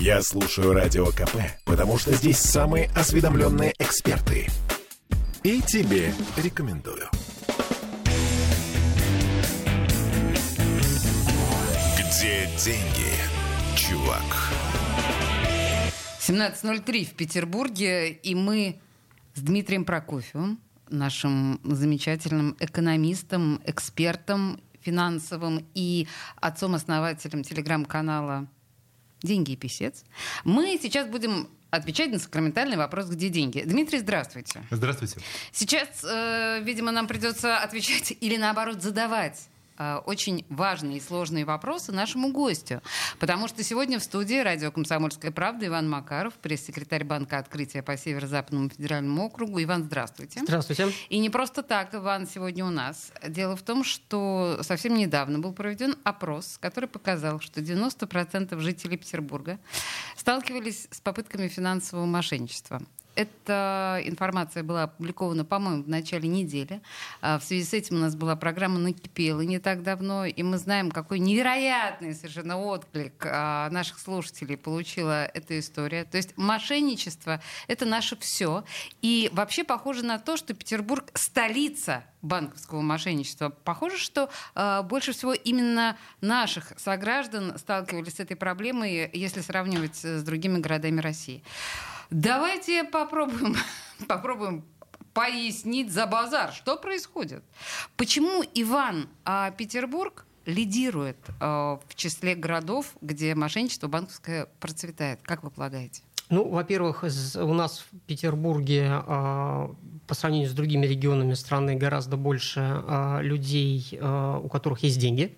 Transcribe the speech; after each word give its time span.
Я 0.00 0.22
слушаю 0.22 0.74
Радио 0.74 1.06
КП, 1.06 1.36
потому 1.64 1.96
что 1.98 2.12
здесь 2.12 2.38
самые 2.38 2.90
осведомленные 2.94 3.74
эксперты. 3.78 4.46
И 5.42 5.62
тебе 5.62 6.12
рекомендую. 6.36 7.08
Где 11.96 12.46
деньги, 12.62 13.12
чувак? 13.76 14.22
17.03 16.20 17.04
в 17.04 17.14
Петербурге, 17.14 18.10
и 18.10 18.34
мы 18.34 18.80
с 19.34 19.40
Дмитрием 19.40 19.84
Прокофьевым, 19.84 20.60
нашим 20.90 21.58
замечательным 21.64 22.56
экономистом, 22.60 23.62
экспертом 23.64 24.60
финансовым 24.80 25.66
и 25.74 26.06
отцом-основателем 26.36 27.42
телеграм-канала 27.42 28.46
«Деньги 29.22 29.52
и 29.52 29.56
писец». 29.56 30.04
Мы 30.44 30.78
сейчас 30.80 31.08
будем 31.08 31.48
отвечать 31.70 32.10
на 32.10 32.18
сакраментальный 32.18 32.76
вопрос 32.76 33.06
«Где 33.08 33.28
деньги?». 33.28 33.62
Дмитрий, 33.64 33.98
здравствуйте. 33.98 34.62
Здравствуйте. 34.70 35.20
Сейчас, 35.52 36.04
э, 36.04 36.60
видимо, 36.62 36.92
нам 36.92 37.06
придется 37.06 37.58
отвечать 37.58 38.14
или, 38.20 38.36
наоборот, 38.36 38.82
задавать 38.82 39.48
очень 40.06 40.44
важные 40.48 40.98
и 40.98 41.00
сложные 41.00 41.44
вопросы 41.44 41.92
нашему 41.92 42.32
гостю. 42.32 42.82
Потому 43.18 43.48
что 43.48 43.62
сегодня 43.62 43.98
в 43.98 44.02
студии 44.02 44.40
радио 44.40 44.70
«Комсомольская 44.70 45.30
правда» 45.30 45.66
Иван 45.66 45.88
Макаров, 45.88 46.34
пресс-секретарь 46.34 47.04
Банка 47.04 47.38
открытия 47.38 47.82
по 47.82 47.96
Северо-Западному 47.96 48.70
федеральному 48.70 49.26
округу. 49.26 49.62
Иван, 49.62 49.84
здравствуйте. 49.84 50.40
Здравствуйте. 50.42 50.92
И 51.08 51.18
не 51.18 51.30
просто 51.30 51.62
так 51.62 51.94
Иван 51.94 52.26
сегодня 52.26 52.64
у 52.64 52.70
нас. 52.70 53.12
Дело 53.26 53.56
в 53.56 53.62
том, 53.62 53.84
что 53.84 54.58
совсем 54.62 54.94
недавно 54.94 55.38
был 55.38 55.52
проведен 55.52 55.96
опрос, 56.04 56.58
который 56.60 56.88
показал, 56.88 57.40
что 57.40 57.60
90% 57.60 58.58
жителей 58.60 58.96
Петербурга 58.96 59.58
сталкивались 60.16 60.88
с 60.90 61.00
попытками 61.00 61.48
финансового 61.48 62.06
мошенничества. 62.06 62.82
Эта 63.16 64.02
информация 64.04 64.62
была 64.62 64.84
опубликована, 64.84 65.46
по-моему, 65.46 65.82
в 65.82 65.88
начале 65.88 66.28
недели. 66.28 66.82
А 67.22 67.38
В 67.38 67.44
связи 67.44 67.64
с 67.64 67.72
этим 67.72 67.96
у 67.96 67.98
нас 68.00 68.14
была 68.14 68.36
программа 68.36 68.78
«Накипела» 68.78 69.40
не 69.40 69.58
так 69.58 69.82
давно, 69.82 70.26
и 70.26 70.42
мы 70.42 70.58
знаем, 70.58 70.90
какой 70.90 71.18
невероятный 71.18 72.14
совершенно 72.14 72.58
отклик 72.58 73.26
а, 73.26 73.70
наших 73.70 73.98
слушателей 73.98 74.58
получила 74.58 75.24
эта 75.24 75.58
история. 75.58 76.04
То 76.04 76.18
есть 76.18 76.36
мошенничество— 76.36 77.40
это 77.68 77.86
наше 77.86 78.16
все. 78.16 78.64
И 79.00 79.30
вообще 79.32 79.64
похоже 79.64 80.04
на 80.04 80.18
то, 80.18 80.36
что 80.36 80.52
Петербург— 80.52 81.10
столица 81.14 82.04
банковского 82.20 82.82
мошенничества. 82.82 83.48
Похоже, 83.48 83.98
что 83.98 84.28
э, 84.54 84.82
больше 84.82 85.12
всего 85.12 85.32
именно 85.32 85.96
наших 86.20 86.72
сограждан 86.76 87.56
сталкивались 87.58 88.16
с 88.16 88.20
этой 88.20 88.36
проблемой, 88.36 89.08
если 89.12 89.40
сравнивать 89.40 89.96
с 89.96 90.22
другими 90.22 90.58
городами 90.58 91.00
России. 91.00 91.42
Давайте 92.10 92.84
попробуем, 92.84 93.56
попробуем 94.08 94.64
пояснить 95.12 95.92
за 95.92 96.06
базар, 96.06 96.52
что 96.52 96.76
происходит. 96.76 97.42
Почему 97.96 98.44
Иван 98.54 99.08
а 99.24 99.50
Петербург 99.50 100.26
лидирует 100.44 101.16
э, 101.28 101.44
в 101.44 101.94
числе 101.94 102.34
городов, 102.34 102.94
где 103.00 103.34
мошенничество 103.34 103.88
банковское 103.88 104.46
процветает? 104.60 105.20
Как 105.22 105.42
вы 105.42 105.50
полагаете? 105.50 106.02
Ну, 106.28 106.48
во-первых, 106.48 107.04
у 107.36 107.54
нас 107.54 107.84
в 107.90 107.98
Петербурге 108.06 108.88
а, 108.90 109.70
по 110.08 110.14
сравнению 110.14 110.50
с 110.50 110.52
другими 110.52 110.84
регионами 110.84 111.34
страны 111.34 111.76
гораздо 111.76 112.16
больше 112.16 112.60
а, 112.64 113.20
людей, 113.20 113.96
а, 114.00 114.38
у 114.38 114.48
которых 114.48 114.82
есть 114.82 114.98
деньги. 114.98 115.36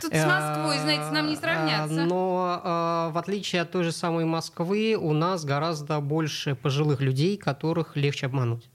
Тут 0.00 0.14
с 0.14 0.24
Москвой, 0.24 0.78
знаете, 0.78 1.10
нам 1.12 1.28
не 1.28 1.34
Э, 1.34 1.36
сравняться. 1.36 2.04
Но 2.06 2.60
э, 2.62 3.12
в 3.12 3.18
отличие 3.18 3.62
от 3.62 3.70
той 3.70 3.84
же 3.84 3.92
самой 3.92 4.24
Москвы, 4.24 4.96
у 4.98 5.12
нас 5.12 5.44
гораздо 5.44 6.00
больше 6.00 6.54
пожилых 6.54 7.00
людей, 7.00 7.36
которых 7.36 7.96
легче 7.96 8.26
обмануть. 8.26 8.68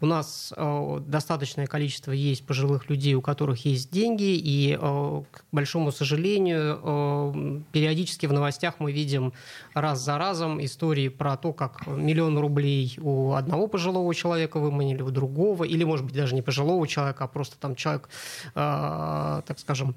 У 0.00 0.06
нас 0.06 0.54
э, 0.56 1.00
достаточное 1.06 1.66
количество 1.66 2.12
есть 2.12 2.46
пожилых 2.46 2.88
людей, 2.88 3.14
у 3.14 3.20
которых 3.20 3.64
есть 3.64 3.90
деньги, 3.90 4.36
и, 4.36 4.78
э, 4.80 5.22
к 5.30 5.44
большому 5.50 5.90
сожалению, 5.90 6.80
э, 6.80 7.60
периодически 7.72 8.26
в 8.26 8.32
новостях 8.32 8.74
мы 8.78 8.92
видим 8.92 9.32
раз 9.74 10.00
за 10.00 10.16
разом 10.16 10.64
истории 10.64 11.08
про 11.08 11.36
то, 11.36 11.52
как 11.52 11.84
миллион 11.88 12.38
рублей 12.38 12.96
у 13.00 13.32
одного 13.32 13.66
пожилого 13.66 14.14
человека 14.14 14.60
выманили, 14.60 15.02
у 15.02 15.10
другого, 15.10 15.64
или, 15.64 15.82
может 15.82 16.06
быть, 16.06 16.14
даже 16.14 16.36
не 16.36 16.42
пожилого 16.42 16.86
человека, 16.86 17.24
а 17.24 17.26
просто 17.26 17.58
там 17.58 17.74
человек, 17.74 18.08
э, 18.54 19.42
так 19.44 19.58
скажем, 19.58 19.96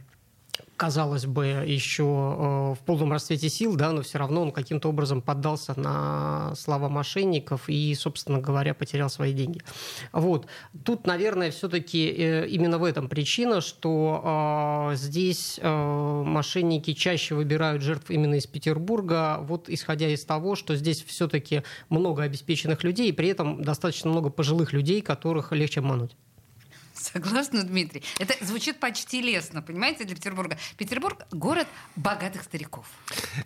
казалось 0.78 1.26
бы, 1.26 1.46
еще 1.46 2.04
э, 2.04 2.74
в 2.74 2.80
полном 2.86 3.12
расцвете 3.12 3.50
сил, 3.50 3.76
да, 3.76 3.92
но 3.92 4.02
все 4.02 4.18
равно 4.18 4.42
он 4.42 4.52
каким-то 4.52 4.90
образом 4.90 5.22
поддался 5.22 5.80
на 5.80 6.54
слова 6.56 6.90
мошенников 6.90 7.70
и, 7.70 7.94
собственно 7.96 8.40
говоря, 8.40 8.74
потерял 8.74 9.10
свои 9.10 9.34
деньги. 9.34 9.62
Вот. 10.12 10.48
Тут, 10.84 11.06
наверное, 11.06 11.52
все-таки 11.52 12.08
именно 12.48 12.78
в 12.78 12.84
этом 12.84 13.10
причина, 13.10 13.62
что 13.62 14.90
э, 14.92 14.96
здесь 14.96 15.60
э, 15.62 16.24
мошенники 16.26 16.94
чаще 16.94 17.36
выбирают 17.36 17.82
жертв 17.82 18.10
именно 18.10 18.36
из 18.36 18.48
Петербурга, 18.48 19.40
вот 19.42 19.70
исходя 19.70 20.08
из 20.10 20.26
того, 20.26 20.56
что 20.56 20.76
здесь 20.76 21.04
все-таки 21.04 21.64
много 21.90 22.24
обеспеченных 22.24 22.84
людей, 22.84 23.10
и 23.10 23.12
при 23.12 23.30
этом 23.30 23.64
достаточно 23.64 24.10
много 24.10 24.30
пожилых 24.30 24.74
людей, 24.74 25.02
которых 25.02 25.52
легче 25.52 25.80
обмануть. 25.80 26.16
Согласна, 27.14 27.64
Дмитрий. 27.64 28.04
Это 28.20 28.34
звучит 28.46 28.80
почти 28.80 29.22
лестно, 29.22 29.62
понимаете, 29.62 30.04
для 30.06 30.16
Петербурга. 30.16 30.58
Петербург— 30.78 31.26
город 31.32 31.68
богатых 31.96 32.44
стариков. 32.44 32.86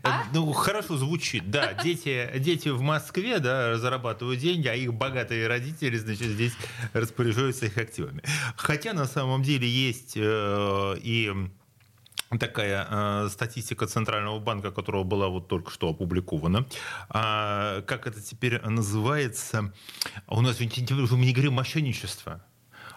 А? 0.03 0.23
Ну, 0.33 0.51
хорошо 0.53 0.97
звучит, 0.97 1.49
да. 1.49 1.73
Дети, 1.83 2.29
дети 2.39 2.69
в 2.69 2.81
Москве, 2.81 3.39
да, 3.39 3.77
зарабатывают 3.77 4.39
деньги, 4.39 4.67
а 4.67 4.75
их 4.75 4.93
богатые 4.93 5.47
родители, 5.47 5.97
значит, 5.97 6.27
здесь 6.27 6.53
распоряжаются 6.93 7.67
их 7.67 7.77
активами. 7.77 8.21
Хотя 8.57 8.93
на 8.93 9.05
самом 9.05 9.43
деле 9.43 9.67
есть 9.67 10.13
э, 10.15 10.95
и 11.01 11.31
такая 12.39 12.87
э, 12.89 13.29
статистика 13.29 13.87
Центрального 13.87 14.39
банка, 14.39 14.71
которая 14.71 15.03
была 15.03 15.27
вот 15.27 15.47
только 15.47 15.71
что 15.71 15.89
опубликована. 15.89 16.65
А, 17.09 17.81
как 17.83 18.07
это 18.07 18.21
теперь 18.21 18.61
называется? 18.61 19.73
У 20.27 20.41
нас 20.41 20.59
ведь 20.59 20.91
мы 20.91 21.25
не 21.25 21.33
говорим 21.33 21.53
мошенничество. 21.53 22.43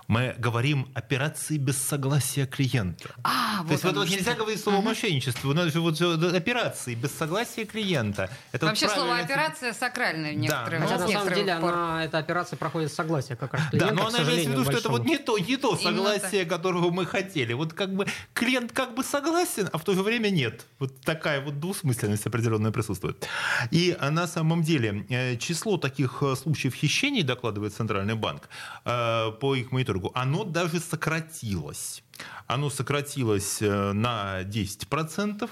Мы 0.08 0.34
говорим 0.38 0.88
операции 0.94 1.58
без 1.58 1.76
согласия 1.76 2.46
клиента. 2.46 3.10
А, 3.22 3.62
То 3.64 3.72
есть 3.72 3.84
вот, 3.84 3.94
вот 3.94 4.08
нельзя 4.08 4.34
говорить 4.34 4.58
слово 4.58 4.80
мошенничество. 4.80 5.50
У 5.50 5.52
нас 5.52 5.70
же 5.70 5.80
вот 5.80 6.00
э, 6.00 6.36
операции 6.36 6.94
без 6.94 7.12
согласия 7.12 7.66
клиента. 7.66 8.30
Это 8.52 8.64
вот 8.64 8.70
Вообще 8.70 8.88
слово 8.88 9.08
правильно- 9.08 9.24
операция 9.34 9.74
сакральное 9.74 10.32
в 10.32 10.36
некоторых, 10.36 10.80
но- 10.80 10.86
Хотя 10.86 10.98
на 10.98 11.08
самом 11.12 11.34
деле 11.34 11.56
пор. 11.60 11.74
она, 11.74 12.04
эта 12.06 12.16
операция 12.16 12.56
проходит 12.56 12.90
с 12.90 12.94
согласия 12.94 13.36
как 13.36 13.52
раз 13.52 13.62
Да, 13.64 13.68
клиента, 13.70 13.94
но 13.94 14.04
к 14.06 14.08
она 14.08 14.22
имеется 14.22 14.48
в 14.48 14.52
виду, 14.52 14.64
что 14.64 14.78
это 14.78 14.88
вот 14.88 15.04
не 15.04 15.18
то, 15.18 15.38
не 15.38 15.56
то 15.58 15.76
Именно 15.76 15.96
согласие, 16.14 16.46
которого 16.46 16.90
мы 16.90 17.04
хотели. 17.04 17.52
Вот 17.52 17.74
как 17.74 17.94
бы 17.94 18.06
клиент 18.32 18.72
как 18.72 18.94
бы 18.94 19.04
согласен, 19.04 19.68
а 19.72 19.76
в 19.76 19.84
то 19.84 19.92
же 19.92 20.02
время 20.02 20.30
нет. 20.30 20.64
Вот 20.78 20.98
такая 21.02 21.42
вот 21.42 21.60
двусмысленность 21.60 22.26
определенная 22.26 22.70
присутствует. 22.72 23.28
И 23.70 23.94
а, 24.00 24.10
на 24.10 24.26
самом 24.26 24.62
деле 24.62 25.04
э, 25.10 25.36
число 25.36 25.76
таких 25.76 26.22
э, 26.22 26.34
случаев 26.34 26.74
хищений, 26.74 27.22
докладывает 27.22 27.74
Центральный 27.74 28.14
банк, 28.14 28.48
э, 28.86 29.32
по 29.38 29.54
их 29.54 29.70
мониторингу, 29.98 30.12
оно 30.14 30.44
даже 30.44 30.80
сократилось. 30.80 32.02
Оно 32.46 32.70
сократилось 32.70 33.62
э, 33.62 33.92
на 33.92 34.42
10%. 34.42 35.48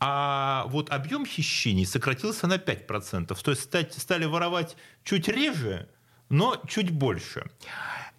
А 0.00 0.64
вот 0.68 0.90
объем 0.90 1.24
хищений 1.26 1.86
сократился 1.86 2.46
на 2.46 2.56
5%. 2.56 3.42
То 3.42 3.50
есть 3.50 4.00
стали 4.00 4.26
воровать 4.26 4.76
чуть 5.04 5.28
реже, 5.28 5.88
но 6.28 6.56
чуть 6.68 6.90
больше. 6.90 7.44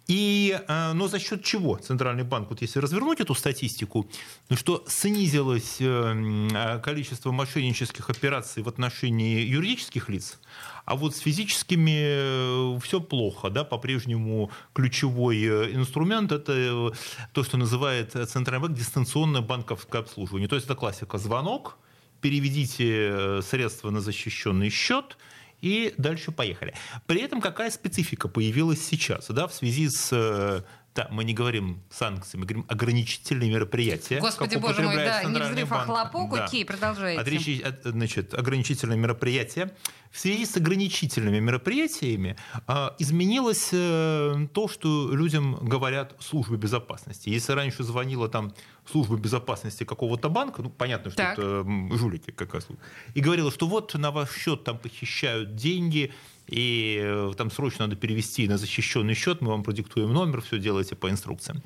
И, 0.06 0.56
э, 0.68 0.92
но 0.92 1.08
за 1.08 1.18
счет 1.18 1.42
чего 1.42 1.76
Центральный 1.76 2.22
банк, 2.22 2.50
вот 2.50 2.62
если 2.62 2.78
развернуть 2.78 3.20
эту 3.20 3.34
статистику, 3.34 4.08
что 4.54 4.84
снизилось 4.86 5.78
э, 5.80 6.46
э, 6.54 6.78
количество 6.80 7.32
мошеннических 7.32 8.08
операций 8.08 8.62
в 8.62 8.68
отношении 8.68 9.40
юридических 9.40 10.08
лиц, 10.08 10.38
а 10.84 10.94
вот 10.94 11.16
с 11.16 11.18
физическими 11.18 12.78
все 12.80 13.00
плохо, 13.00 13.50
да, 13.50 13.64
по-прежнему 13.64 14.52
ключевой 14.72 15.74
инструмент 15.74 16.30
это 16.30 16.92
то, 17.32 17.42
что 17.42 17.56
называет 17.56 18.12
Центральный 18.12 18.68
банк 18.68 18.78
дистанционное 18.78 19.40
банковское 19.40 20.02
обслуживание. 20.02 20.48
То 20.48 20.54
есть 20.54 20.66
это 20.66 20.76
классика 20.76 21.18
звонок, 21.18 21.76
переведите 22.20 23.42
средства 23.42 23.90
на 23.90 24.00
защищенный 24.00 24.70
счет, 24.70 25.16
и 25.60 25.94
дальше 25.98 26.32
поехали. 26.32 26.74
При 27.06 27.20
этом 27.20 27.40
какая 27.40 27.70
специфика 27.70 28.28
появилась 28.28 28.84
сейчас, 28.84 29.28
да, 29.28 29.46
в 29.46 29.54
связи 29.54 29.88
с 29.88 30.10
э, 30.12 30.62
Да, 30.96 31.08
мы 31.10 31.24
не 31.24 31.34
говорим 31.34 31.82
санкции, 31.90 32.38
мы 32.38 32.46
говорим 32.46 32.64
ограничительные 32.68 33.50
мероприятия. 33.50 34.18
Господи, 34.18 34.56
боже 34.56 34.80
мой, 34.80 34.96
да, 34.96 35.22
не 35.24 35.38
взрыв, 35.38 35.70
а 35.70 35.80
хлопок, 35.80 36.34
да. 36.34 36.44
окей, 36.46 36.64
продолжайте. 36.64 37.20
От 37.20 37.28
речи, 37.28 37.62
значит, 37.84 38.32
ограничительные 38.32 38.96
мероприятия. 38.98 39.70
В 40.10 40.18
связи 40.18 40.46
с 40.46 40.56
ограничительными 40.56 41.38
мероприятиями 41.38 42.38
а, 42.66 42.94
изменилось 42.98 43.70
а, 43.74 44.46
то, 44.54 44.68
что 44.68 45.12
людям 45.12 45.56
говорят 45.60 46.14
службы 46.18 46.56
безопасности. 46.56 47.28
Если 47.28 47.52
раньше 47.52 47.82
звонила 47.82 48.30
там 48.30 48.54
служба 48.90 49.18
безопасности 49.18 49.84
какого-то 49.84 50.30
банка, 50.30 50.62
ну, 50.62 50.70
понятно, 50.70 51.10
что 51.10 51.18
так. 51.18 51.38
это 51.38 51.66
жулики 51.90 52.30
как 52.30 52.54
раз, 52.54 52.68
и 53.12 53.20
говорила, 53.20 53.50
что 53.50 53.66
вот 53.66 53.92
на 53.92 54.10
ваш 54.10 54.34
счет 54.34 54.64
там 54.64 54.78
похищают 54.78 55.56
деньги, 55.56 56.14
и 56.46 57.00
э, 57.02 57.32
там 57.36 57.50
срочно 57.50 57.86
надо 57.86 57.96
перевести 57.96 58.48
на 58.48 58.58
защищенный 58.58 59.14
счет, 59.14 59.40
мы 59.40 59.48
вам 59.48 59.62
продиктуем 59.62 60.12
номер, 60.12 60.40
все 60.40 60.58
делаете 60.58 60.94
по 60.94 61.10
инструкциям, 61.10 61.62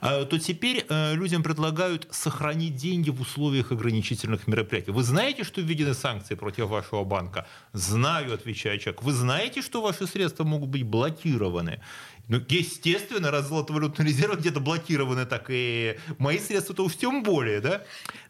а, 0.00 0.24
то 0.24 0.38
теперь 0.38 0.84
э, 0.88 1.14
людям 1.14 1.42
предлагают 1.42 2.06
сохранить 2.10 2.76
деньги 2.76 3.10
в 3.10 3.20
условиях 3.20 3.72
ограничительных 3.72 4.46
мероприятий. 4.46 4.92
Вы 4.92 5.02
знаете, 5.02 5.44
что 5.44 5.60
введены 5.60 5.94
санкции 5.94 6.34
против 6.34 6.68
вашего 6.68 7.04
банка? 7.04 7.46
Знаю, 7.72 8.34
отвечает 8.34 8.80
человек. 8.80 9.02
Вы 9.02 9.12
знаете, 9.12 9.62
что 9.62 9.82
ваши 9.82 10.06
средства 10.06 10.44
могут 10.44 10.68
быть 10.68 10.84
блокированы? 10.84 11.80
Ну, 12.30 12.40
естественно, 12.48 13.32
раз 13.32 13.48
золотовалютный 13.48 14.06
резерв 14.06 14.38
где-то 14.38 14.60
блокированы, 14.60 15.26
так 15.26 15.46
и 15.48 15.98
мои 16.18 16.38
средства-то 16.38 16.84
уж 16.84 16.94
тем 16.94 17.24
более, 17.24 17.60
да? 17.60 17.82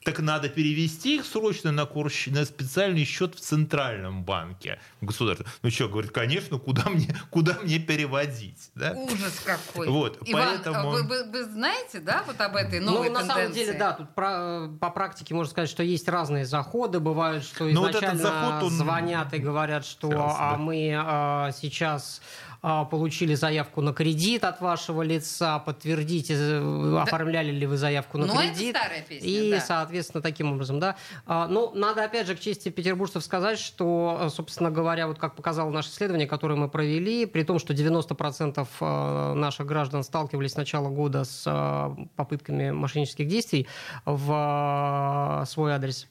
Так 0.04 0.20
надо 0.20 0.48
перевести 0.48 1.16
их 1.16 1.26
срочно 1.26 1.70
на, 1.70 1.84
курс, 1.84 2.26
на 2.28 2.46
специальный 2.46 3.04
счет 3.04 3.34
в 3.34 3.40
Центральном 3.40 4.24
банке 4.24 4.80
государства. 5.02 5.46
Ну 5.60 5.70
что, 5.70 5.90
говорит, 5.90 6.12
конечно, 6.12 6.58
куда 6.58 6.88
мне, 6.88 7.14
куда 7.28 7.58
мне 7.62 7.78
переводить? 7.78 8.70
Да? 8.74 8.92
Ужас 8.92 9.42
какой. 9.44 9.88
Вот, 9.88 10.18
Иван, 10.24 10.62
поэтому... 10.64 10.90
вы, 10.92 11.02
вы, 11.02 11.24
вы 11.24 11.44
знаете, 11.44 12.00
да, 12.00 12.24
вот 12.26 12.40
об 12.40 12.56
этой 12.56 12.80
новой 12.80 13.10
ну, 13.10 13.16
тенденции? 13.16 13.28
на 13.28 13.34
самом 13.34 13.52
деле, 13.52 13.72
да, 13.74 13.92
тут 13.92 14.14
про, 14.14 14.68
по 14.80 14.88
практике 14.88 15.34
можно 15.34 15.50
сказать, 15.50 15.68
что 15.68 15.82
есть 15.82 16.08
разные 16.08 16.46
заходы, 16.46 17.00
бывают, 17.00 17.44
что 17.44 17.70
изначально 17.70 17.92
вот 17.92 18.02
этот 18.02 18.20
заход, 18.22 18.62
он... 18.62 18.70
звонят 18.70 19.34
и 19.34 19.38
говорят, 19.38 19.84
что 19.84 20.10
Раз, 20.10 20.36
а 20.38 20.52
да. 20.52 20.56
мы 20.56 20.94
а, 20.96 21.52
сейчас 21.52 22.22
а, 22.62 22.84
получили 22.84 23.34
заявку 23.34 23.80
на 23.80 23.89
кредит 23.92 24.44
от 24.44 24.60
вашего 24.60 25.02
лица, 25.02 25.58
подтвердите, 25.58 26.34
э, 26.36 26.90
да. 26.92 27.02
оформляли 27.02 27.50
ли 27.50 27.66
вы 27.66 27.76
заявку 27.76 28.18
на 28.18 28.26
ну, 28.26 28.36
кредит. 28.36 28.74
Это 28.74 28.84
старая 28.84 29.02
песня, 29.02 29.28
и, 29.28 29.50
да. 29.52 29.60
соответственно, 29.60 30.22
таким 30.22 30.52
образом, 30.52 30.80
да. 30.80 30.96
А, 31.26 31.46
ну, 31.48 31.72
надо, 31.74 32.04
опять 32.04 32.26
же, 32.26 32.36
к 32.36 32.40
чести 32.40 32.68
петербуржцев 32.68 33.24
сказать, 33.24 33.58
что, 33.58 34.18
э, 34.22 34.28
собственно 34.30 34.70
говоря, 34.70 35.06
вот 35.06 35.18
как 35.18 35.36
показало 35.36 35.70
наше 35.70 35.90
исследование, 35.90 36.26
которое 36.26 36.54
мы 36.56 36.68
провели, 36.68 37.26
при 37.26 37.42
том, 37.42 37.58
что 37.58 37.74
90% 37.74 38.66
э, 38.80 39.34
наших 39.34 39.66
граждан 39.66 40.02
сталкивались 40.02 40.52
с 40.52 40.56
начала 40.56 40.88
года 40.88 41.24
с 41.24 41.44
попытками 42.16 42.70
мошеннических 42.70 43.26
действий 43.26 43.66
в 44.04 45.44
свой 45.46 45.72
адрес, 45.72 46.08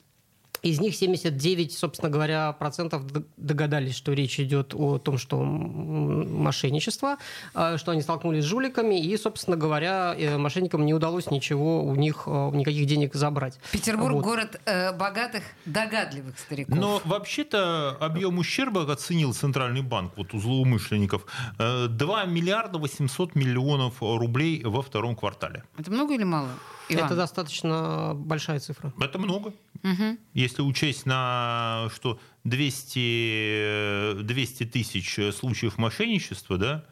из 0.61 0.79
них 0.79 0.95
79, 0.95 1.73
собственно 1.73 2.09
говоря, 2.09 2.51
процентов 2.53 3.03
догадались, 3.37 3.95
что 3.95 4.13
речь 4.13 4.39
идет 4.39 4.73
о 4.75 4.97
том, 4.97 5.17
что 5.17 5.41
мошенничество, 5.41 7.17
а, 7.53 7.77
что 7.77 7.91
они 7.91 8.01
столкнулись 8.01 8.43
с 8.43 8.47
жуликами, 8.47 8.99
и, 8.99 9.17
собственно 9.17 9.57
говоря, 9.57 10.15
э, 10.17 10.37
мошенникам 10.37 10.85
не 10.85 10.93
удалось 10.93 11.31
ничего 11.31 11.83
у 11.83 11.95
них, 11.95 12.23
э, 12.25 12.51
никаких 12.53 12.85
денег 12.85 13.15
забрать. 13.15 13.59
Петербург 13.71 14.15
вот. 14.15 14.23
город 14.23 14.61
э, 14.65 14.91
богатых, 14.95 15.43
догадливых 15.65 16.37
стариков. 16.37 16.77
Но 16.77 17.01
вообще-то 17.05 17.97
объем 17.99 18.37
ущерба 18.39 18.91
оценил 18.91 19.33
Центральный 19.33 19.81
банк 19.81 20.13
вот 20.17 20.33
у 20.33 20.39
злоумышленников 20.39 21.25
2 21.57 22.25
миллиарда 22.25 22.79
800 22.79 23.35
миллионов 23.35 24.01
рублей 24.01 24.63
во 24.63 24.81
втором 24.81 25.15
квартале. 25.15 25.63
Это 25.77 25.91
много 25.91 26.13
или 26.13 26.23
мало? 26.23 26.49
Иван. 26.89 27.05
Это 27.05 27.15
достаточно 27.15 28.13
большая 28.15 28.59
цифра. 28.59 28.93
Это 28.99 29.19
много. 29.19 29.53
Угу. 29.83 30.17
Если 30.33 30.61
учесть 30.61 31.05
на 31.05 31.89
что 31.95 32.19
200, 32.43 34.23
200 34.23 34.65
тысяч 34.65 35.19
случаев 35.33 35.77
мошенничества, 35.77 36.57
да, 36.57 36.85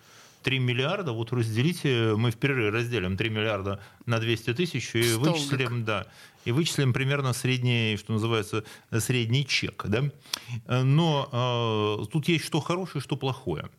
3 0.44 0.60
миллиарда, 0.60 1.12
вот 1.12 1.34
разделите, 1.34 2.14
мы 2.16 2.32
в 2.32 2.38
перерыве 2.38 2.70
разделим 2.70 3.18
3 3.18 3.30
миллиарда 3.30 3.82
на 4.06 4.20
200 4.20 4.54
тысяч 4.54 4.96
и 4.96 5.04
Столбик. 5.04 5.34
вычислим, 5.34 5.84
да, 5.84 6.08
и 6.46 6.52
вычислим 6.52 6.94
примерно 6.94 7.34
средний, 7.34 7.98
что 7.98 8.14
называется, 8.14 8.64
средний 9.00 9.46
чек, 9.46 9.86
да. 9.88 10.04
Но 10.68 12.00
э, 12.02 12.06
тут 12.12 12.30
есть 12.30 12.46
что 12.46 12.62
хорошее, 12.62 13.02
что 13.02 13.18
плохое. 13.18 13.70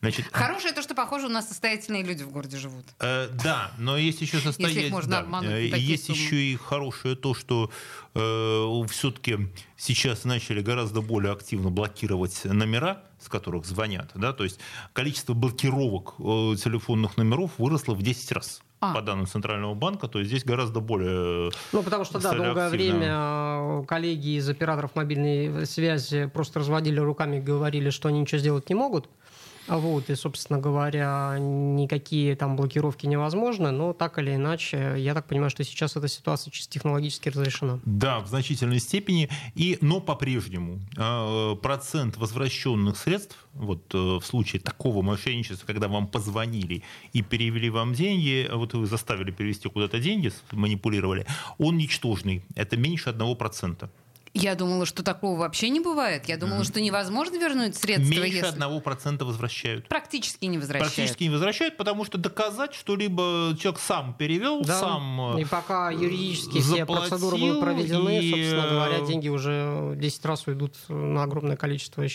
Значит, 0.00 0.26
Хорошее 0.32 0.72
то, 0.72 0.82
что, 0.82 0.94
похоже, 0.94 1.26
у 1.26 1.28
нас 1.28 1.48
состоятельные 1.48 2.02
люди 2.02 2.22
в 2.22 2.30
городе 2.30 2.56
живут. 2.56 2.86
Э, 3.00 3.28
да, 3.44 3.70
но 3.76 3.98
есть 3.98 4.22
еще 4.22 4.38
состоятельные... 4.38 5.02
Да, 5.02 5.26
э, 5.42 5.76
есть 5.76 6.06
суммы. 6.06 6.18
еще 6.18 6.36
и 6.36 6.56
хорошее 6.56 7.16
то, 7.16 7.34
что 7.34 7.70
э, 8.14 8.86
все-таки 8.88 9.50
сейчас 9.76 10.24
начали 10.24 10.62
гораздо 10.62 11.02
более 11.02 11.32
активно 11.32 11.70
блокировать 11.70 12.44
номера, 12.44 13.02
с 13.18 13.28
которых 13.28 13.66
звонят. 13.66 14.10
Да? 14.14 14.32
То 14.32 14.44
есть 14.44 14.58
количество 14.94 15.34
блокировок 15.34 16.14
э, 16.18 16.56
телефонных 16.56 17.18
номеров 17.18 17.50
выросло 17.58 17.92
в 17.94 18.02
10 18.02 18.32
раз. 18.32 18.62
А. 18.82 18.94
по 18.94 19.02
данным 19.02 19.26
Центрального 19.26 19.74
банка, 19.74 20.08
то 20.08 20.20
есть 20.20 20.30
здесь 20.30 20.42
гораздо 20.42 20.80
более... 20.80 21.52
Ну, 21.72 21.82
потому 21.82 22.04
что, 22.06 22.18
да, 22.18 22.32
долгое 22.32 22.68
активно. 22.68 22.98
время 22.98 23.84
коллеги 23.84 24.38
из 24.38 24.48
операторов 24.48 24.94
мобильной 24.94 25.66
связи 25.66 26.30
просто 26.32 26.60
разводили 26.60 26.98
руками 26.98 27.36
и 27.36 27.40
говорили, 27.40 27.90
что 27.90 28.08
они 28.08 28.20
ничего 28.20 28.38
сделать 28.38 28.70
не 28.70 28.74
могут. 28.74 29.10
А 29.70 29.78
вот, 29.78 30.10
и, 30.10 30.16
собственно 30.16 30.58
говоря, 30.58 31.36
никакие 31.38 32.34
там 32.34 32.56
блокировки 32.56 33.06
невозможны, 33.06 33.70
но 33.70 33.92
так 33.92 34.18
или 34.18 34.34
иначе, 34.34 34.96
я 34.96 35.14
так 35.14 35.26
понимаю, 35.28 35.48
что 35.48 35.62
сейчас 35.62 35.94
эта 35.94 36.08
ситуация 36.08 36.50
чисто 36.50 36.72
технологически 36.72 37.28
разрешена. 37.28 37.78
Да, 37.84 38.18
в 38.18 38.26
значительной 38.26 38.80
степени, 38.80 39.28
и, 39.54 39.78
но 39.80 40.00
по-прежнему 40.00 40.80
э, 40.96 41.56
процент 41.62 42.16
возвращенных 42.16 42.96
средств, 42.96 43.36
вот 43.54 43.94
э, 43.94 43.96
в 43.96 44.22
случае 44.22 44.58
такого 44.58 45.02
мошенничества, 45.02 45.68
когда 45.68 45.86
вам 45.86 46.08
позвонили 46.08 46.82
и 47.12 47.22
перевели 47.22 47.70
вам 47.70 47.94
деньги, 47.94 48.50
вот 48.52 48.74
вы 48.74 48.86
заставили 48.86 49.30
перевести 49.30 49.68
куда-то 49.68 50.00
деньги, 50.00 50.32
манипулировали, 50.50 51.26
он 51.58 51.76
ничтожный, 51.76 52.42
это 52.56 52.76
меньше 52.76 53.10
1%. 53.10 53.88
Я 54.32 54.54
думала, 54.54 54.86
что 54.86 55.02
такого 55.02 55.38
вообще 55.38 55.70
не 55.70 55.80
бывает. 55.80 56.28
Я 56.28 56.36
думала, 56.36 56.60
mm-hmm. 56.60 56.64
что 56.64 56.80
невозможно 56.80 57.36
вернуть 57.36 57.76
средства. 57.76 58.08
Меньше 58.08 58.46
одного 58.46 58.74
если... 58.74 58.84
процента 58.84 59.24
возвращают. 59.24 59.88
Практически 59.88 60.44
не 60.44 60.58
возвращают. 60.58 60.94
Практически 60.94 61.24
не 61.24 61.30
возвращают, 61.30 61.76
потому 61.76 62.04
что 62.04 62.16
доказать 62.16 62.74
что-либо 62.74 63.56
человек 63.58 63.80
сам 63.80 64.14
перевел, 64.14 64.62
да. 64.62 64.78
сам 64.78 65.38
И 65.38 65.44
пока 65.44 65.90
юридически 65.90 66.60
все 66.60 66.86
процедуры 66.86 67.38
будут 67.38 67.60
проведены, 67.60 68.20
и... 68.20 68.30
собственно 68.30 68.68
говоря, 68.68 69.00
деньги 69.00 69.28
уже 69.28 69.94
10 69.96 70.24
раз 70.24 70.46
уйдут 70.46 70.76
на 70.88 71.24
огромное 71.24 71.56
количество 71.56 72.06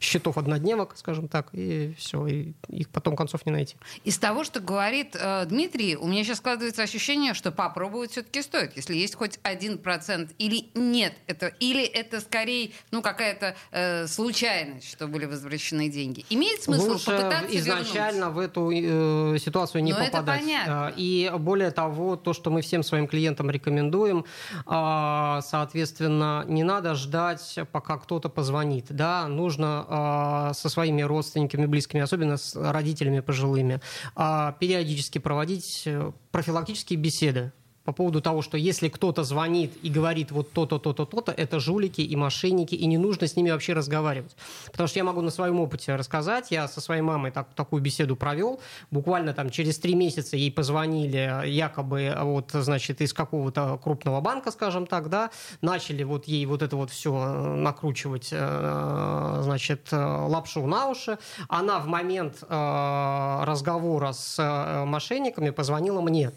счетов 0.00 0.38
однодневок, 0.38 0.96
скажем 0.96 1.26
так, 1.26 1.48
и 1.52 1.94
все, 1.98 2.26
и 2.26 2.52
их 2.68 2.90
потом 2.90 3.16
концов 3.16 3.44
не 3.44 3.50
найти. 3.50 3.76
Из 4.04 4.18
того, 4.18 4.44
что 4.44 4.60
говорит 4.60 5.16
э, 5.18 5.46
Дмитрий, 5.46 5.96
у 5.96 6.06
меня 6.06 6.22
сейчас 6.22 6.38
складывается 6.38 6.82
ощущение, 6.82 7.34
что 7.34 7.50
попробовать 7.50 8.12
все-таки 8.12 8.42
стоит, 8.42 8.76
если 8.76 8.94
есть 8.94 9.16
хоть 9.16 9.40
один 9.42 9.78
процент 9.78 10.32
или 10.38 10.68
нет, 10.74 11.14
это 11.26 11.55
или 11.60 11.84
это 11.84 12.20
скорее 12.20 12.70
ну, 12.90 13.02
какая-то 13.02 13.56
э, 13.70 14.06
случайность, 14.06 14.90
что 14.90 15.06
были 15.06 15.24
возвращены 15.26 15.88
деньги? 15.88 16.24
Имеет 16.30 16.62
смысл 16.62 16.92
Лучше 16.92 17.06
попытаться 17.06 17.56
изначально 17.58 18.26
вернуть? 18.30 18.34
в 18.34 18.38
эту 18.38 18.70
э, 18.70 19.38
ситуацию 19.38 19.82
не 19.82 19.92
Но 19.92 19.98
попадать. 19.98 20.42
Это 20.42 20.46
понятно. 20.46 20.92
И 20.96 21.32
более 21.38 21.70
того, 21.70 22.16
то, 22.16 22.32
что 22.32 22.50
мы 22.50 22.62
всем 22.62 22.82
своим 22.82 23.06
клиентам 23.06 23.50
рекомендуем, 23.50 24.24
э, 24.66 25.40
соответственно, 25.42 26.44
не 26.48 26.64
надо 26.64 26.94
ждать, 26.94 27.58
пока 27.72 27.98
кто-то 27.98 28.28
позвонит. 28.28 28.86
Да? 28.90 29.28
Нужно 29.28 30.50
э, 30.50 30.54
со 30.54 30.68
своими 30.68 31.02
родственниками, 31.02 31.66
близкими, 31.66 32.02
особенно 32.02 32.36
с 32.36 32.54
родителями 32.54 33.20
пожилыми, 33.20 33.80
э, 34.16 34.52
периодически 34.58 35.18
проводить 35.18 35.82
э, 35.86 36.12
профилактические 36.30 36.98
беседы 36.98 37.52
по 37.86 37.92
поводу 37.92 38.20
того, 38.20 38.42
что 38.42 38.58
если 38.58 38.88
кто-то 38.88 39.22
звонит 39.22 39.72
и 39.80 39.88
говорит 39.88 40.32
вот 40.32 40.52
то-то, 40.52 40.78
то-то, 40.80 41.06
то-то, 41.06 41.30
это 41.30 41.60
жулики 41.60 42.00
и 42.00 42.16
мошенники, 42.16 42.74
и 42.74 42.84
не 42.86 42.98
нужно 42.98 43.28
с 43.28 43.36
ними 43.36 43.52
вообще 43.52 43.74
разговаривать. 43.74 44.36
Потому 44.72 44.88
что 44.88 44.98
я 44.98 45.04
могу 45.04 45.20
на 45.20 45.30
своем 45.30 45.60
опыте 45.60 45.94
рассказать, 45.94 46.50
я 46.50 46.66
со 46.66 46.80
своей 46.80 47.02
мамой 47.02 47.30
так, 47.30 47.54
такую 47.54 47.80
беседу 47.80 48.16
провел, 48.16 48.60
буквально 48.90 49.32
там 49.34 49.50
через 49.50 49.78
три 49.78 49.94
месяца 49.94 50.36
ей 50.36 50.50
позвонили 50.50 51.46
якобы 51.46 52.12
вот, 52.22 52.50
значит, 52.52 53.00
из 53.00 53.12
какого-то 53.12 53.78
крупного 53.80 54.20
банка, 54.20 54.50
скажем 54.50 54.88
так, 54.88 55.08
да, 55.08 55.30
начали 55.60 56.02
вот 56.02 56.26
ей 56.26 56.44
вот 56.44 56.62
это 56.62 56.76
вот 56.76 56.90
все 56.90 57.54
накручивать, 57.54 58.30
э, 58.32 59.40
значит, 59.44 59.92
э, 59.92 59.96
лапшу 59.96 60.66
на 60.66 60.88
уши. 60.88 61.18
Она 61.48 61.78
в 61.78 61.86
момент 61.86 62.42
э, 62.42 63.42
разговора 63.44 64.10
с 64.10 64.84
мошенниками 64.84 65.50
позвонила 65.50 66.00
мне 66.00 66.32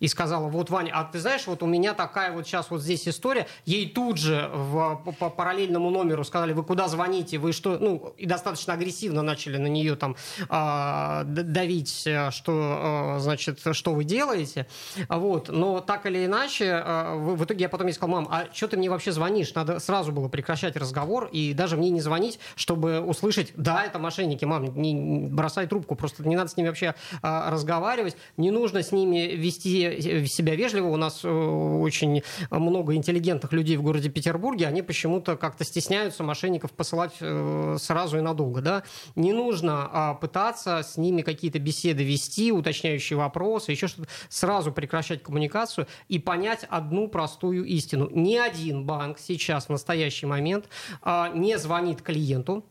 и 0.00 0.08
сказала, 0.08 0.48
вот, 0.48 0.70
Ваня, 0.70 0.92
а 0.94 1.04
ты 1.04 1.18
знаешь, 1.18 1.46
вот 1.46 1.62
у 1.62 1.66
меня 1.66 1.94
такая 1.94 2.32
вот 2.32 2.46
сейчас 2.46 2.70
вот 2.70 2.82
здесь 2.82 3.08
история, 3.08 3.46
ей 3.64 3.88
тут 3.88 4.18
же 4.18 4.50
в, 4.52 4.96
по, 5.04 5.12
по 5.12 5.30
параллельному 5.30 5.90
номеру 5.90 6.24
сказали, 6.24 6.52
вы 6.52 6.62
куда 6.62 6.88
звоните, 6.88 7.38
вы 7.38 7.52
что, 7.52 7.78
ну, 7.78 8.14
и 8.16 8.26
достаточно 8.26 8.74
агрессивно 8.74 9.22
начали 9.22 9.56
на 9.56 9.66
нее 9.66 9.96
там 9.96 10.16
э, 10.48 11.22
давить, 11.24 12.08
что, 12.30 13.16
э, 13.16 13.20
значит, 13.20 13.60
что 13.72 13.94
вы 13.94 14.04
делаете, 14.04 14.66
вот, 15.08 15.48
но 15.48 15.80
так 15.80 16.06
или 16.06 16.26
иначе, 16.26 16.82
э, 16.84 17.14
в, 17.16 17.36
в 17.36 17.44
итоге 17.44 17.62
я 17.62 17.68
потом 17.68 17.86
ей 17.86 17.92
сказал, 17.92 18.20
мам, 18.20 18.28
а 18.30 18.46
что 18.52 18.68
ты 18.68 18.76
мне 18.76 18.90
вообще 18.90 19.12
звонишь? 19.12 19.54
Надо 19.54 19.78
сразу 19.80 20.12
было 20.12 20.28
прекращать 20.28 20.76
разговор 20.76 21.28
и 21.32 21.52
даже 21.54 21.76
мне 21.76 21.90
не 21.90 22.00
звонить, 22.00 22.38
чтобы 22.56 23.00
услышать, 23.00 23.52
да, 23.56 23.84
это 23.84 23.98
мошенники, 23.98 24.44
мам, 24.44 24.64
не 24.80 25.28
бросай 25.28 25.66
трубку, 25.66 25.94
просто 25.94 26.26
не 26.28 26.36
надо 26.36 26.50
с 26.50 26.56
ними 26.56 26.68
вообще 26.68 26.94
э, 27.22 27.50
разговаривать, 27.50 28.16
не 28.36 28.50
нужно 28.50 28.82
с 28.82 28.92
ними 28.92 29.34
вести 29.34 29.87
себя 30.00 30.54
вежливо. 30.54 30.88
У 30.88 30.96
нас 30.96 31.20
э, 31.24 31.28
очень 31.28 32.22
много 32.50 32.94
интеллигентных 32.94 33.52
людей 33.52 33.76
в 33.76 33.82
городе 33.82 34.08
Петербурге. 34.08 34.66
Они 34.66 34.82
почему-то 34.82 35.36
как-то 35.36 35.64
стесняются 35.64 36.22
мошенников 36.22 36.72
посылать 36.72 37.12
э, 37.20 37.76
сразу 37.78 38.18
и 38.18 38.20
надолго. 38.20 38.60
Да? 38.60 38.82
Не 39.14 39.32
нужно 39.32 39.88
а, 39.90 40.14
пытаться 40.14 40.82
с 40.82 40.96
ними 40.96 41.22
какие-то 41.22 41.58
беседы 41.58 42.04
вести, 42.04 42.52
уточняющие 42.52 43.16
вопросы, 43.16 43.72
еще 43.72 43.88
что-то. 43.88 44.08
Сразу 44.28 44.72
прекращать 44.72 45.22
коммуникацию 45.22 45.86
и 46.08 46.18
понять 46.18 46.64
одну 46.68 47.08
простую 47.08 47.64
истину. 47.64 48.08
Ни 48.10 48.36
один 48.36 48.84
банк 48.84 49.18
сейчас 49.18 49.66
в 49.66 49.70
настоящий 49.70 50.26
момент 50.26 50.68
а, 51.02 51.28
не 51.28 51.58
звонит 51.58 52.02
клиенту, 52.02 52.64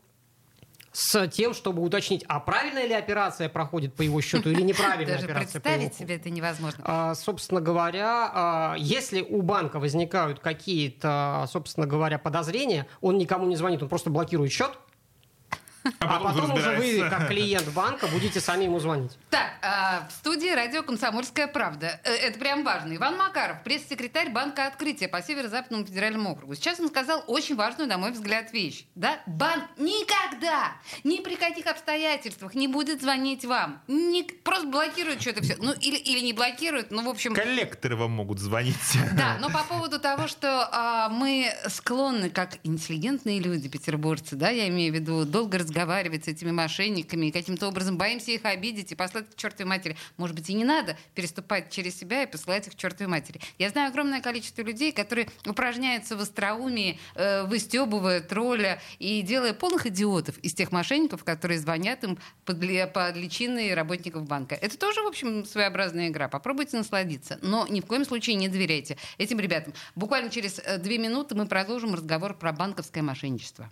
с 0.98 1.28
тем, 1.28 1.54
чтобы 1.54 1.84
уточнить, 1.84 2.26
а 2.28 2.40
правильная 2.40 2.88
ли 2.88 2.94
операция 2.96 3.50
проходит 3.50 3.94
по 3.94 4.02
его 4.02 4.20
счету 4.20 4.50
или 4.50 4.64
неправильная 4.64 5.16
Даже 5.22 5.26
операция 5.26 5.62
представить 5.62 5.94
себе 5.94 6.16
это 6.16 6.32
невозможно. 6.32 6.84
а, 6.84 7.14
собственно 7.14 7.62
говоря, 7.62 8.32
а, 8.34 8.76
если 8.80 9.22
у 9.22 9.44
банка 9.44 9.80
возникают 9.80 10.40
какие-то, 10.40 11.46
собственно 11.52 11.86
говоря, 11.86 12.18
подозрения, 12.18 12.88
он 13.00 13.20
никому 13.20 13.46
не 13.46 13.56
звонит, 13.56 13.84
он 13.84 13.90
просто 13.90 14.10
блокирует 14.10 14.52
счет, 14.52 14.72
а 16.00 16.20
потом 16.20 16.54
уже 16.54 16.76
вы, 16.78 17.10
как 17.10 17.28
клиент 17.28 17.68
банка, 17.70 18.08
будете 18.08 18.40
сами 18.42 18.66
ему 18.66 18.80
звонить. 18.80 19.18
Так, 19.30 19.52
а, 19.62 20.08
в 20.08 20.12
студии 20.12 20.50
радио 20.50 20.84
«Комсомольская 20.84 21.48
правда». 21.48 22.00
Э, 22.04 22.14
Это 22.14 22.40
прям 22.40 22.64
важно. 22.64 22.96
Иван 22.96 23.18
Макаров, 23.18 23.64
пресс-секретарь 23.64 24.30
Банка 24.32 24.68
Открытия 24.68 25.08
по 25.08 25.22
Северо-Западному 25.22 25.86
федеральному 25.86 26.32
округу. 26.32 26.56
Сейчас 26.56 26.80
он 26.80 26.90
сказал 26.90 27.24
очень 27.28 27.56
важную, 27.56 27.88
на 27.88 27.98
мой 27.98 28.12
взгляд, 28.12 28.52
вещь. 28.52 28.86
Да? 28.96 29.20
Банк 29.26 29.66
никогда, 29.78 30.74
ни 31.04 31.18
при 31.22 31.36
каких 31.36 31.68
обстоятельствах 31.68 32.54
не 32.54 32.68
будет 32.68 33.02
звонить 33.02 33.46
вам. 33.46 33.82
Ни- 33.88 34.24
просто 34.24 34.68
блокирует 34.68 35.22
что-то 35.22 35.44
все. 35.44 35.56
Ну, 35.58 35.74
или, 35.74 35.98
или 35.98 36.20
не 36.20 36.34
блокирует, 36.34 36.92
ну, 36.92 37.04
в 37.04 37.10
общем... 37.10 37.34
Коллекторы 37.34 37.96
вам 37.96 38.12
могут 38.12 38.40
звонить. 38.40 38.76
Да, 39.14 39.38
но 39.40 39.50
по 39.50 39.64
поводу 39.64 40.00
того, 40.00 40.28
что 40.28 40.70
а, 40.72 41.10
мы 41.10 41.52
склонны, 41.70 42.30
как 42.30 42.58
интеллигентные 42.64 43.40
люди, 43.40 43.70
петербуржцы, 43.70 44.36
да, 44.36 44.50
я 44.50 44.68
имею 44.68 44.92
в 44.92 44.96
виду, 44.96 45.26
долго 45.26 45.58
разговаривать 45.58 45.77
с 45.78 46.28
этими 46.28 46.52
мошенниками 46.52 47.28
и 47.28 47.32
каким-то 47.32 47.68
образом 47.68 47.98
боимся 47.98 48.32
их 48.32 48.46
обидеть 48.46 48.92
и 48.92 48.96
послать 48.96 49.30
к 49.30 49.36
чертовой 49.36 49.70
матери. 49.70 49.98
Может 50.18 50.36
быть, 50.36 50.50
и 50.50 50.54
не 50.54 50.66
надо 50.66 50.98
переступать 51.16 51.70
через 51.72 51.98
себя 51.98 52.24
и 52.24 52.26
посылать 52.26 52.68
их 52.68 52.74
к 52.74 52.76
чертовой 52.76 53.12
матери. 53.12 53.40
Я 53.58 53.70
знаю 53.70 53.90
огромное 53.90 54.22
количество 54.22 54.62
людей, 54.62 54.92
которые 54.92 55.30
упражняются 55.46 56.16
в 56.16 56.22
остроумии, 56.22 57.00
э, 57.16 57.44
выстебывая 57.44 58.22
тролля 58.22 58.82
и 59.00 59.22
делая 59.22 59.54
полных 59.54 59.86
идиотов 59.86 60.38
из 60.40 60.54
тех 60.54 60.72
мошенников, 60.72 61.24
которые 61.24 61.60
звонят 61.60 62.04
им 62.04 62.18
под, 62.46 62.60
под 62.94 63.16
личиной 63.16 63.74
работников 63.74 64.26
банка. 64.26 64.56
Это 64.56 64.78
тоже, 64.78 65.02
в 65.02 65.08
общем, 65.08 65.46
своеобразная 65.46 66.10
игра. 66.10 66.28
Попробуйте 66.28 66.78
насладиться. 66.78 67.40
Но 67.42 67.68
ни 67.68 67.82
в 67.82 67.86
коем 67.86 68.06
случае 68.06 68.36
не 68.36 68.48
доверяйте 68.48 68.98
этим 69.18 69.40
ребятам. 69.40 69.74
Буквально 69.96 70.30
через 70.30 70.60
э, 70.60 70.78
две 70.78 70.98
минуты 70.98 71.36
мы 71.36 71.46
продолжим 71.46 71.94
разговор 71.94 72.34
про 72.34 72.52
банковское 72.52 73.04
мошенничество. 73.04 73.72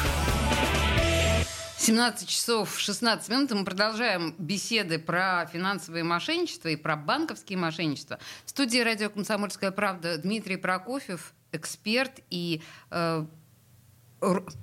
17 1.81 2.29
часов 2.29 2.77
16 2.77 3.27
минут, 3.29 3.51
и 3.51 3.55
мы 3.55 3.65
продолжаем 3.65 4.35
беседы 4.37 4.99
про 4.99 5.47
финансовые 5.51 6.03
мошенничества 6.03 6.67
и 6.67 6.75
про 6.75 6.95
банковские 6.95 7.57
мошенничества. 7.57 8.19
В 8.45 8.51
студии 8.51 8.77
радио 8.77 9.09
«Комсомольская 9.09 9.71
правда» 9.71 10.19
Дмитрий 10.19 10.57
Прокофьев, 10.57 11.33
эксперт 11.51 12.19
и 12.29 12.61
э, 12.91 13.25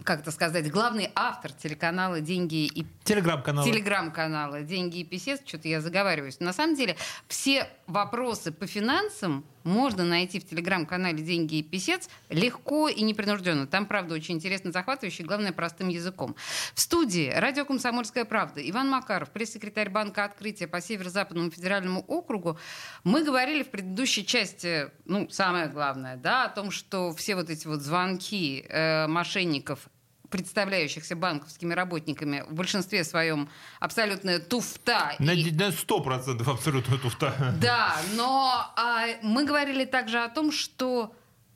как 0.04 0.20
это 0.20 0.30
сказать, 0.30 0.70
главный 0.70 1.10
автор 1.16 1.50
телеканала 1.50 2.20
«Деньги 2.20 2.66
и 2.66 2.86
Телеграм-канал. 3.02 3.64
телеграм-канала 3.64 4.62
«Деньги 4.62 4.98
и 4.98 5.04
писец», 5.04 5.40
что-то 5.44 5.66
я 5.66 5.80
заговариваюсь. 5.80 6.38
На 6.38 6.52
самом 6.52 6.76
деле 6.76 6.96
все 7.26 7.68
вопросы 7.88 8.52
по 8.52 8.68
финансам 8.68 9.44
можно 9.68 10.04
найти 10.04 10.40
в 10.40 10.48
телеграм-канале 10.48 11.22
«Деньги 11.22 11.56
и 11.56 11.62
писец» 11.62 12.08
легко 12.30 12.88
и 12.88 13.02
непринужденно. 13.02 13.66
Там, 13.66 13.86
правда, 13.86 14.14
очень 14.14 14.36
интересно, 14.36 14.72
захватывающе, 14.72 15.24
главное, 15.24 15.52
простым 15.52 15.88
языком. 15.88 16.34
В 16.74 16.80
студии 16.80 17.30
радио 17.30 17.64
«Комсомольская 17.64 18.24
правда» 18.24 18.66
Иван 18.68 18.88
Макаров, 18.88 19.30
пресс-секретарь 19.30 19.90
Банка 19.90 20.24
Открытия 20.24 20.66
по 20.66 20.80
Северо-Западному 20.80 21.50
федеральному 21.50 22.00
округу. 22.00 22.58
Мы 23.04 23.22
говорили 23.22 23.62
в 23.62 23.68
предыдущей 23.68 24.24
части, 24.24 24.90
ну, 25.04 25.28
самое 25.30 25.68
главное, 25.68 26.16
да, 26.16 26.46
о 26.46 26.48
том, 26.48 26.70
что 26.70 27.12
все 27.14 27.36
вот 27.36 27.50
эти 27.50 27.66
вот 27.66 27.82
звонки 27.82 28.64
э, 28.68 29.06
мошенников 29.06 29.88
представляющихся 30.30 31.16
банковскими 31.16 31.74
работниками 31.74 32.44
в 32.48 32.54
большинстве 32.54 33.04
своем 33.04 33.48
абсолютная 33.80 34.38
туфта. 34.38 35.14
На 35.18 35.32
и- 35.32 35.50
на 35.50 35.70
100% 35.70 36.48
абсолютно 36.50 36.98
туфта. 36.98 37.54
Да, 37.60 37.96
но 38.14 38.72
а, 38.76 39.06
мы 39.22 39.44
говорили 39.44 39.84
также 39.84 40.18
о 40.18 40.28
том, 40.28 40.52
что 40.52 41.14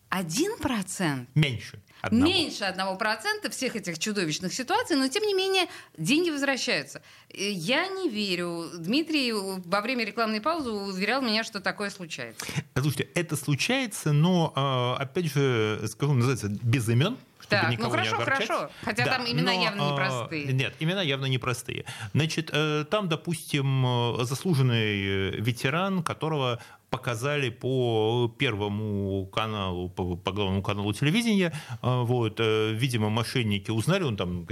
один 0.09 0.59
процент 0.59 1.29
Меньше. 1.35 1.81
одного. 2.03 2.31
Меньше 2.31 2.65
одного 2.65 2.97
процента 2.97 3.49
всех 3.51 3.77
этих 3.77 3.99
чудовищных 3.99 4.53
ситуаций, 4.53 4.97
но 4.97 5.09
тем 5.09 5.23
не 5.25 5.33
менее 5.33 5.67
деньги 5.97 6.29
возвращаются. 6.29 7.01
Я 7.31 7.89
не 7.89 8.11
верю. 8.11 8.67
Дмитрий 8.77 9.33
во 9.33 9.81
время 9.81 10.05
рекламной 10.05 10.41
паузы 10.43 10.71
уверял 10.71 11.23
меня, 11.23 11.45
что 11.45 11.61
такое 11.61 11.89
случается. 11.89 12.45
Слушайте, 12.79 13.05
это 13.15 13.37
случается, 13.37 14.13
но, 14.13 14.53
э, 14.99 15.03
опять 15.03 15.33
же, 15.33 15.83
скажу, 15.89 16.13
называется 16.13 16.49
без 16.49 16.89
имен. 16.91 17.17
Чтобы 17.43 17.51
Так, 17.61 17.65
ну 17.65 17.71
никого 17.73 17.97
не 17.97 18.09
хорошо, 18.09 18.23
огорчать. 18.23 18.49
хорошо. 18.49 18.71
Хотя 18.85 19.05
там 19.07 19.27
имена 19.27 19.53
явно 19.53 19.83
э, 19.83 19.91
непростые. 19.91 20.53
Нет, 20.53 20.75
имена 20.81 21.03
явно 21.03 21.27
непростые. 21.27 21.85
Значит, 22.15 22.51
э, 22.53 22.85
там, 22.91 23.09
допустим, 23.09 23.85
э, 24.21 24.25
заслуженный 24.25 25.03
э, 25.03 25.31
ветеран, 25.41 26.03
которого 26.03 26.59
показали 26.91 27.49
по 27.49 28.31
первому 28.39 29.25
каналу, 29.27 29.89
по, 29.89 30.15
по 30.15 30.31
главному 30.31 30.63
каналу 30.63 30.93
телевидения. 30.93 31.51
Вот, 31.81 32.39
видимо, 32.39 33.09
мошенники 33.09 33.71
узнали, 33.71 34.03
он 34.03 34.19
там, 34.19 34.47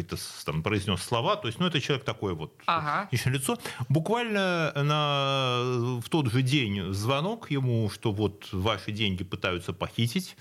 там 0.47 0.62
произнес 0.62 1.02
слова. 1.02 1.37
То 1.37 1.49
есть, 1.49 1.59
ну, 1.61 1.66
это 1.66 1.82
человек 1.82 2.02
такой 2.06 2.35
вот, 2.35 2.54
Ага. 2.64 3.11
лицо. 3.26 3.59
Буквально 3.90 4.73
на, 4.75 6.00
в 6.00 6.09
тот 6.09 6.32
же 6.32 6.40
день 6.40 6.94
звонок 6.94 7.50
ему, 7.50 7.90
что 7.90 8.11
вот 8.11 8.49
ваши 8.52 8.90
деньги 8.90 9.23
пытаются 9.23 9.75
похитить. 9.75 10.35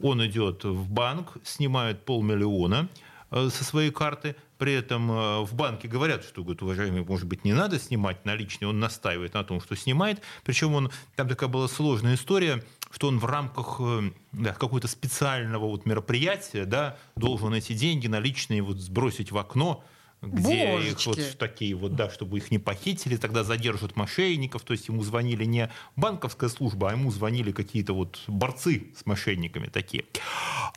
Он 0.00 0.24
идет 0.26 0.64
в 0.64 0.90
банк, 0.90 1.36
снимает 1.44 2.04
полмиллиона 2.04 2.88
э, 3.30 3.48
со 3.50 3.64
своей 3.64 3.90
карты. 3.90 4.36
При 4.58 4.72
этом 4.72 5.10
э, 5.10 5.40
в 5.44 5.54
банке 5.54 5.88
говорят, 5.88 6.24
что, 6.24 6.42
говорит, 6.42 6.62
уважаемый, 6.62 7.04
может 7.04 7.26
быть, 7.26 7.44
не 7.44 7.52
надо 7.52 7.78
снимать 7.78 8.24
наличные. 8.24 8.68
Он 8.68 8.78
настаивает 8.78 9.34
на 9.34 9.44
том, 9.44 9.60
что 9.60 9.76
снимает. 9.76 10.22
Причем 10.44 10.74
он, 10.74 10.90
там 11.14 11.28
такая 11.28 11.48
была 11.48 11.68
сложная 11.68 12.14
история, 12.14 12.62
что 12.90 13.08
он 13.08 13.18
в 13.18 13.24
рамках 13.24 13.76
э, 13.80 14.10
да, 14.32 14.52
какого-то 14.52 14.88
специального 14.88 15.66
вот 15.66 15.86
мероприятия 15.86 16.64
да, 16.64 16.96
должен 17.16 17.52
эти 17.54 17.72
деньги 17.72 18.06
наличные 18.06 18.62
вот 18.62 18.78
сбросить 18.78 19.32
в 19.32 19.38
окно, 19.38 19.84
где 20.26 20.74
их 20.90 21.06
вот 21.06 21.16
Божечки. 21.16 21.36
такие 21.38 21.74
вот, 21.74 21.94
да, 21.96 22.10
чтобы 22.10 22.38
их 22.38 22.50
не 22.50 22.58
похитили, 22.58 23.16
тогда 23.16 23.44
задержат 23.44 23.96
мошенников, 23.96 24.62
то 24.62 24.72
есть 24.72 24.88
ему 24.88 25.02
звонили 25.02 25.44
не 25.44 25.70
банковская 25.96 26.48
служба, 26.48 26.90
а 26.90 26.92
ему 26.92 27.10
звонили 27.10 27.52
какие-то 27.52 27.92
вот 27.92 28.20
борцы 28.26 28.88
с 28.96 29.06
мошенниками 29.06 29.66
такие. 29.66 30.04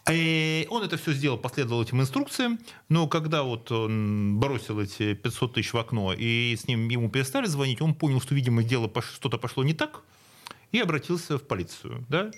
И 0.10 0.68
он 0.70 0.84
это 0.84 0.98
все 0.98 1.14
сделал, 1.14 1.38
последовал 1.38 1.84
этим 1.84 2.02
инструкциям, 2.02 2.60
но 2.90 3.08
когда 3.08 3.44
вот 3.44 3.72
он 3.72 4.40
бросил 4.40 4.80
эти 4.80 5.14
500 5.14 5.54
тысяч 5.54 5.74
в 5.74 5.78
окно, 5.78 6.14
и 6.14 6.56
с 6.56 6.68
ним 6.68 6.90
ему 6.90 7.10
перестали 7.10 7.48
звонить, 7.48 7.82
он 7.82 7.94
понял, 7.96 8.22
что, 8.22 8.36
видимо, 8.36 8.64
дело 8.64 8.92
что-то 9.02 9.38
пошло 9.38 9.64
не 9.64 9.74
так, 9.74 10.02
и 10.72 10.80
обратился 10.80 11.38
в 11.38 11.44
полицию. 11.44 12.06
Да? 12.10 12.32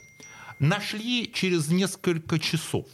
Нашли 0.60 1.32
через 1.34 1.70
несколько 1.70 2.40
часов 2.40 2.86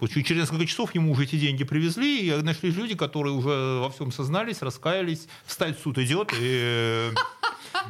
Через 0.00 0.42
несколько 0.42 0.66
часов 0.66 0.94
ему 0.94 1.12
уже 1.12 1.24
эти 1.24 1.36
деньги 1.36 1.64
привезли, 1.64 2.26
и 2.26 2.42
нашлись 2.42 2.74
люди, 2.74 2.94
которые 2.94 3.34
уже 3.34 3.80
во 3.80 3.90
всем 3.90 4.12
сознались, 4.12 4.60
раскаялись, 4.60 5.28
встать 5.46 5.78
в 5.78 5.82
суд 5.82 5.98
идет. 5.98 6.32
И... 6.38 7.10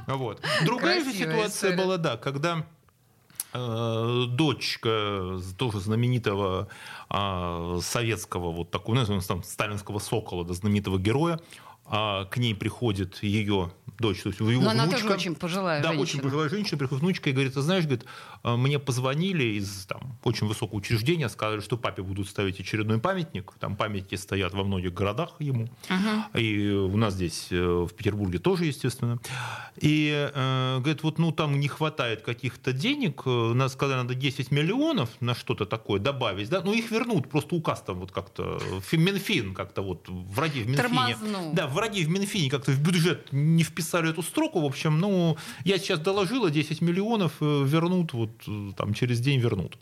Вот. 0.07 0.41
Другая 0.65 1.03
же 1.05 1.13
ситуация 1.13 1.71
история. 1.71 1.77
была, 1.77 1.97
да, 1.97 2.17
когда 2.17 2.67
э, 3.53 4.25
дочка 4.29 5.39
тоже 5.57 5.81
знаменитого 5.81 6.69
э, 7.11 7.79
советского 7.83 8.51
вот 8.53 8.71
такого, 8.71 8.97
ну, 8.97 9.21
там, 9.21 9.43
сталинского 9.43 9.99
сокола, 9.99 10.45
да, 10.45 10.55
знаменитого 10.55 10.99
героя, 10.99 11.41
а 11.87 12.25
к 12.27 12.39
ней 12.39 12.55
приходит 12.55 13.23
ее 13.23 13.73
дочь, 13.99 14.23
то 14.23 14.29
есть 14.29 14.41
его 14.41 14.51
Но 14.51 14.71
внучка. 14.71 14.73
она 14.73 14.91
тоже 14.91 15.09
очень 15.09 15.35
пожилая 15.35 15.83
да, 15.83 15.89
женщина. 15.89 16.03
очень 16.03 16.21
пожилая 16.21 16.49
женщина, 16.49 16.79
приходит 16.79 17.03
внучка 17.03 17.31
и 17.31 17.33
говорит, 17.33 17.55
ты 17.55 17.63
знаешь, 17.63 17.85
говорит, 17.85 18.05
«А, 18.43 18.57
мне 18.57 18.79
позвонили 18.79 19.45
из 19.59 19.87
там, 19.87 20.19
очень 20.25 20.47
высокого 20.47 20.79
учреждения, 20.79 21.29
сказали, 21.29 21.61
что 21.61 21.77
папе 21.77 22.03
будут 22.03 22.29
ставить 22.29 22.59
очередной 22.59 22.99
памятник, 22.99 23.53
там 23.61 23.77
памятники 23.77 24.17
стоят 24.17 24.55
во 24.55 24.65
многих 24.65 24.93
городах 24.95 25.35
ему, 25.39 25.69
uh 25.89 26.41
и 26.41 26.71
у 26.71 26.97
нас 26.97 27.15
здесь 27.15 27.49
э, 27.51 27.87
в 27.89 27.95
Петербурге 27.95 28.39
тоже, 28.39 28.65
естественно. 28.65 29.19
И 29.77 30.31
э, 30.35 30.79
говорит, 30.79 31.03
вот 31.03 31.19
ну 31.19 31.33
там 31.33 31.61
не 31.61 31.69
хватает 31.69 32.23
каких-то 32.23 32.73
денег, 32.73 33.23
э, 33.27 33.53
нас 33.55 33.73
сказали, 33.73 33.99
надо 33.99 34.15
10 34.15 34.51
миллионов 34.51 35.11
на 35.21 35.35
что-то 35.35 35.67
такое 35.67 36.01
добавить, 36.01 36.49
да, 36.49 36.63
ну 36.63 36.73
их 36.73 36.91
вернут, 36.91 37.29
просто 37.29 37.55
указ 37.55 37.83
там 37.83 38.01
вот 38.01 38.13
как-то, 38.13 38.61
Минфин 38.93 39.55
как-то 39.55 39.83
вот, 39.83 40.09
враги 40.09 40.63
в 40.63 40.69
Минфине. 40.69 40.89
Тормознул. 40.89 41.53
Да, 41.53 41.67
враги 41.75 42.05
в 42.05 42.09
Минфине 42.09 42.51
как-то 42.51 42.73
в 42.73 42.81
бюджет 42.81 43.29
не 43.33 43.63
вписали 43.63 44.11
эту 44.11 44.23
строку. 44.23 44.61
В 44.61 44.65
общем, 44.65 44.99
ну, 44.99 45.37
я 45.65 45.79
сейчас 45.79 46.01
доложила, 46.01 46.51
10 46.51 46.81
миллионов 46.81 47.33
э, 47.41 47.65
вернут, 47.65 48.13
вот 48.13 48.31
э, 48.47 48.71
там 48.77 48.95
через 48.95 49.21
день 49.21 49.41
вернут. 49.41 49.77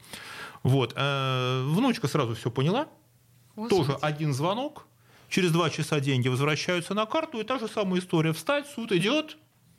Вот. 0.63 0.93
А 0.97 1.65
внучка 1.67 2.09
сразу 2.09 2.35
все 2.35 2.51
поняла. 2.51 2.89
Господи. 3.55 3.87
Тоже 3.87 3.99
один 4.01 4.33
звонок. 4.33 4.87
Через 5.29 5.51
два 5.51 5.71
часа 5.71 6.01
деньги 6.01 6.29
возвращаются 6.29 6.95
на 6.95 7.07
карту, 7.07 7.41
и 7.41 7.45
та 7.45 7.59
же 7.59 7.69
самая 7.69 8.01
история. 8.01 8.33
Встать, 8.33 8.67
суд 8.67 8.93
идет, 8.93 9.39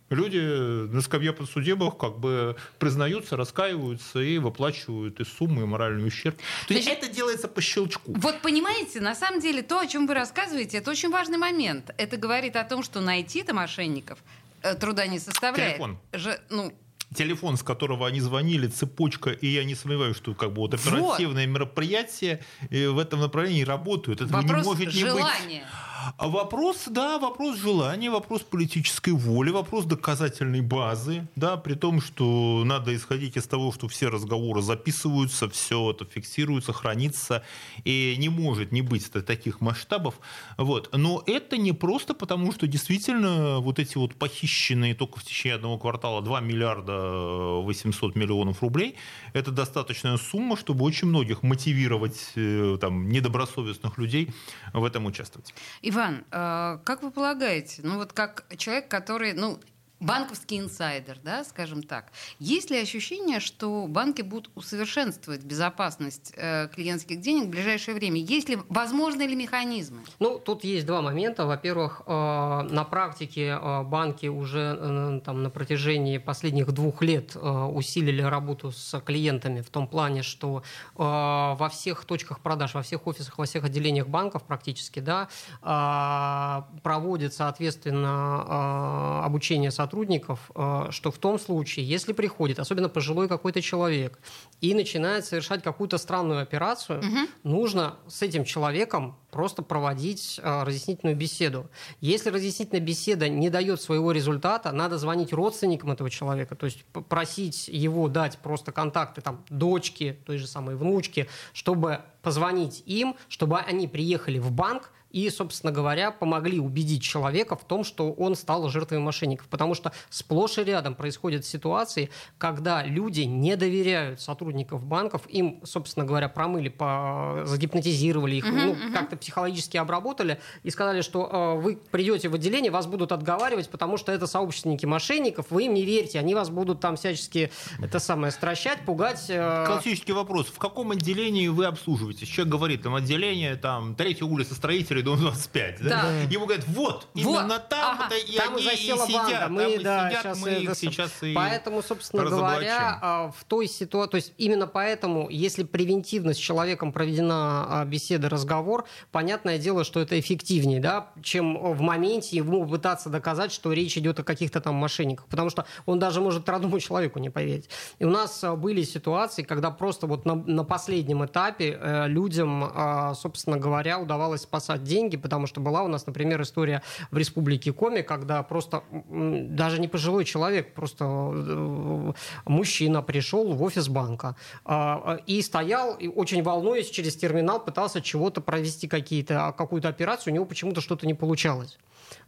люди 0.10 0.38
на 0.38 1.02
скамье 1.02 1.34
подсудимых 1.34 1.98
как 1.98 2.20
бы 2.20 2.56
признаются, 2.80 3.38
раскаиваются 3.38 4.20
и 4.20 4.38
выплачивают 4.38 5.20
из 5.20 5.28
суммы 5.28 5.66
моральный 5.66 6.08
ущерб. 6.08 6.38
То 6.68 6.74
есть 6.74 6.88
это 6.88 7.08
делается 7.08 7.48
по 7.48 7.62
щелчку. 7.62 8.14
Вот 8.18 8.42
понимаете, 8.42 9.00
на 9.02 9.16
самом 9.16 9.40
деле 9.40 9.62
то, 9.62 9.80
о 9.80 9.88
чем 9.88 10.08
вы 10.08 10.14
рассказываете, 10.14 10.78
это 10.78 10.92
очень 10.92 11.10
важный 11.10 11.38
момент. 11.38 11.94
Это 11.98 12.18
говорит 12.18 12.56
о 12.56 12.64
том, 12.64 12.84
что 12.84 13.02
найти-то 13.02 13.54
мошенников 13.54 14.20
э, 14.62 14.76
труда 14.76 15.08
не 15.08 15.20
составляет. 15.20 15.76
Телефон. 15.76 16.00
Же, 16.14 16.40
ну, 16.50 16.74
телефон, 17.14 17.58
с 17.58 17.64
которого 17.64 18.08
они 18.08 18.20
звонили, 18.20 18.68
цепочка, 18.68 19.32
и 19.32 19.48
я 19.48 19.64
не 19.64 19.76
сомневаюсь, 19.76 20.18
что 20.18 20.34
как 20.34 20.54
бы 20.54 20.62
вот 20.62 20.74
оперативные 20.74 21.48
вот. 21.48 21.54
мероприятия 21.54 22.42
э, 22.70 22.90
в 22.90 23.00
этом 23.00 23.20
направлении 23.20 23.64
работают. 23.64 24.22
Это 24.22 24.36
не 24.42 24.52
может 24.52 24.80
не 24.80 24.92
желания. 24.92 25.60
быть. 25.62 25.93
А 26.18 26.28
вопрос, 26.28 26.86
да, 26.88 27.18
вопрос 27.18 27.58
желания, 27.58 28.10
вопрос 28.10 28.42
политической 28.42 29.12
воли, 29.12 29.52
вопрос 29.52 29.86
доказательной 29.86 30.62
базы, 30.62 31.28
да, 31.36 31.56
при 31.56 31.76
том, 31.76 32.02
что 32.02 32.64
надо 32.66 32.94
исходить 32.96 33.38
из 33.38 33.46
того, 33.46 33.72
что 33.72 33.88
все 33.88 34.10
разговоры 34.10 34.62
записываются, 34.62 35.50
все 35.50 35.92
это 35.92 36.06
фиксируется, 36.06 36.74
хранится, 36.74 37.44
и 37.86 38.16
не 38.18 38.30
может 38.30 38.72
не 38.72 38.82
быть 38.82 39.10
таких 39.12 39.62
масштабов. 39.62 40.20
Вот. 40.58 40.90
Но 40.94 41.24
это 41.26 41.58
не 41.58 41.72
просто 41.72 42.14
потому, 42.14 42.52
что 42.52 42.68
действительно 42.68 43.60
вот 43.60 43.80
эти 43.80 43.98
вот 43.98 44.16
похищенные 44.16 44.96
только 44.96 45.20
в 45.20 45.24
течение 45.24 45.56
одного 45.56 45.78
квартала 45.78 46.22
2 46.22 46.42
миллиарда 46.42 47.62
800 47.62 48.16
миллионов 48.16 48.62
рублей, 48.62 48.96
это 49.34 49.52
достаточная 49.52 50.18
сумма, 50.18 50.58
чтобы 50.58 50.84
очень 50.84 51.08
многих 51.08 51.44
мотивировать 51.44 52.32
э, 52.36 52.78
там, 52.82 53.08
недобросовестных 53.10 53.98
людей 53.98 54.30
в 54.74 54.84
этом 54.84 55.06
участвовать. 55.06 55.54
И 55.82 55.93
Иван, 55.94 56.26
э, 56.32 56.80
как 56.84 57.04
вы 57.04 57.12
полагаете, 57.12 57.82
ну 57.84 57.98
вот 57.98 58.14
как 58.14 58.46
человек, 58.58 58.88
который, 58.88 59.34
ну, 59.34 59.60
банковский 60.04 60.60
инсайдер, 60.60 61.18
да, 61.24 61.44
скажем 61.44 61.82
так. 61.82 62.12
Есть 62.40 62.70
ли 62.70 62.80
ощущение, 62.80 63.40
что 63.40 63.86
банки 63.88 64.22
будут 64.22 64.52
усовершенствовать 64.56 65.44
безопасность 65.44 66.34
э, 66.36 66.68
клиентских 66.68 67.22
денег 67.22 67.46
в 67.46 67.50
ближайшее 67.50 67.96
время? 67.96 68.20
Есть 68.20 68.50
ли, 68.50 68.58
возможны 68.70 69.22
ли 69.24 69.36
механизмы? 69.36 70.00
Ну, 70.20 70.40
тут 70.40 70.64
есть 70.64 70.86
два 70.86 71.02
момента. 71.02 71.46
Во-первых, 71.46 72.02
э, 72.06 72.12
на 72.12 72.84
практике 72.84 73.58
э, 73.60 73.84
банки 73.84 74.28
уже 74.28 74.78
э, 74.78 75.22
там, 75.24 75.42
на 75.44 75.50
протяжении 75.50 76.18
последних 76.18 76.72
двух 76.72 77.02
лет 77.02 77.36
э, 77.36 77.40
усилили 77.40 78.22
работу 78.22 78.72
с 78.72 79.00
клиентами 79.02 79.62
в 79.62 79.70
том 79.70 79.88
плане, 79.88 80.22
что 80.22 80.64
э, 80.96 80.98
во 80.98 81.70
всех 81.72 82.04
точках 82.06 82.42
продаж, 82.42 82.74
во 82.74 82.82
всех 82.82 83.08
офисах, 83.08 83.38
во 83.38 83.46
всех 83.46 83.64
отделениях 83.64 84.08
банков 84.08 84.44
практически, 84.44 85.00
да, 85.00 85.30
э, 85.62 86.82
проводит, 86.82 87.34
соответственно, 87.34 89.22
э, 89.22 89.26
обучение 89.26 89.72
сотрудников 89.72 89.93
сотрудников, 89.94 90.52
э, 90.56 90.88
что 90.90 91.12
в 91.12 91.18
том 91.18 91.40
случае, 91.40 91.86
если 91.86 92.14
приходит, 92.14 92.60
особенно 92.60 92.90
пожилой 92.90 93.28
какой-то 93.28 93.62
человек, 93.62 94.20
и 94.60 94.74
начинает 94.74 95.26
совершать 95.26 95.62
какую-то 95.62 96.00
странную 96.00 96.42
операцию, 96.42 97.00
угу. 97.00 97.28
нужно 97.44 97.96
с 98.08 98.24
этим 98.24 98.44
человеком 98.44 99.16
просто 99.32 99.62
проводить 99.62 100.40
э, 100.42 100.64
разъяснительную 100.64 101.16
беседу. 101.16 101.70
Если 102.02 102.32
разъяснительная 102.32 102.82
беседа 102.82 103.30
не 103.30 103.50
дает 103.50 103.82
своего 103.82 104.12
результата, 104.12 104.72
надо 104.72 104.98
звонить 104.98 105.32
родственникам 105.32 105.92
этого 105.92 106.10
человека, 106.10 106.56
то 106.56 106.66
есть 106.66 106.86
просить 107.10 107.68
его 107.68 108.08
дать 108.08 108.40
просто 108.40 108.72
контакты 108.72 109.22
там, 109.22 109.44
дочки, 109.50 110.18
той 110.26 110.38
же 110.38 110.48
самой 110.48 110.76
внучки, 110.76 111.28
чтобы 111.54 112.00
позвонить 112.24 112.82
им, 112.88 113.16
чтобы 113.30 113.60
они 113.60 113.88
приехали 113.88 114.40
в 114.40 114.52
банк, 114.52 114.92
и, 115.14 115.30
собственно 115.30 115.72
говоря, 115.72 116.12
помогли 116.12 116.60
убедить 116.60 117.04
человека 117.04 117.56
в 117.56 117.64
том, 117.64 117.84
что 117.84 118.12
он 118.12 118.36
стал 118.36 118.68
жертвой 118.68 119.00
мошенников. 119.00 119.48
Потому 119.48 119.76
что 119.76 119.94
сплошь 120.10 120.58
и 120.58 120.64
рядом 120.64 120.96
происходят 120.96 121.46
ситуации, 121.46 122.10
когда 122.38 122.84
люди 122.84 123.22
не 123.22 123.56
доверяют 123.56 124.20
сотрудников 124.20 124.84
банков, 124.84 125.22
им, 125.30 125.62
собственно 125.64 126.06
говоря, 126.06 126.28
промыли, 126.28 126.70
по... 126.70 127.44
загипнотизировали 127.46 128.36
их, 128.36 128.46
uh-huh, 128.46 128.52
ну, 128.52 128.74
uh-huh. 128.74 128.92
как-то 128.92 129.16
психологически 129.16 129.78
обработали 129.78 130.40
и 130.64 130.72
сказали, 130.72 131.02
что 131.02 131.30
э, 131.32 131.62
вы 131.62 131.78
придете 131.92 132.30
в 132.30 132.34
отделение, 132.34 132.72
вас 132.72 132.88
будут 132.88 133.12
отговаривать, 133.12 133.70
потому 133.70 133.98
что 133.98 134.12
это 134.12 134.26
сообщественники 134.26 134.88
мошенников, 134.88 135.52
вы 135.52 135.66
им 135.66 135.76
не 135.76 135.86
верьте, 135.86 136.18
они 136.18 136.34
вас 136.34 136.50
будут 136.50 136.80
там 136.80 136.96
всячески 136.96 137.52
это 137.80 138.00
самое 138.00 138.32
стращать, 138.32 138.80
пугать. 138.84 139.26
Э... 139.30 139.66
Классический 139.68 140.14
вопрос: 140.14 140.48
в 140.48 140.58
каком 140.58 140.90
отделении 140.92 141.48
вы 141.50 141.66
обслуживаетесь? 141.66 142.28
Человек 142.28 142.52
говорит, 142.52 142.82
там 142.82 142.96
отделение, 142.96 143.56
там 143.56 143.94
третья 143.94 144.26
улица 144.26 144.56
строителей 144.56 145.03
дом 145.04 145.20
25. 145.20 145.84
Да? 145.84 145.90
Да. 145.90 146.12
Ему 146.30 146.46
говорят, 146.46 146.66
вот, 146.68 146.94
вот. 146.94 147.08
именно 147.14 147.60
там, 147.60 148.00
ага. 148.02 148.16
и 148.16 148.38
там 148.38 148.56
они 148.56 148.66
и 148.66 148.78
сидят. 148.78 149.10
Банда. 149.10 149.48
Мы, 149.50 149.74
там 149.74 149.84
да, 149.84 150.10
и 150.10 150.16
сидят, 150.18 150.38
мы 150.38 150.50
их 150.50 150.76
сейчас 150.76 151.12
и 151.22 151.34
Поэтому, 151.34 151.82
собственно 151.82 152.26
говоря, 152.26 153.00
а, 153.02 153.32
в 153.32 153.44
той 153.44 153.68
ситуации, 153.68 154.12
то 154.12 154.18
есть 154.18 154.34
именно 154.38 154.68
поэтому, 154.68 155.30
если 155.30 155.64
превентивно 155.64 156.34
с 156.34 156.38
человеком 156.38 156.92
проведена 156.92 157.82
а, 157.82 157.86
беседа, 157.86 158.30
разговор, 158.30 158.86
понятное 159.12 159.58
дело, 159.58 159.84
что 159.84 160.00
это 160.00 160.20
эффективнее, 160.20 160.80
да, 160.80 161.12
чем 161.22 161.58
в 161.58 161.82
моменте 161.82 162.38
ему 162.38 162.66
пытаться 162.68 163.10
доказать, 163.10 163.52
что 163.52 163.74
речь 163.74 163.98
идет 163.98 164.20
о 164.20 164.24
каких-то 164.24 164.62
там 164.62 164.76
мошенниках, 164.76 165.28
потому 165.28 165.50
что 165.50 165.66
он 165.86 166.00
даже 166.00 166.22
может 166.22 166.48
родному 166.48 166.80
человеку 166.80 167.20
не 167.20 167.30
поверить. 167.30 167.70
И 168.00 168.06
у 168.06 168.10
нас 168.10 168.44
а, 168.44 168.56
были 168.56 168.84
ситуации, 168.84 169.44
когда 169.44 169.72
просто 169.72 170.08
вот 170.08 170.26
на, 170.26 170.36
на 170.36 170.64
последнем 170.64 171.26
этапе 171.26 171.78
э, 171.80 172.08
людям, 172.08 173.14
собственно 173.16 173.58
говоря, 173.58 174.00
удавалось 174.00 174.42
спасать 174.42 174.84
деньги, 174.94 175.18
потому 175.18 175.48
что 175.48 175.62
была 175.62 175.84
у 175.84 175.88
нас, 175.88 176.06
например, 176.06 176.42
история 176.42 176.82
в 177.12 177.18
Республике 177.18 177.74
Коми, 177.74 178.02
когда 178.02 178.44
просто 178.44 178.84
даже 179.10 179.80
не 179.80 179.88
пожилой 179.88 180.26
человек, 180.26 180.74
просто 180.74 181.06
э, 181.06 182.14
мужчина 182.46 183.02
пришел 183.02 183.54
в 183.54 183.64
офис 183.64 183.88
банка 183.88 184.36
а, 184.66 185.20
и 185.26 185.42
стоял, 185.42 185.96
и 185.96 186.08
очень 186.08 186.44
волнуясь, 186.44 186.90
через 186.90 187.16
терминал 187.16 187.60
пытался 187.64 188.02
чего-то 188.02 188.42
провести 188.42 188.88
какие-то, 188.88 189.48
а, 189.48 189.52
какую-то 189.52 189.90
операцию, 189.90 190.34
у 190.34 190.36
него 190.36 190.46
почему-то 190.46 190.82
что-то 190.82 191.08
не 191.08 191.14
получалось. 191.14 191.78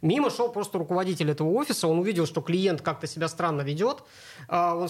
Мимо 0.02 0.30
шел 0.30 0.50
просто 0.50 0.78
руководитель 0.78 1.30
этого 1.30 1.50
офиса, 1.50 1.88
он 1.88 1.98
увидел, 1.98 2.26
что 2.26 2.40
клиент 2.40 2.82
как-то 2.82 3.06
себя 3.06 3.28
странно 3.28 3.62
ведет, 3.62 4.02
а, 4.48 4.74
он 4.74 4.88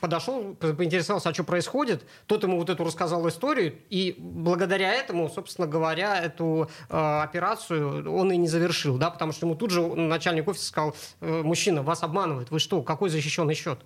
подошел, 0.00 0.54
поинтересовался, 0.54 1.28
а 1.30 1.34
что 1.34 1.44
происходит, 1.44 2.04
тот 2.26 2.42
ему 2.42 2.58
вот 2.58 2.70
эту 2.70 2.84
рассказал 2.84 3.28
историю, 3.28 3.74
и 3.90 4.14
благодаря 4.18 4.94
этому, 4.94 5.28
собственно 5.28 5.66
говоря, 5.66 6.20
эту 6.20 6.69
операцию 6.88 8.12
он 8.12 8.32
и 8.32 8.36
не 8.36 8.48
завершил, 8.48 8.98
да, 8.98 9.10
потому 9.10 9.32
что 9.32 9.46
ему 9.46 9.54
тут 9.54 9.70
же 9.70 9.82
начальник 9.82 10.48
офиса 10.48 10.66
сказал, 10.66 10.96
«Э, 11.20 11.42
мужчина, 11.42 11.82
вас 11.82 12.02
обманывает, 12.02 12.50
вы 12.50 12.58
что, 12.58 12.82
какой 12.82 13.10
защищенный 13.10 13.54
счет? 13.54 13.80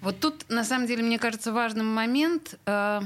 Вот 0.00 0.20
тут, 0.20 0.48
на 0.48 0.64
самом 0.64 0.86
деле, 0.86 1.02
мне 1.02 1.18
кажется, 1.18 1.52
важным 1.52 1.86
момент 1.86 2.58
э, 2.66 3.00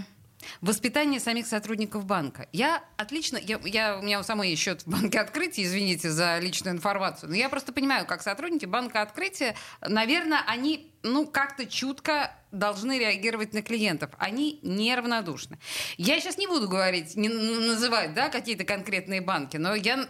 Воспитание 0.61 1.21
самих 1.21 1.47
сотрудников 1.47 2.05
банка. 2.05 2.49
Я 2.53 2.83
отлично, 2.97 3.37
я, 3.37 3.61
я, 3.65 3.99
у 3.99 4.03
меня 4.03 4.21
у 4.21 4.23
самой 4.23 4.51
есть 4.51 4.63
счет 4.63 4.83
в 4.83 4.89
банке 4.89 5.21
открытия, 5.21 5.65
извините 5.65 6.11
за 6.11 6.39
личную 6.39 6.75
информацию, 6.75 7.31
но 7.31 7.37
я 7.37 7.49
просто 7.49 7.73
понимаю, 7.73 8.07
как 8.07 8.23
сотрудники 8.23 8.67
банка 8.67 9.03
открытия, 9.03 9.57
наверное, 9.81 10.43
они 10.47 10.93
ну, 11.03 11.27
как-то 11.27 11.67
чутко 11.67 12.35
должны 12.53 12.99
реагировать 12.99 13.55
на 13.55 13.63
клиентов. 13.63 14.11
Они 14.19 14.59
неравнодушны. 14.63 15.59
Я 15.97 16.21
сейчас 16.21 16.37
не 16.37 16.47
буду 16.47 16.69
говорить, 16.69 17.17
не 17.17 17.29
называть 17.29 18.13
да, 18.15 18.29
какие-то 18.29 18.65
конкретные 18.65 19.21
банки, 19.21 19.57
но 19.57 19.75
я 19.75 20.09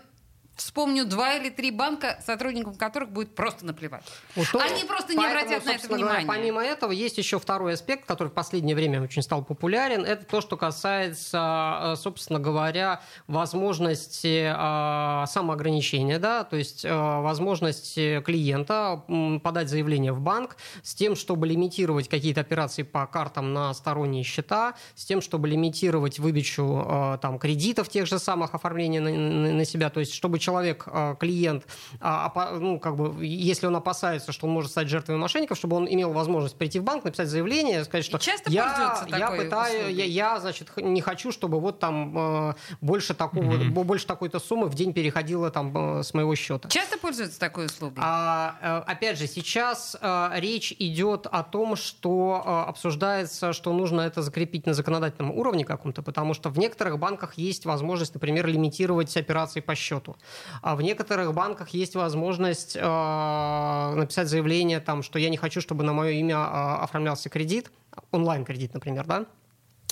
вспомню 0.60 1.06
два 1.06 1.34
или 1.34 1.48
три 1.48 1.70
банка, 1.70 2.18
сотрудникам 2.24 2.74
которых 2.74 3.10
будет 3.10 3.34
просто 3.34 3.64
наплевать. 3.64 4.04
Вот 4.36 4.46
Они 4.60 4.84
просто 4.84 5.14
не 5.14 5.26
обратят 5.26 5.64
на 5.64 5.70
это 5.70 5.88
внимания. 5.88 6.24
Говоря, 6.24 6.26
помимо 6.26 6.62
этого, 6.62 6.92
есть 6.92 7.18
еще 7.18 7.38
второй 7.38 7.74
аспект, 7.74 8.06
который 8.06 8.28
в 8.28 8.32
последнее 8.32 8.76
время 8.76 9.02
очень 9.02 9.22
стал 9.22 9.42
популярен. 9.42 10.04
Это 10.04 10.24
то, 10.26 10.40
что 10.40 10.56
касается, 10.56 11.92
э, 11.94 11.96
собственно 11.96 12.38
говоря, 12.38 13.00
возможности 13.26 14.52
э, 14.52 15.26
самоограничения, 15.26 16.18
да, 16.18 16.44
то 16.44 16.56
есть 16.56 16.84
э, 16.84 16.94
возможности 16.94 18.20
клиента 18.20 19.02
подать 19.42 19.68
заявление 19.68 20.12
в 20.12 20.20
банк 20.20 20.56
с 20.82 20.94
тем, 20.94 21.16
чтобы 21.16 21.46
лимитировать 21.46 22.08
какие-то 22.08 22.42
операции 22.42 22.82
по 22.82 23.06
картам 23.06 23.54
на 23.54 23.72
сторонние 23.72 24.24
счета, 24.24 24.74
с 24.94 25.04
тем, 25.06 25.22
чтобы 25.22 25.48
лимитировать 25.48 26.18
выдачу 26.18 27.18
там, 27.22 27.38
кредитов 27.38 27.88
тех 27.88 28.06
же 28.06 28.18
самых, 28.18 28.54
оформления 28.54 29.00
на, 29.00 29.10
на 29.54 29.64
себя, 29.64 29.88
то 29.88 30.00
есть 30.00 30.12
чтобы 30.12 30.38
человек 30.38 30.49
человек, 30.50 30.84
а, 30.86 31.14
клиент, 31.14 31.64
а, 32.00 32.58
ну, 32.58 32.80
как 32.80 32.96
бы, 32.96 33.24
если 33.24 33.66
он 33.66 33.76
опасается, 33.76 34.32
что 34.32 34.46
он 34.46 34.52
может 34.52 34.72
стать 34.72 34.88
жертвой 34.88 35.16
мошенников, 35.16 35.56
чтобы 35.56 35.76
он 35.76 35.86
имел 35.86 36.12
возможность 36.12 36.56
прийти 36.56 36.80
в 36.80 36.84
банк, 36.84 37.04
написать 37.04 37.28
заявление, 37.28 37.84
сказать, 37.84 38.04
что 38.04 38.18
часто 38.18 38.50
я, 38.50 39.06
я 39.08 39.30
пытаю, 39.30 39.94
я, 39.94 40.04
я, 40.04 40.40
значит, 40.40 40.72
не 40.76 41.00
хочу, 41.00 41.30
чтобы 41.30 41.60
вот 41.60 41.78
там 41.78 42.18
а, 42.18 42.54
больше 42.80 43.14
такого, 43.14 43.44
mm-hmm. 43.44 43.84
больше 43.84 44.06
такой-то 44.06 44.40
суммы 44.40 44.66
в 44.66 44.74
день 44.74 44.92
переходило 44.92 45.50
там 45.50 46.02
с 46.02 46.12
моего 46.14 46.34
счета. 46.34 46.68
Часто 46.68 46.98
пользуются 46.98 47.38
такой 47.38 47.66
услугой? 47.66 48.02
А, 48.04 48.82
опять 48.86 49.18
же, 49.18 49.28
сейчас 49.28 49.96
а, 50.00 50.32
речь 50.34 50.74
идет 50.80 51.26
о 51.30 51.44
том, 51.44 51.76
что 51.76 52.42
обсуждается, 52.66 53.52
что 53.52 53.72
нужно 53.72 54.00
это 54.00 54.22
закрепить 54.22 54.66
на 54.66 54.74
законодательном 54.74 55.30
уровне 55.30 55.64
каком-то, 55.64 56.02
потому 56.02 56.34
что 56.34 56.50
в 56.50 56.58
некоторых 56.58 56.98
банках 56.98 57.34
есть 57.34 57.66
возможность, 57.66 58.14
например, 58.14 58.46
лимитировать 58.48 59.16
операции 59.20 59.60
по 59.60 59.74
счету. 59.74 60.16
А 60.62 60.76
в 60.76 60.82
некоторых 60.82 61.34
банках 61.34 61.70
есть 61.70 61.94
возможность 61.94 62.76
э, 62.76 62.80
написать 62.80 64.28
заявление, 64.28 64.80
там, 64.80 65.02
что 65.02 65.18
я 65.18 65.30
не 65.30 65.36
хочу, 65.36 65.60
чтобы 65.60 65.84
на 65.84 65.92
мое 65.92 66.10
имя 66.12 66.36
э, 66.36 66.82
оформлялся 66.82 67.28
кредит, 67.28 67.70
онлайн-кредит, 68.10 68.74
например, 68.74 69.06
да, 69.06 69.26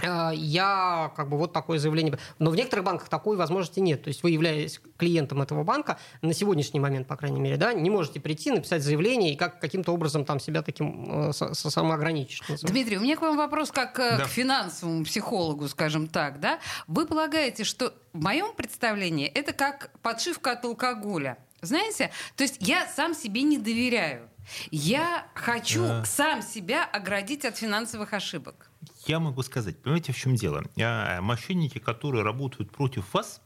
я 0.02 1.12
как 1.16 1.28
бы 1.28 1.38
вот 1.38 1.52
такое 1.52 1.78
заявление. 1.78 2.18
Но 2.38 2.50
в 2.50 2.56
некоторых 2.56 2.84
банках 2.84 3.08
такой 3.08 3.36
возможности 3.36 3.80
нет. 3.80 4.02
То 4.02 4.08
есть 4.08 4.22
вы, 4.22 4.30
являясь 4.30 4.80
клиентом 4.96 5.42
этого 5.42 5.64
банка, 5.64 5.98
на 6.22 6.32
сегодняшний 6.32 6.80
момент, 6.80 7.06
по 7.06 7.16
крайней 7.16 7.40
мере, 7.40 7.56
да, 7.56 7.72
не 7.72 7.90
можете 7.90 8.20
прийти, 8.20 8.50
написать 8.50 8.82
заявление 8.82 9.32
и 9.32 9.36
как, 9.36 9.60
каким-то 9.60 9.92
образом 9.92 10.24
там 10.24 10.40
себя 10.40 10.62
таким 10.62 11.30
э, 11.30 11.32
самоограничить. 11.32 12.42
Дмитрий, 12.62 12.98
у 12.98 13.00
меня 13.00 13.16
к 13.16 13.22
вам 13.22 13.36
вопрос 13.36 13.70
как 13.70 13.98
э, 13.98 14.18
да. 14.18 14.24
к 14.24 14.28
финансовому 14.28 15.04
психологу, 15.04 15.68
скажем 15.68 16.06
так. 16.06 16.40
Да? 16.40 16.58
Вы 16.86 17.06
полагаете, 17.06 17.64
что 17.64 17.92
в 18.12 18.22
моем 18.22 18.54
представлении 18.54 19.26
это 19.26 19.52
как 19.52 19.90
подшивка 20.02 20.52
от 20.52 20.64
алкоголя? 20.64 21.38
Знаете, 21.60 22.10
то 22.36 22.44
есть 22.44 22.56
я 22.60 22.86
сам 22.86 23.14
себе 23.14 23.42
не 23.42 23.58
доверяю. 23.58 24.28
Я 24.70 25.26
хочу 25.34 25.84
а... 25.84 26.04
сам 26.04 26.42
себя 26.42 26.84
оградить 26.84 27.44
от 27.44 27.56
финансовых 27.56 28.12
ошибок. 28.12 28.70
Я 29.06 29.20
могу 29.20 29.42
сказать, 29.42 29.78
понимаете, 29.78 30.12
в 30.12 30.16
чем 30.16 30.34
дело? 30.34 30.64
А, 30.80 31.20
мошенники, 31.20 31.78
которые 31.78 32.22
работают 32.22 32.70
против 32.70 33.14
вас, 33.14 33.40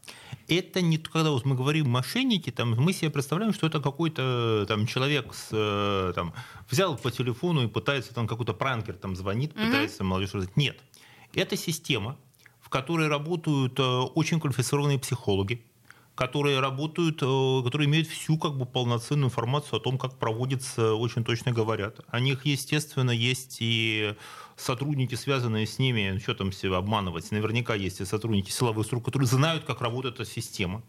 это 0.49 0.81
не 0.81 0.99
когда 0.99 1.31
вот 1.31 1.45
мы 1.45 1.55
говорим 1.55 1.89
мошенники, 1.89 2.51
там, 2.51 2.75
мы 2.75 2.93
себе 2.93 3.11
представляем, 3.11 3.53
что 3.53 3.67
это 3.67 3.81
какой-то 3.81 4.65
там 4.69 4.87
человек 4.87 5.35
с, 5.35 5.49
э, 5.53 6.13
там, 6.15 6.35
взял 6.71 6.97
по 6.97 7.11
телефону 7.11 7.65
и 7.65 7.69
пытается 7.69 8.15
там 8.15 8.27
какой-то 8.27 8.55
пранкер 8.55 8.95
там 8.95 9.17
звонит, 9.17 9.55
пытается 9.55 10.03
mm-hmm. 10.03 10.07
молодежь 10.07 10.31
сказать. 10.31 10.57
Нет, 10.57 10.81
это 11.35 11.57
система, 11.57 12.17
в 12.61 12.69
которой 12.69 13.09
работают 13.09 13.79
э, 13.79 13.83
очень 13.83 14.41
квалифицированные 14.41 14.99
психологи, 14.99 15.65
которые 16.15 16.61
работают, 16.61 17.23
э, 17.23 17.63
которые 17.65 17.89
имеют 17.89 18.09
всю 18.09 18.39
как 18.39 18.57
бы 18.57 18.67
полноценную 18.67 19.29
информацию 19.29 19.79
о 19.79 19.81
том, 19.81 19.99
как 19.99 20.19
проводится, 20.19 20.95
очень 20.95 21.25
точно 21.25 21.53
говорят. 21.53 22.01
О 22.09 22.21
них, 22.21 22.45
естественно, 22.45 23.11
есть 23.11 23.59
и 23.61 24.15
сотрудники, 24.57 25.15
связанные 25.15 25.67
с 25.67 25.79
ними, 25.79 26.19
что 26.23 26.35
там 26.35 26.53
себя 26.53 26.77
обманывать, 26.77 27.31
наверняка 27.31 27.75
есть 27.75 28.01
и 28.01 28.05
сотрудники 28.05 28.51
силовых 28.51 28.87
структур, 28.87 29.13
которые 29.13 29.29
знают, 29.29 29.65
как 29.65 29.81
работает 29.81 30.17
эта 30.17 30.25
система 30.25 30.83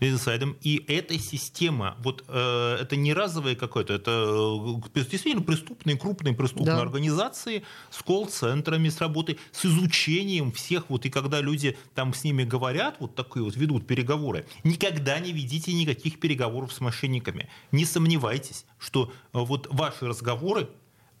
бизнес-сайдом. 0.00 0.56
И 0.60 0.84
эта 0.88 1.18
система, 1.18 1.96
вот 2.02 2.24
э, 2.28 2.78
это 2.80 2.96
не 2.96 3.14
разовая 3.14 3.54
какая-то, 3.54 3.94
это 3.94 4.80
э, 4.84 5.00
действительно 5.00 5.42
преступные, 5.42 5.96
крупные 5.96 6.34
преступные 6.34 6.76
да. 6.76 6.82
организации 6.82 7.64
с 7.90 8.02
колл-центрами, 8.02 8.88
с 8.88 9.00
работой, 9.00 9.38
с 9.52 9.64
изучением 9.64 10.52
всех, 10.52 10.90
вот 10.90 11.06
и 11.06 11.10
когда 11.10 11.40
люди 11.40 11.78
там 11.94 12.12
с 12.14 12.24
ними 12.24 12.44
говорят, 12.44 12.96
вот 13.00 13.14
такие 13.14 13.42
вот 13.42 13.56
ведут 13.56 13.86
переговоры, 13.86 14.46
никогда 14.64 15.18
не 15.18 15.32
ведите 15.32 15.72
никаких 15.72 16.20
переговоров 16.20 16.72
с 16.72 16.80
мошенниками. 16.80 17.48
Не 17.72 17.84
сомневайтесь, 17.84 18.66
что 18.78 19.12
э, 19.32 19.38
вот 19.38 19.68
ваши 19.70 20.06
разговоры, 20.06 20.68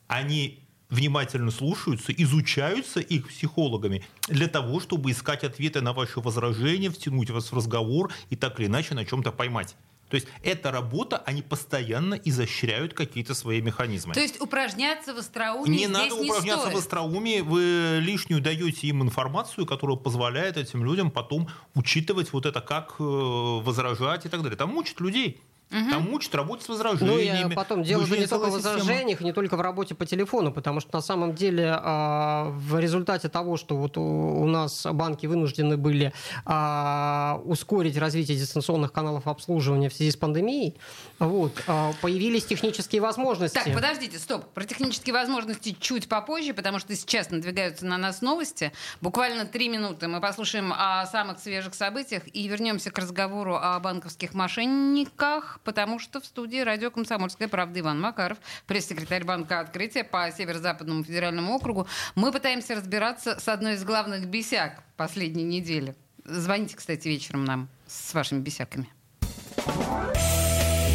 они 0.08 0.65
внимательно 0.90 1.50
слушаются, 1.50 2.12
изучаются 2.12 3.00
их 3.00 3.28
психологами 3.28 4.04
для 4.28 4.48
того, 4.48 4.80
чтобы 4.80 5.10
искать 5.10 5.44
ответы 5.44 5.80
на 5.80 5.92
ваши 5.92 6.20
возражения, 6.20 6.90
втянуть 6.90 7.30
вас 7.30 7.50
в 7.50 7.56
разговор 7.56 8.12
и 8.30 8.36
так 8.36 8.58
или 8.60 8.66
иначе 8.66 8.94
на 8.94 9.04
чем-то 9.04 9.32
поймать. 9.32 9.76
То 10.08 10.14
есть 10.14 10.28
эта 10.44 10.70
работа, 10.70 11.18
они 11.18 11.42
постоянно 11.42 12.14
изощряют 12.14 12.94
какие-то 12.94 13.34
свои 13.34 13.60
механизмы. 13.60 14.14
То 14.14 14.20
есть 14.20 14.40
упражняться 14.40 15.12
в 15.12 15.18
остроумии 15.18 15.78
Не 15.80 15.86
надо 15.88 16.14
не 16.14 16.30
упражняться 16.30 16.60
стоит. 16.66 16.74
в 16.74 16.78
остроумии, 16.78 17.40
вы 17.40 17.98
лишнюю 18.00 18.40
даете 18.40 18.86
им 18.86 19.02
информацию, 19.02 19.66
которая 19.66 19.96
позволяет 19.96 20.56
этим 20.56 20.84
людям 20.84 21.10
потом 21.10 21.48
учитывать 21.74 22.32
вот 22.32 22.46
это, 22.46 22.60
как 22.60 22.94
э, 23.00 23.02
возражать 23.02 24.26
и 24.26 24.28
так 24.28 24.42
далее. 24.42 24.56
Там 24.56 24.76
учат 24.76 25.00
людей. 25.00 25.40
Угу. 25.70 25.90
Там 25.90 26.14
учат 26.14 26.34
работать 26.36 26.64
с 26.64 26.68
возражениями. 26.68 27.42
Ну 27.42 27.50
и 27.50 27.54
потом 27.54 27.82
дело 27.82 28.06
же 28.06 28.16
не 28.16 28.26
только 28.26 28.46
в 28.46 28.52
возражениях, 28.52 29.20
не 29.20 29.32
только 29.32 29.56
в 29.56 29.60
работе 29.60 29.96
по 29.96 30.06
телефону, 30.06 30.52
потому 30.52 30.78
что 30.78 30.90
на 30.94 31.02
самом 31.02 31.34
деле 31.34 31.76
а, 31.76 32.50
в 32.50 32.78
результате 32.78 33.28
того, 33.28 33.56
что 33.56 33.76
вот 33.76 33.98
у 33.98 34.46
нас 34.46 34.86
банки 34.88 35.26
вынуждены 35.26 35.76
были 35.76 36.12
а, 36.44 37.40
ускорить 37.44 37.98
развитие 37.98 38.38
дистанционных 38.38 38.92
каналов 38.92 39.26
обслуживания 39.26 39.88
в 39.88 39.94
связи 39.94 40.12
с 40.12 40.16
пандемией, 40.16 40.76
вот, 41.18 41.60
а, 41.66 41.92
появились 42.00 42.44
технические 42.44 43.02
возможности. 43.02 43.56
Так, 43.56 43.74
подождите, 43.74 44.20
стоп. 44.20 44.44
Про 44.54 44.64
технические 44.64 45.14
возможности 45.14 45.76
чуть 45.80 46.08
попозже, 46.08 46.54
потому 46.54 46.78
что 46.78 46.94
сейчас 46.94 47.30
надвигаются 47.30 47.86
на 47.86 47.98
нас 47.98 48.22
новости. 48.22 48.72
Буквально 49.00 49.46
три 49.46 49.68
минуты 49.68 50.06
мы 50.06 50.20
послушаем 50.20 50.72
о 50.72 51.04
самых 51.06 51.40
свежих 51.40 51.74
событиях 51.74 52.22
и 52.32 52.46
вернемся 52.46 52.92
к 52.92 52.98
разговору 52.98 53.56
о 53.56 53.80
банковских 53.80 54.32
мошенниках 54.32 55.56
потому 55.66 55.98
что 55.98 56.20
в 56.20 56.24
студии 56.24 56.60
радио 56.60 56.90
«Комсомольская 56.90 57.48
правда» 57.48 57.80
Иван 57.80 58.00
Макаров, 58.00 58.38
пресс-секретарь 58.66 59.24
Банка 59.24 59.60
Открытия 59.60 60.04
по 60.04 60.30
Северо-Западному 60.30 61.04
федеральному 61.04 61.54
округу. 61.54 61.86
Мы 62.14 62.32
пытаемся 62.32 62.76
разбираться 62.76 63.38
с 63.38 63.48
одной 63.48 63.74
из 63.74 63.84
главных 63.84 64.26
бесяк 64.26 64.82
последней 64.96 65.42
недели. 65.42 65.94
Звоните, 66.24 66.76
кстати, 66.76 67.08
вечером 67.08 67.44
нам 67.44 67.68
с 67.86 68.14
вашими 68.14 68.40
бесяками. 68.40 68.88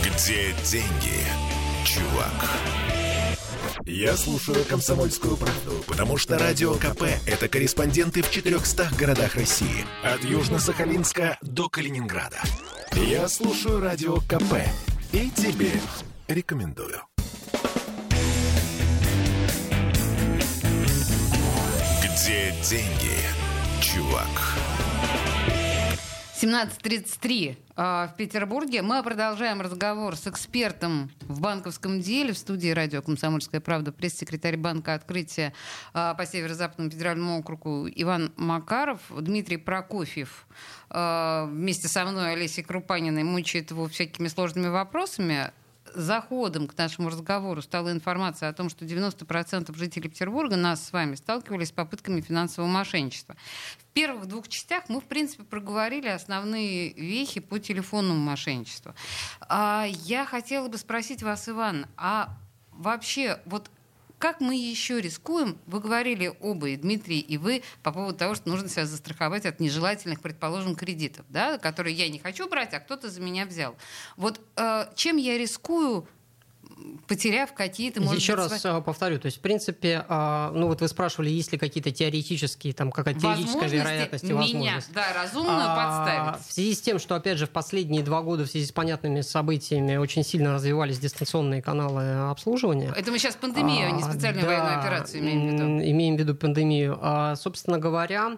Где 0.03 0.53
деньги, 0.63 1.25
чувак? 1.85 2.49
Я 3.85 4.15
слушаю 4.15 4.63
«Комсомольскую 4.65 5.35
правду», 5.37 5.83
потому 5.87 6.15
что 6.15 6.37
«Радио 6.37 6.75
КП»— 6.75 7.03
это 7.25 7.47
корреспонденты 7.49 8.21
в 8.21 8.31
400 8.31 8.89
городах 8.97 9.35
России. 9.35 9.85
От 10.03 10.21
Южно-Сахалинска 10.21 11.37
до 11.41 11.67
Калининграда. 11.67 12.39
Я 12.95 13.27
слушаю 13.27 13.79
радио 13.79 14.17
КП 14.17 14.55
и 15.11 15.29
тебе 15.29 15.71
рекомендую. 16.27 17.01
Где 22.03 22.53
деньги, 22.69 23.17
чувак? 23.81 24.50
17.33 26.41 27.55
а, 27.75 28.07
в 28.07 28.15
Петербурге. 28.15 28.81
Мы 28.81 29.03
продолжаем 29.03 29.61
разговор 29.61 30.15
с 30.15 30.25
экспертом 30.25 31.11
в 31.21 31.39
банковском 31.39 32.01
деле 32.01 32.33
в 32.33 32.37
студии 32.37 32.69
радио 32.69 33.03
«Комсомольская 33.03 33.61
правда» 33.61 33.91
пресс-секретарь 33.91 34.57
Банка 34.57 34.95
Открытия 34.95 35.53
а, 35.93 36.15
по 36.15 36.25
Северо-Западному 36.25 36.89
федеральному 36.89 37.37
округу 37.37 37.87
Иван 37.93 38.33
Макаров, 38.37 39.01
Дмитрий 39.11 39.57
Прокофьев 39.57 40.47
а, 40.89 41.45
вместе 41.45 41.87
со 41.87 42.05
мной, 42.05 42.33
Олесей 42.33 42.63
Крупаниной, 42.63 43.21
мучает 43.23 43.69
его 43.69 43.87
всякими 43.87 44.27
сложными 44.27 44.69
вопросами. 44.69 45.51
Заходом 45.93 46.67
к 46.67 46.77
нашему 46.77 47.09
разговору 47.09 47.61
стала 47.61 47.91
информация 47.91 48.49
о 48.49 48.53
том, 48.53 48.69
что 48.69 48.85
90% 48.85 49.75
жителей 49.75 50.09
Петербурга 50.09 50.55
нас 50.55 50.85
с 50.85 50.93
вами 50.93 51.15
сталкивались 51.15 51.69
с 51.69 51.71
попытками 51.71 52.21
финансового 52.21 52.69
мошенничества. 52.69 53.35
В 53.79 53.85
первых 53.93 54.27
двух 54.27 54.47
частях 54.47 54.83
мы, 54.87 55.01
в 55.01 55.05
принципе, 55.05 55.43
проговорили 55.43 56.07
основные 56.07 56.93
вехи 56.93 57.39
по 57.39 57.59
телефонному 57.59 58.19
мошенничеству. 58.19 58.93
А 59.41 59.85
я 60.05 60.25
хотела 60.25 60.67
бы 60.67 60.77
спросить 60.77 61.23
вас, 61.23 61.47
Иван, 61.49 61.87
а 61.97 62.37
вообще 62.71 63.39
вот 63.45 63.69
как 64.21 64.39
мы 64.39 64.55
еще 64.55 65.01
рискуем? 65.01 65.57
Вы 65.65 65.79
говорили 65.79 66.31
оба, 66.39 66.69
и 66.69 66.77
Дмитрий, 66.77 67.19
и 67.19 67.37
вы, 67.37 67.63
по 67.81 67.91
поводу 67.91 68.15
того, 68.15 68.35
что 68.35 68.49
нужно 68.49 68.69
себя 68.69 68.85
застраховать 68.85 69.47
от 69.47 69.59
нежелательных, 69.59 70.21
предположим, 70.21 70.75
кредитов, 70.75 71.25
да, 71.29 71.57
которые 71.57 71.95
я 71.95 72.07
не 72.07 72.19
хочу 72.19 72.47
брать, 72.47 72.73
а 72.75 72.79
кто-то 72.79 73.09
за 73.09 73.19
меня 73.19 73.47
взял. 73.47 73.75
Вот 74.17 74.39
э, 74.57 74.85
чем 74.95 75.17
я 75.17 75.39
рискую 75.39 76.07
потеряв 77.07 77.53
какие-то, 77.53 78.01
может 78.01 78.19
Еще 78.19 78.35
быть, 78.35 78.51
раз 78.51 78.61
свои... 78.61 78.73
а, 78.73 78.81
повторю, 78.81 79.19
то 79.19 79.25
есть, 79.27 79.37
в 79.37 79.41
принципе, 79.41 80.05
а, 80.07 80.51
ну 80.53 80.67
вот 80.67 80.81
вы 80.81 80.87
спрашивали, 80.87 81.29
есть 81.29 81.51
ли 81.51 81.57
какие-то 81.57 81.91
теоретические, 81.91 82.73
там, 82.73 82.91
какая-то 82.91 83.19
теоретическая 83.19 83.67
вероятность 83.67 84.23
и 84.23 84.27
меня, 84.27 84.37
возможность. 84.41 84.93
да, 84.93 85.05
разумную 85.13 85.57
А, 85.59 85.75
подставить. 86.05 86.47
В 86.47 86.51
связи 86.53 86.73
с 86.75 86.81
тем, 86.81 86.99
что, 86.99 87.15
опять 87.15 87.37
же, 87.37 87.45
в 87.45 87.49
последние 87.49 88.03
два 88.03 88.21
года 88.21 88.45
в 88.45 88.47
связи 88.47 88.65
с 88.65 88.71
понятными 88.71 89.21
событиями 89.21 89.95
очень 89.97 90.23
сильно 90.23 90.53
развивались 90.53 90.99
дистанционные 90.99 91.61
каналы 91.61 92.29
обслуживания. 92.29 92.93
Это 92.95 93.11
мы 93.11 93.19
сейчас 93.19 93.35
пандемию, 93.35 93.87
а 93.87 93.91
не 93.91 94.03
А, 94.03 94.11
специальную 94.11 94.45
да, 94.45 94.51
военную 94.51 94.79
операцию 94.79 95.21
имеем 95.21 95.47
в 95.49 95.53
виду. 95.53 95.63
Имеем 95.91 96.15
в 96.15 96.19
виду 96.19 96.35
пандемию. 96.35 96.97
А, 97.01 97.35
Собственно 97.35 97.77
говоря, 97.79 98.37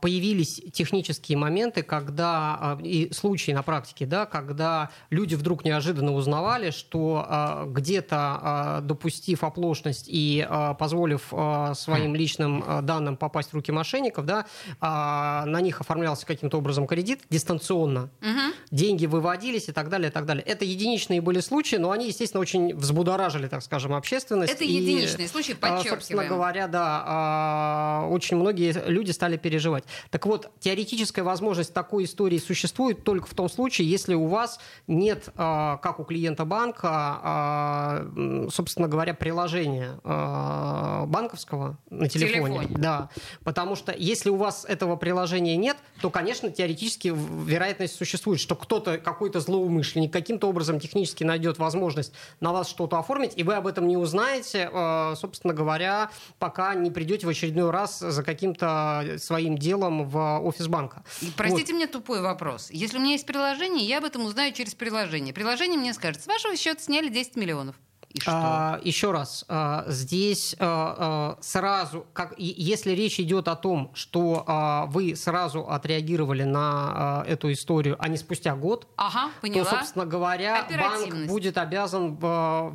появились 0.00 0.60
технические 0.72 1.38
моменты, 1.38 1.82
когда 1.82 2.56
а, 2.60 2.78
и 2.82 3.12
случаи 3.12 3.52
на 3.52 3.62
практике, 3.62 4.06
да, 4.06 4.26
когда 4.26 4.90
люди 5.10 5.34
вдруг 5.34 5.64
неожиданно 5.64 6.12
узнавали, 6.14 6.70
что 6.70 7.24
а, 7.28 7.64
где-то 7.66 8.16
а, 8.18 8.80
допустив 8.80 9.44
оплошность 9.44 10.06
и 10.08 10.46
а, 10.48 10.74
позволив 10.74 11.28
а, 11.32 11.74
своим 11.74 12.14
личным 12.14 12.64
а, 12.66 12.82
данным 12.82 13.16
попасть 13.16 13.50
в 13.50 13.54
руки 13.54 13.72
мошенников, 13.72 14.24
да, 14.26 14.46
а, 14.80 15.44
на 15.46 15.60
них 15.60 15.80
оформлялся 15.80 16.26
каким-то 16.26 16.58
образом 16.58 16.86
кредит 16.86 17.22
дистанционно, 17.30 18.10
Мгм. 18.20 18.52
деньги 18.70 19.06
выводились 19.06 19.68
и 19.68 19.72
так 19.72 19.88
далее, 19.88 20.08
и 20.10 20.12
так 20.12 20.26
далее. 20.26 20.42
Это 20.44 20.64
единичные 20.64 21.20
были 21.20 21.40
случаи, 21.40 21.76
но 21.76 21.90
они, 21.90 22.08
естественно, 22.08 22.40
очень 22.40 22.74
взбудоражили, 22.74 23.48
так 23.48 23.62
скажем, 23.62 23.94
общественность. 23.94 24.52
Это 24.52 24.64
И, 24.64 24.68
единичные 24.72 25.28
случаи, 25.28 25.56
а, 25.60 25.76
Собственно 25.78 25.92
подчеркиваем. 25.92 26.28
говоря, 26.28 26.66
да, 26.68 27.02
а, 27.06 28.06
очень 28.10 28.36
многие 28.46 28.72
люди 28.86 29.10
стали 29.10 29.36
переживать. 29.36 29.84
Так 30.10 30.24
вот, 30.26 30.50
теоретическая 30.60 31.22
возможность 31.22 31.74
такой 31.74 32.04
истории 32.04 32.38
существует 32.38 33.02
только 33.02 33.26
в 33.26 33.34
том 33.34 33.48
случае, 33.48 33.90
если 33.90 34.14
у 34.14 34.26
вас 34.26 34.60
нет, 34.86 35.30
а, 35.34 35.78
как 35.78 35.98
у 35.98 36.04
клиента 36.04 36.44
банка, 36.44 36.88
а, 36.92 38.06
м, 38.16 38.48
собственно 38.50 38.86
говоря, 38.86 39.14
приложения 39.14 39.98
а, 40.04 41.06
банковского 41.06 41.76
на 41.90 42.08
телефоне. 42.08 42.58
телефоне. 42.58 42.78
Да, 42.78 43.08
потому 43.42 43.74
что 43.74 43.92
если 43.92 44.30
у 44.30 44.36
вас 44.36 44.64
этого 44.64 44.94
приложения 44.94 45.56
нет, 45.56 45.76
то, 46.00 46.10
конечно, 46.10 46.50
теоретически 46.50 47.12
вероятность 47.12 47.96
существует, 47.96 48.38
что 48.38 48.54
кто-то, 48.54 48.98
какой-то 48.98 49.40
злоумышленник 49.40 50.12
каким-то 50.12 50.48
образом 50.48 50.78
технически 50.78 51.24
найдет 51.24 51.58
возможность 51.58 52.12
на 52.38 52.52
вас 52.52 52.68
что-то 52.68 52.98
оформить, 52.98 53.32
и 53.34 53.42
вы 53.42 53.54
об 53.54 53.66
этом 53.66 53.88
не 53.88 53.96
узнаете, 53.96 54.70
собственно 55.16 55.52
говоря, 55.52 56.10
пока 56.38 56.74
не 56.74 56.90
придете 56.90 57.26
в 57.26 57.30
очередной 57.30 57.70
раз 57.70 57.98
за 57.98 58.22
каким-то 58.36 59.16
своим 59.18 59.56
делом 59.58 60.08
в 60.08 60.40
офис 60.40 60.68
банка. 60.68 61.02
И 61.22 61.32
Простите 61.36 61.72
мне 61.72 61.86
тупой 61.86 62.20
вопрос. 62.20 62.70
Если 62.70 62.98
у 62.98 63.00
меня 63.00 63.12
есть 63.12 63.26
приложение, 63.26 63.86
я 63.86 63.98
об 63.98 64.04
этом 64.04 64.24
узнаю 64.24 64.52
через 64.52 64.74
приложение. 64.74 65.32
Приложение 65.32 65.78
мне 65.78 65.94
скажет, 65.94 66.22
с 66.22 66.26
вашего 66.26 66.56
счета 66.56 66.80
сняли 66.82 67.08
10 67.08 67.36
миллионов. 67.36 67.76
И 68.16 68.20
что? 68.20 68.30
А, 68.32 68.80
еще 68.82 69.12
раз, 69.12 69.44
а, 69.48 69.84
здесь 69.88 70.56
а, 70.58 71.36
а, 71.36 71.42
сразу, 71.42 72.06
как, 72.14 72.34
если 72.38 72.92
речь 72.92 73.20
идет 73.20 73.46
о 73.46 73.56
том, 73.56 73.90
что 73.92 74.42
а, 74.46 74.86
вы 74.86 75.14
сразу 75.14 75.68
отреагировали 75.68 76.44
на 76.44 77.20
а, 77.20 77.24
эту 77.26 77.52
историю, 77.52 77.96
а 77.98 78.08
не 78.08 78.16
спустя 78.16 78.56
год, 78.56 78.86
Ага, 78.96 79.30
поняла. 79.42 79.64
то, 79.64 79.70
собственно 79.70 80.06
говоря, 80.06 80.66
банк 80.70 81.26
будет 81.28 81.58
обязан 81.58 82.16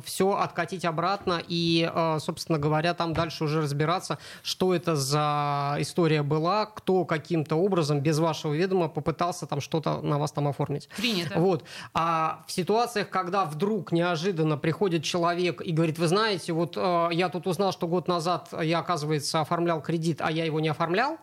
все 0.04 0.32
откатить 0.34 0.84
обратно 0.84 1.42
и, 1.48 1.90
э, 1.92 2.18
собственно 2.20 2.58
говоря, 2.58 2.94
там 2.94 3.12
дальше 3.12 3.44
уже 3.44 3.60
разбираться, 3.60 4.18
что 4.42 4.74
это 4.74 4.94
за 4.94 5.76
история 5.78 6.22
была, 6.22 6.66
кто 6.66 7.04
каким-то 7.04 7.56
образом 7.56 8.00
без 8.00 8.18
вашего 8.18 8.52
ведома 8.54 8.88
попытался 8.88 9.46
там 9.46 9.60
что-то 9.60 10.00
на 10.02 10.18
вас 10.18 10.32
там 10.32 10.46
оформить. 10.46 10.88
Принято. 10.96 11.38
Вот. 11.38 11.64
А 11.94 12.44
в 12.46 12.52
ситуациях, 12.52 13.08
когда 13.08 13.44
вдруг 13.44 13.90
неожиданно 13.90 14.56
приходит 14.56 15.02
человек 15.02 15.31
и 15.38 15.72
говорит, 15.72 15.98
вы 15.98 16.08
знаете, 16.08 16.52
вот 16.52 16.76
э, 16.76 17.08
я 17.12 17.28
тут 17.28 17.46
узнал, 17.46 17.72
что 17.72 17.86
год 17.86 18.08
назад 18.08 18.48
я, 18.62 18.80
оказывается, 18.80 19.40
оформлял 19.40 19.80
кредит, 19.80 20.20
а 20.20 20.30
я 20.30 20.44
его 20.44 20.60
не 20.60 20.68
оформлял, 20.68 21.18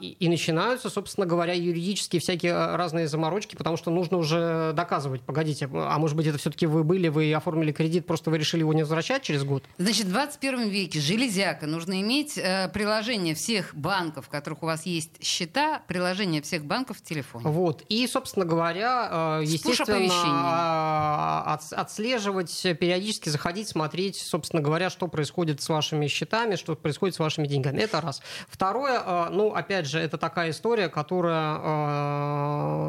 и, 0.00 0.16
и 0.20 0.28
начинаются, 0.28 0.88
собственно 0.88 1.26
говоря, 1.26 1.52
юридические 1.52 2.20
всякие 2.20 2.52
э, 2.52 2.76
разные 2.76 3.08
заморочки, 3.08 3.56
потому 3.56 3.76
что 3.76 3.90
нужно 3.90 4.18
уже 4.18 4.72
доказывать, 4.74 5.22
погодите, 5.22 5.68
а 5.72 5.98
может 5.98 6.16
быть 6.16 6.26
это 6.26 6.38
все-таки 6.38 6.66
вы 6.66 6.84
были, 6.84 7.08
вы 7.08 7.32
оформили 7.34 7.72
кредит, 7.72 8.06
просто 8.06 8.30
вы 8.30 8.38
решили 8.38 8.60
его 8.60 8.72
не 8.72 8.82
возвращать 8.82 9.22
через 9.22 9.42
год? 9.42 9.64
Значит, 9.78 10.06
в 10.06 10.10
21 10.10 10.68
веке 10.68 11.00
железяка 11.00 11.66
нужно 11.66 12.00
иметь 12.00 12.38
э, 12.38 12.70
приложение 12.72 13.34
всех 13.34 13.74
банков, 13.74 14.26
в 14.26 14.28
которых 14.28 14.62
у 14.62 14.66
вас 14.66 14.86
есть 14.86 15.22
счета, 15.24 15.82
приложение 15.88 16.40
всех 16.42 16.64
банков 16.64 16.98
в 16.98 17.02
телефоне. 17.02 17.44
Вот. 17.48 17.82
И, 17.88 18.06
собственно 18.06 18.44
говоря, 18.44 19.40
э, 19.40 19.44
естественно, 19.44 20.08
а, 20.22 21.56
отс- 21.56 21.74
отслеживать, 21.74 22.62
периодически 22.78 23.28
заходить, 23.28 23.68
смотреть, 23.68 24.16
собственно 24.18 24.62
говоря, 24.62 24.88
что 24.90 25.08
происходит 25.08 25.60
с 25.62 25.68
вашими 25.68 26.06
счетами, 26.06 26.54
что 26.54 26.76
происходит 26.76 27.16
с 27.16 27.18
вашими 27.18 27.48
деньгами. 27.48 27.80
Это 27.80 28.00
раз. 28.00 28.22
Второе, 28.48 29.00
ну, 29.32 29.54
опять 29.54 29.86
же, 29.86 29.98
это 29.98 30.18
такая 30.18 30.50
история, 30.50 30.88
которая 30.88 31.58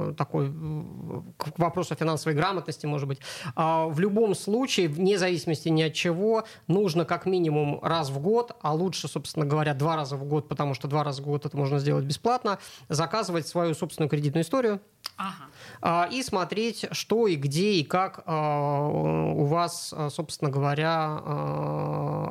э, 0.09 0.13
такой 0.17 0.47
э, 0.47 1.21
к 1.37 1.57
вопросу 1.57 1.95
финансовой 1.95 2.35
грамотности, 2.35 2.85
может 2.85 3.07
быть. 3.07 3.19
А, 3.55 3.87
В 3.87 3.99
любом 3.99 4.35
случае, 4.35 4.89
вне 4.89 5.17
зависимости 5.17 5.69
ни 5.69 5.81
от 5.81 5.93
чего, 5.93 6.43
нужно 6.67 7.05
как 7.05 7.25
минимум 7.25 7.79
раз 7.81 8.09
в 8.09 8.19
год, 8.19 8.55
а 8.61 8.73
лучше, 8.73 9.07
собственно 9.07 9.45
говоря, 9.45 9.73
два 9.73 9.95
раза 9.95 10.17
в 10.17 10.25
год, 10.25 10.47
потому 10.47 10.73
что 10.73 10.87
два 10.87 11.03
раза 11.03 11.21
в 11.21 11.25
год 11.25 11.45
это 11.45 11.57
можно 11.57 11.79
сделать 11.79 12.05
бесплатно, 12.05 12.59
заказывать 12.89 13.47
свою 13.47 13.73
собственную 13.73 14.09
кредитную 14.09 14.43
историю, 14.43 14.81
Ага. 15.15 15.45
а, 15.81 16.09
и 16.11 16.23
смотреть, 16.23 16.85
что 16.91 17.27
и 17.27 17.35
где 17.35 17.73
и 17.73 17.83
как 17.83 18.23
а, 18.25 18.87
у 18.87 19.45
вас, 19.45 19.93
а, 19.95 20.09
собственно 20.09 20.49
говоря, 20.49 21.21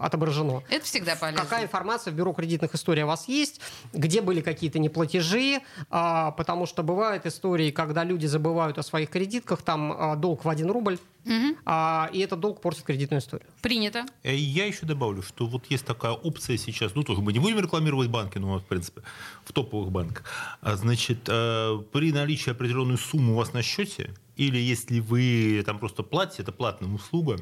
отображено. 0.02 0.62
Это 0.68 0.84
всегда 0.84 1.14
полезно. 1.16 1.44
Какая 1.44 1.64
информация 1.64 2.12
в 2.12 2.16
бюро 2.16 2.32
кредитных 2.32 2.74
историй 2.74 3.04
у 3.04 3.06
вас 3.06 3.28
есть, 3.28 3.60
где 3.92 4.20
были 4.20 4.40
какие-то 4.40 4.78
неплатежи, 4.78 5.60
потому 5.88 6.66
что 6.66 6.82
бывают 6.82 7.26
истории, 7.26 7.70
когда 7.70 8.04
люди 8.04 8.26
забывают 8.26 8.78
о 8.78 8.82
своих 8.82 9.10
кредитках, 9.10 9.62
там 9.62 10.20
долг 10.20 10.44
в 10.44 10.48
один 10.48 10.70
рубль, 10.70 10.98
Мгм. 11.24 11.56
а, 11.64 12.10
и 12.12 12.18
этот 12.18 12.40
долг 12.40 12.60
портит 12.60 12.82
кредитную 12.84 13.20
историю. 13.20 13.48
Принято. 13.60 14.04
Э, 14.22 14.34
Я 14.34 14.66
еще 14.66 14.86
добавлю, 14.86 15.22
что 15.22 15.46
вот 15.46 15.66
есть 15.70 15.84
такая 15.84 16.12
опция 16.12 16.56
сейчас, 16.56 16.94
ну 16.94 17.02
тоже 17.02 17.20
мы 17.20 17.32
не 17.32 17.38
будем 17.38 17.58
рекламировать 17.60 18.08
банки, 18.08 18.38
но 18.38 18.58
в 18.58 18.64
принципе 18.64 19.02
в 19.44 19.52
топовых 19.52 19.90
банках. 19.92 20.24
А, 20.60 20.76
Значит, 20.76 21.28
э, 21.28 21.78
при 21.92 22.12
наличии 22.12 22.50
определенной 22.50 22.98
суммы 22.98 23.32
у 23.32 23.36
вас 23.36 23.52
на 23.52 23.62
счете, 23.62 24.14
или 24.36 24.58
если 24.58 25.00
вы 25.00 25.62
там 25.64 25.78
просто 25.78 26.02
платите, 26.02 26.42
это 26.42 26.52
платная 26.52 26.90
услуга, 26.90 27.36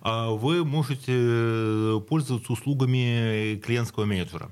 а, 0.00 0.30
вы 0.30 0.64
можете 0.64 1.12
э, 1.12 2.00
пользоваться 2.08 2.52
услугами 2.52 3.56
клиентского 3.64 4.04
менеджера. 4.04 4.50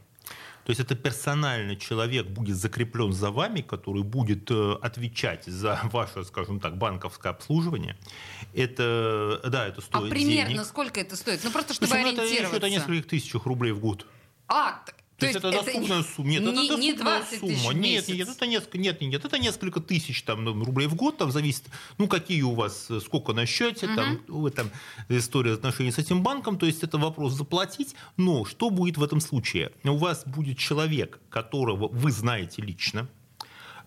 То 0.64 0.70
есть 0.70 0.80
это 0.80 0.94
персональный 0.94 1.76
человек 1.76 2.26
будет 2.26 2.56
закреплен 2.56 3.12
за 3.12 3.30
вами, 3.30 3.60
который 3.60 4.02
будет 4.02 4.50
э, 4.50 4.72
отвечать 4.80 5.44
за 5.44 5.78
ваше, 5.92 6.24
скажем 6.24 6.58
так, 6.58 6.78
банковское 6.78 7.32
обслуживание. 7.32 7.96
Это, 8.54 9.40
да, 9.44 9.66
это 9.66 9.80
А 9.80 9.82
стоит 9.82 10.10
примерно 10.10 10.52
денег. 10.54 10.64
сколько 10.64 11.00
это 11.00 11.16
стоит? 11.16 11.40
Ну 11.44 11.50
просто 11.50 11.74
чтобы 11.74 11.90
Причем 11.92 12.06
это 12.08 12.22
ориентироваться. 12.22 12.56
идет 12.58 12.64
о 12.64 12.70
нескольких 12.70 13.06
тысячах 13.06 13.46
рублей 13.46 13.72
в 13.72 13.80
год. 13.80 14.06
А, 14.48 14.80
То, 15.32 15.38
есть, 15.38 15.38
это 15.38 15.50
доступная 15.52 16.02
сумма. 16.02 16.30
Нет, 16.30 16.42
не, 16.42 16.48
это 16.48 16.56
доступная 16.56 16.78
не 16.78 16.92
20 16.92 17.40
сумма. 17.40 17.52
тысяч 17.52 17.72
нет, 17.74 18.08
нет, 18.08 18.28
это 18.28 18.46
несколько, 18.46 18.78
нет, 18.78 19.00
нет, 19.00 19.24
это 19.24 19.38
несколько 19.38 19.80
тысяч 19.80 20.22
там, 20.22 20.44
ну, 20.44 20.64
рублей 20.64 20.86
в 20.86 20.94
год, 20.94 21.18
там 21.18 21.30
зависит, 21.30 21.64
ну, 21.98 22.08
какие 22.08 22.42
у 22.42 22.54
вас, 22.54 22.86
э, 22.90 23.00
сколько 23.00 23.32
на 23.32 23.46
счете, 23.46 23.88
там, 23.94 24.20
в 24.28 24.46
этом 24.46 24.70
история 25.08 25.52
отношений 25.54 25.90
с 25.90 25.98
этим 25.98 26.22
банком, 26.22 26.58
то 26.58 26.66
есть 26.66 26.82
это 26.82 26.98
вопрос 26.98 27.34
заплатить, 27.34 27.94
но 28.16 28.44
что 28.44 28.70
будет 28.70 28.96
в 28.96 29.02
этом 29.02 29.20
случае? 29.20 29.72
У 29.84 29.96
вас 29.96 30.24
будет 30.26 30.58
человек, 30.58 31.20
которого 31.30 31.88
вы 31.88 32.10
знаете 32.10 32.62
лично, 32.62 33.08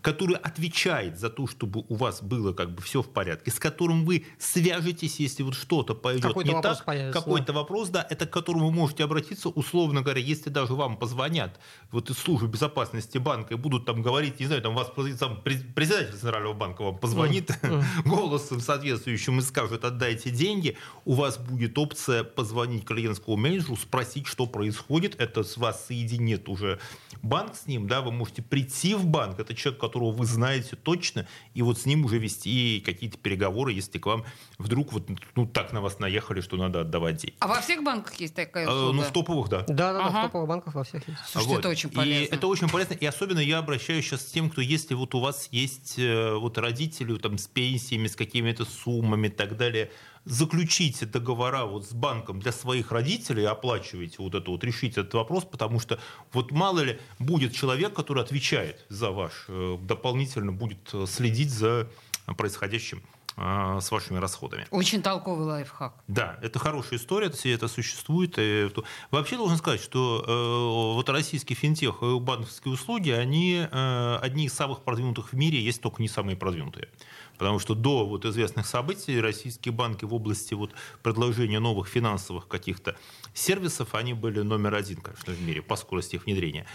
который 0.02 0.36
отвечает 0.36 1.20
за 1.20 1.30
то, 1.30 1.48
чтобы 1.48 1.84
у 1.90 1.96
вас 1.96 2.22
было 2.22 2.54
как 2.54 2.74
бы 2.74 2.82
все 2.82 3.02
в 3.02 3.10
порядке, 3.10 3.52
с 3.52 3.60
которым 3.60 4.06
вы 4.06 4.26
свяжетесь, 4.40 5.20
если 5.20 5.44
вот 5.44 5.56
что-то 5.56 5.96
пойдет 5.96 6.24
Какой-то 6.24 6.54
не 6.54 6.62
так, 6.62 6.86
появится, 6.86 7.20
какой-то 7.20 7.54
вопрос, 7.54 7.90
да, 7.90 8.06
это 8.10 8.26
к 8.26 8.30
которому 8.30 8.68
вы 8.68 8.74
можете 8.74 9.04
обратиться, 9.04 9.50
условно 9.50 10.02
говоря, 10.02 10.22
если 10.22 10.50
даже 10.50 10.74
вам 10.74 10.98
позвонят 10.98 11.60
вот 11.92 12.10
из 12.10 12.18
службы 12.18 12.48
безопасности 12.48 13.18
банка 13.18 13.56
и 13.56 13.58
будут 13.58 13.86
там 13.86 14.02
говорить, 14.02 14.40
не 14.40 14.46
знаю, 14.46 14.62
там 14.62 14.76
вас 14.76 14.92
там, 15.20 15.42
председатель 15.42 16.14
Центрального 16.14 16.54
банка 16.54 16.84
вам 16.84 16.98
позвонит 16.98 17.52
голосом 18.06 18.60
соответствующим 18.60 19.40
и 19.40 19.42
скажет, 19.42 19.84
отдайте 19.84 20.30
деньги, 20.30 20.78
у 21.06 21.14
вас 21.14 21.38
будет 21.38 21.78
опция 21.78 22.24
позвонить 22.24 22.86
клиентскому 22.86 23.38
менеджеру, 23.38 23.76
спросить, 23.76 24.28
что 24.28 24.46
происходит, 24.46 25.20
это 25.20 25.44
с 25.44 25.58
вас 25.58 25.88
соединит 25.88 26.50
уже 26.50 26.80
банк 27.22 27.56
с 27.56 27.68
ним, 27.68 27.88
да, 27.88 28.02
вы 28.02 28.12
можете 28.12 28.42
прийти 28.42 28.94
в 28.94 29.06
банк, 29.06 29.40
это 29.40 29.54
человек, 29.56 29.80
которого 29.88 30.12
вы 30.12 30.26
знаете 30.26 30.76
точно, 30.76 31.28
и 31.54 31.62
вот 31.62 31.80
с 31.80 31.86
ним 31.86 32.06
уже 32.06 32.18
вести 32.18 32.82
какие-то 32.86 33.18
переговоры, 33.18 33.72
если 33.74 33.98
к 34.00 34.06
вам 34.06 34.24
вдруг 34.58 34.94
вот 34.94 35.10
ну 35.36 35.46
так 35.46 35.74
на 35.74 35.82
вас 35.82 36.00
наехали, 36.00 36.42
что 36.42 36.58
надо 36.58 36.82
отдавать 36.82 37.18
деньги. 37.18 37.36
А 37.40 37.48
во 37.48 37.62
всех 37.62 37.84
банках 37.84 38.14
есть 38.20 38.36
такая 38.36 38.66
Э, 38.68 38.70
услуга? 38.72 38.94
Ну, 38.94 39.02
в 39.04 39.12
топовых, 39.12 39.50
да. 39.50 39.62
Да, 39.68 39.94
да, 39.94 39.94
да, 39.94 40.06
Ага. 40.06 40.20
в 40.20 40.24
топовых 40.28 40.48
банках 40.50 40.76
во 40.76 40.84
всех 40.84 41.08
есть. 41.08 41.20
Слушайте, 41.26 41.50
Вот. 41.56 41.60
это 41.60 41.70
очень 41.70 41.90
И 41.90 41.94
полезно. 41.94 42.36
это 42.36 42.48
очень 42.48 42.70
полезно. 42.70 42.94
И 42.94 43.06
особенно 43.06 43.40
я 43.40 43.58
обращаюсь 43.60 44.06
сейчас 44.06 44.22
к 44.24 44.32
тем, 44.32 44.50
кто, 44.50 44.62
если 44.62 44.94
вот 44.94 45.16
у 45.16 45.20
вас 45.20 45.50
есть 45.52 45.96
э, 45.98 46.34
вот 46.36 46.58
родители 46.58 47.16
там, 47.18 47.38
с 47.38 47.48
пенсиями, 47.48 48.08
с 48.08 48.16
какими-то 48.16 48.66
суммами 48.66 49.28
и 49.28 49.32
так 49.32 49.58
далее, 49.58 49.92
заключите 50.28 51.06
договора 51.06 51.66
вот 51.66 51.86
с 51.86 51.94
банком 51.94 52.40
для 52.40 52.52
своих 52.52 52.92
родителей, 52.92 53.46
оплачивайте 53.46 54.18
вот 54.20 54.36
это 54.36 54.52
вот, 54.52 54.64
решите 54.64 55.02
этот 55.02 55.14
вопрос, 55.14 55.46
потому 55.46 55.80
что 55.80 56.00
вот 56.34 56.52
мало 56.52 56.82
ли 56.82 57.00
будет 57.20 57.54
человек, 57.54 57.94
который 57.94 58.24
отвечает 58.24 58.86
за 58.90 59.12
ваш, 59.12 59.46
э, 59.48 59.78
дополнительно 59.82 60.52
будет 60.52 60.90
э, 60.94 61.06
следить 61.08 61.50
за 61.50 61.88
происходящим 62.36 63.02
э, 63.38 63.80
с 63.82 63.90
вашими 63.90 64.18
расходами. 64.18 64.68
Очень 64.72 65.02
толковый 65.02 65.46
лайфхак. 65.46 65.94
Да, 66.08 66.38
это 66.42 66.60
хорошая 66.60 67.00
история, 67.00 67.28
это, 67.28 67.48
это 67.48 67.68
существует. 67.68 68.36
И 68.38 68.70
Вообще 69.12 69.38
должен 69.38 69.58
сказать, 69.58 69.82
что 69.82 70.24
э, 70.28 70.94
вот 70.96 71.10
российский 71.10 71.54
финтех 71.54 72.02
и 72.02 72.20
банковские 72.20 72.74
услуги, 72.74 73.12
они 73.12 73.66
э, 73.70 74.20
одни 74.22 74.46
из 74.46 74.54
самых 74.54 74.84
продвинутых 74.84 75.32
в 75.32 75.34
мире, 75.34 75.60
есть 75.62 75.82
только 75.82 76.02
не 76.02 76.10
самые 76.10 76.36
продвинутые. 76.36 76.90
Потому 77.38 77.60
что 77.60 77.76
до 77.76 78.06
вот 78.06 78.26
известных 78.26 78.66
событий 78.66 79.20
российские 79.20 79.74
банки 79.74 80.06
в 80.06 80.14
области 80.14 80.54
вот 80.54 80.72
предложения 81.04 81.60
новых 81.60 81.88
финансовых 81.88 82.48
каких-то 82.48 82.96
сервисов, 83.34 83.96
они 83.96 84.14
были 84.14 84.42
номер 84.42 84.76
один, 84.76 84.98
конечно, 85.02 85.34
в 85.34 85.42
мире 85.42 85.62
по 85.62 85.76
скорости 85.76 86.16
их 86.16 86.26
внедрения. 86.26 86.66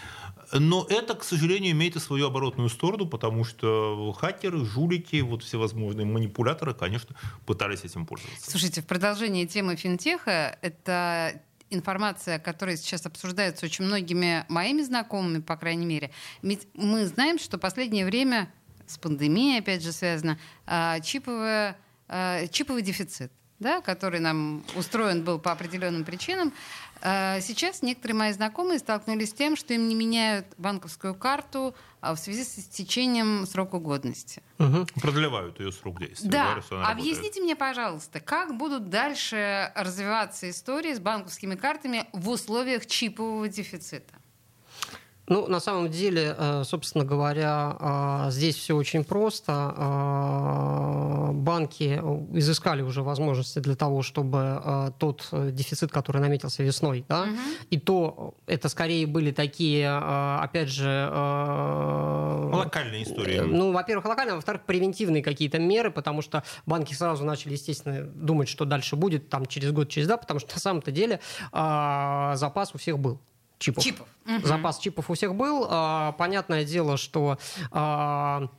Но 0.51 0.85
это, 0.89 1.15
к 1.15 1.23
сожалению, 1.23 1.71
имеет 1.71 1.95
и 1.95 1.99
свою 1.99 2.27
оборотную 2.27 2.69
сторону, 2.69 3.07
потому 3.07 3.43
что 3.43 4.13
хакеры, 4.13 4.65
жулики, 4.65 5.21
вот 5.21 5.43
всевозможные 5.43 6.05
манипуляторы, 6.05 6.73
конечно, 6.73 7.15
пытались 7.45 7.83
этим 7.83 8.05
пользоваться. 8.05 8.51
Слушайте, 8.51 8.81
в 8.81 8.85
продолжении 8.85 9.45
темы 9.45 9.75
финтеха, 9.75 10.57
это 10.61 11.41
информация, 11.69 12.39
которая 12.39 12.77
сейчас 12.77 13.05
обсуждается 13.05 13.65
очень 13.65 13.85
многими 13.85 14.45
моими 14.47 14.81
знакомыми, 14.81 15.41
по 15.41 15.57
крайней 15.57 15.85
мере. 15.85 16.11
Ведь 16.41 16.67
мы 16.73 17.05
знаем, 17.05 17.39
что 17.39 17.57
последнее 17.57 18.05
время 18.05 18.53
с 18.87 18.97
пандемией, 18.97 19.59
опять 19.59 19.83
же, 19.83 19.91
связано, 19.91 20.37
а, 20.65 20.99
чиповая, 20.99 21.77
а, 22.07 22.47
чиповый 22.47 22.81
дефицит, 22.81 23.31
да, 23.59 23.81
который 23.81 24.19
нам 24.19 24.63
устроен 24.75 25.23
был 25.23 25.39
по 25.39 25.51
определенным 25.51 26.03
причинам. 26.03 26.53
А, 27.01 27.39
Сейчас 27.41 27.81
некоторые 27.81 28.17
мои 28.17 28.31
знакомые 28.31 28.79
столкнулись 28.79 29.31
с 29.31 29.33
тем, 29.33 29.55
что 29.55 29.73
им 29.73 29.89
не 29.89 29.95
меняют 29.95 30.47
банковскую 30.57 31.13
карту 31.15 31.75
в 32.01 32.15
связи 32.15 32.43
с 32.43 32.59
истечением 32.59 33.45
срока 33.45 33.77
годности. 33.79 34.41
Мгм. 34.57 34.87
Продлевают 35.01 35.59
ее 35.59 35.71
срок 35.71 35.99
действия. 35.99 36.29
Да, 36.29 36.55
работает. 36.55 36.89
объясните 36.89 37.41
мне, 37.41 37.55
пожалуйста, 37.55 38.19
как 38.19 38.57
будут 38.57 38.89
дальше 38.89 39.71
развиваться 39.75 40.49
истории 40.49 40.93
с 40.93 40.99
банковскими 40.99 41.55
картами 41.55 42.05
в 42.13 42.29
условиях 42.29 42.85
чипового 42.85 43.47
дефицита? 43.47 44.13
Ну, 45.27 45.47
на 45.47 45.61
самом 45.61 45.89
деле, 45.89 46.35
э, 46.37 46.63
собственно 46.65 47.05
говоря, 47.05 47.77
э, 48.27 48.31
здесь 48.31 48.57
все 48.57 48.75
очень 48.75 49.05
просто. 49.05 49.73
Э, 49.77 51.31
Банки 51.33 52.01
изыскали 52.33 52.81
уже 52.81 53.01
возможности 53.03 53.59
для 53.59 53.75
того, 53.75 54.01
чтобы 54.01 54.93
тот 54.99 55.27
дефицит, 55.31 55.91
который 55.91 56.21
наметился 56.21 56.63
весной, 56.63 57.05
да, 57.09 57.27
и 57.69 57.79
то 57.79 58.35
это 58.45 58.69
скорее 58.69 59.07
были 59.07 59.31
такие, 59.31 59.89
опять 59.89 60.69
же... 60.69 61.09
Локальные 62.53 63.03
истории. 63.03 63.39
Ну, 63.39 63.73
во-первых, 63.73 64.05
локально, 64.05 64.33
а 64.33 64.35
во-вторых, 64.35 64.61
превентивные 64.65 65.23
какие-то 65.23 65.59
меры, 65.59 65.91
потому 65.91 66.21
что 66.21 66.43
банки 66.65 66.93
сразу 66.93 67.25
начали, 67.25 67.53
естественно, 67.53 68.03
думать, 68.03 68.47
что 68.47 68.63
дальше 68.63 68.95
будет, 68.95 69.27
там, 69.29 69.45
через 69.45 69.71
год, 69.71 69.89
через 69.89 70.07
два, 70.07 70.17
потому 70.17 70.39
что 70.39 70.53
на 70.53 70.59
самом-то 70.61 70.91
деле 70.91 71.19
запас 71.51 72.73
у 72.73 72.77
всех 72.77 72.99
был. 72.99 73.19
Чипов. 73.63 73.83
Чипов. 73.83 74.07
Мгм. 74.25 74.45
Запас 74.45 74.79
чипов 74.79 75.09
у 75.09 75.13
всех 75.13 75.35
был. 75.35 75.65
А, 75.69 76.11
Понятное 76.13 76.65
дело, 76.65 76.97
что 76.97 77.37
а, 77.71 78.49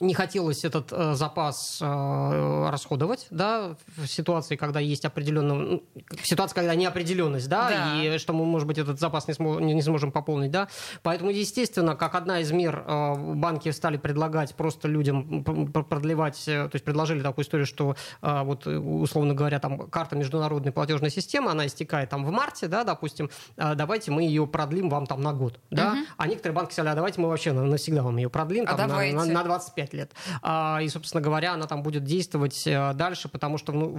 не 0.00 0.14
хотелось 0.14 0.64
этот 0.64 0.92
э, 0.92 1.14
запас 1.14 1.78
э, 1.80 2.68
расходовать, 2.70 3.26
да, 3.30 3.76
в 3.96 4.06
ситуации, 4.06 4.56
когда 4.56 4.80
есть 4.80 5.04
определенная, 5.04 5.56
ну, 5.56 5.82
в 6.10 6.26
ситуации, 6.26 6.54
когда 6.54 6.74
неопределенность, 6.74 7.48
да, 7.48 7.68
Да. 7.68 8.02
и 8.02 8.18
что 8.18 8.32
мы, 8.32 8.44
может 8.44 8.66
быть, 8.68 8.78
этот 8.78 9.00
запас 9.00 9.28
не, 9.28 9.34
смо- 9.34 9.60
не- 9.62 9.74
не 9.74 9.82
сможем 9.82 10.12
пополнить, 10.12 10.50
да. 10.50 10.68
Поэтому, 11.02 11.30
естественно, 11.30 11.96
как 11.96 12.14
одна 12.14 12.40
из 12.40 12.52
мер 12.52 12.84
э, 12.86 13.14
банки 13.34 13.70
стали 13.70 13.96
предлагать 13.96 14.54
просто 14.54 14.88
людям 14.88 15.42
продлевать, 15.44 16.42
э, 16.48 16.68
то 16.68 16.74
есть 16.74 16.84
предложили 16.84 17.20
такую 17.22 17.44
историю, 17.44 17.66
что 17.66 17.96
э, 18.22 18.42
вот, 18.42 18.66
условно 18.66 19.34
говоря, 19.34 19.58
там 19.58 19.78
карта 19.88 20.16
международной 20.16 20.72
платежной 20.72 21.10
системы, 21.10 21.50
она 21.50 21.66
истекает 21.66 22.10
там 22.10 22.24
в 22.24 22.30
марте, 22.30 22.66
да, 22.68 22.84
допустим, 22.84 23.30
э, 23.56 23.74
давайте 23.74 24.10
мы 24.10 24.22
ее 24.22 24.46
продлим 24.46 24.88
вам 24.90 25.06
там 25.06 25.20
на 25.22 25.32
год, 25.32 25.60
да. 25.70 25.96
А 26.16 26.26
некоторые 26.26 26.54
банки 26.56 26.72
сказали, 26.72 26.92
а 26.92 26.94
давайте 26.94 27.20
мы 27.20 27.28
вообще 27.28 27.52
на- 27.52 27.64
навсегда 27.64 28.02
вам 28.02 28.16
ее 28.16 28.28
продлим 28.28 28.64
А 28.64 28.74
там, 28.74 28.78
на- 28.80 28.86
давайте. 28.88 29.16
на, 29.16 29.24
на 29.24 29.44
25 29.44 29.77
лет. 29.92 30.12
А, 30.42 30.80
и, 30.82 30.88
собственно 30.88 31.20
говоря, 31.20 31.54
она 31.54 31.66
там 31.66 31.82
будет 31.82 32.04
действовать 32.04 32.66
э, 32.66 32.92
дальше, 32.94 33.28
потому 33.28 33.58
что 33.58 33.72
ну, 33.72 33.98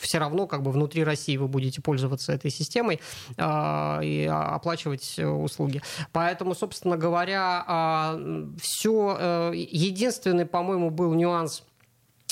все 0.00 0.18
равно 0.18 0.46
как 0.46 0.62
бы 0.62 0.70
внутри 0.70 1.04
России 1.04 1.36
вы 1.36 1.48
будете 1.48 1.80
пользоваться 1.80 2.32
этой 2.32 2.50
системой 2.50 3.00
а, 3.36 4.00
и 4.02 4.26
а, 4.26 4.54
оплачивать 4.54 5.14
э, 5.18 5.26
услуги. 5.26 5.82
Поэтому, 6.12 6.54
собственно 6.54 6.96
говоря, 6.96 8.16
все... 8.60 9.52
Единственный, 9.54 10.46
по-моему, 10.46 10.90
был 10.90 11.14
нюанс 11.14 11.62
Э, 11.77 11.77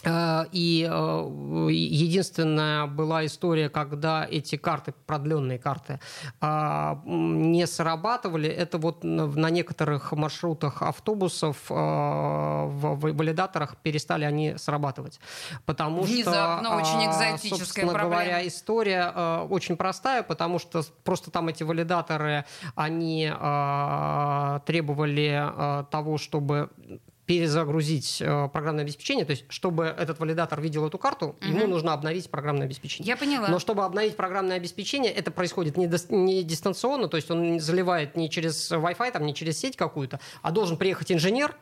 И 0.04 0.88
э, 0.88 1.68
единственная 1.70 2.87
была 2.87 3.26
история, 3.26 3.68
когда 3.68 4.26
эти 4.30 4.56
карты, 4.56 4.94
продленные 5.06 5.59
карты, 5.59 6.00
а, 6.40 7.00
не 7.04 7.66
срабатывали. 7.66 8.48
Это 8.48 8.78
вот 8.78 9.02
на 9.02 9.50
некоторых 9.50 10.12
маршрутах 10.12 10.82
автобусов 10.82 11.56
э, 11.70 11.74
в 11.74 12.98
валидаторах 13.00 13.76
перестали 13.78 14.24
они 14.24 14.56
срабатывать. 14.59 15.18
Потому 15.64 16.02
Внезапно, 16.02 16.68
что, 16.68 16.76
очень 16.76 17.09
а, 17.09 17.11
экзотическая 17.11 17.59
собственно 17.59 17.92
проблема. 17.92 18.22
говоря, 18.22 18.46
история 18.46 19.12
э, 19.14 19.46
очень 19.48 19.76
простая, 19.76 20.22
потому 20.22 20.59
что 20.59 20.82
просто 21.04 21.30
там 21.30 21.48
эти 21.48 21.62
валидаторы, 21.62 22.44
они 22.74 23.32
э, 23.32 24.61
требовали 24.66 25.80
э, 25.80 25.85
того, 25.90 26.18
чтобы 26.18 26.70
перезагрузить 27.27 28.19
э, 28.21 28.49
программное 28.53 28.85
обеспечение, 28.85 29.25
то 29.25 29.33
есть 29.33 29.45
чтобы 29.49 29.85
этот 29.85 30.19
валидатор 30.21 30.61
видел 30.61 30.87
эту 30.87 30.97
карту, 30.99 31.37
ему 31.43 31.67
нужно 31.67 31.93
обновить 31.93 32.31
программное 32.31 32.67
обеспечение. 32.67 33.09
Я 33.09 33.17
поняла. 33.17 33.49
Но 33.49 33.59
чтобы 33.59 33.85
обновить 33.85 34.17
программное 34.17 34.57
обеспечение, 34.57 35.12
это 35.12 35.31
происходит 35.31 35.77
не, 35.77 35.87
дос- 35.87 36.07
не 36.15 36.43
дистанционно, 36.45 37.09
то 37.09 37.17
есть 37.17 37.31
он 37.31 37.59
заливает 37.61 38.17
не 38.17 38.31
через 38.31 38.71
Wi-Fi, 38.71 39.11
там, 39.12 39.27
не 39.27 39.35
через 39.35 39.59
сеть 39.59 39.77
какую-то, 39.77 40.21
а 40.43 40.53
должен 40.53 40.77
приехать 40.77 41.11
инженер, 41.11 41.57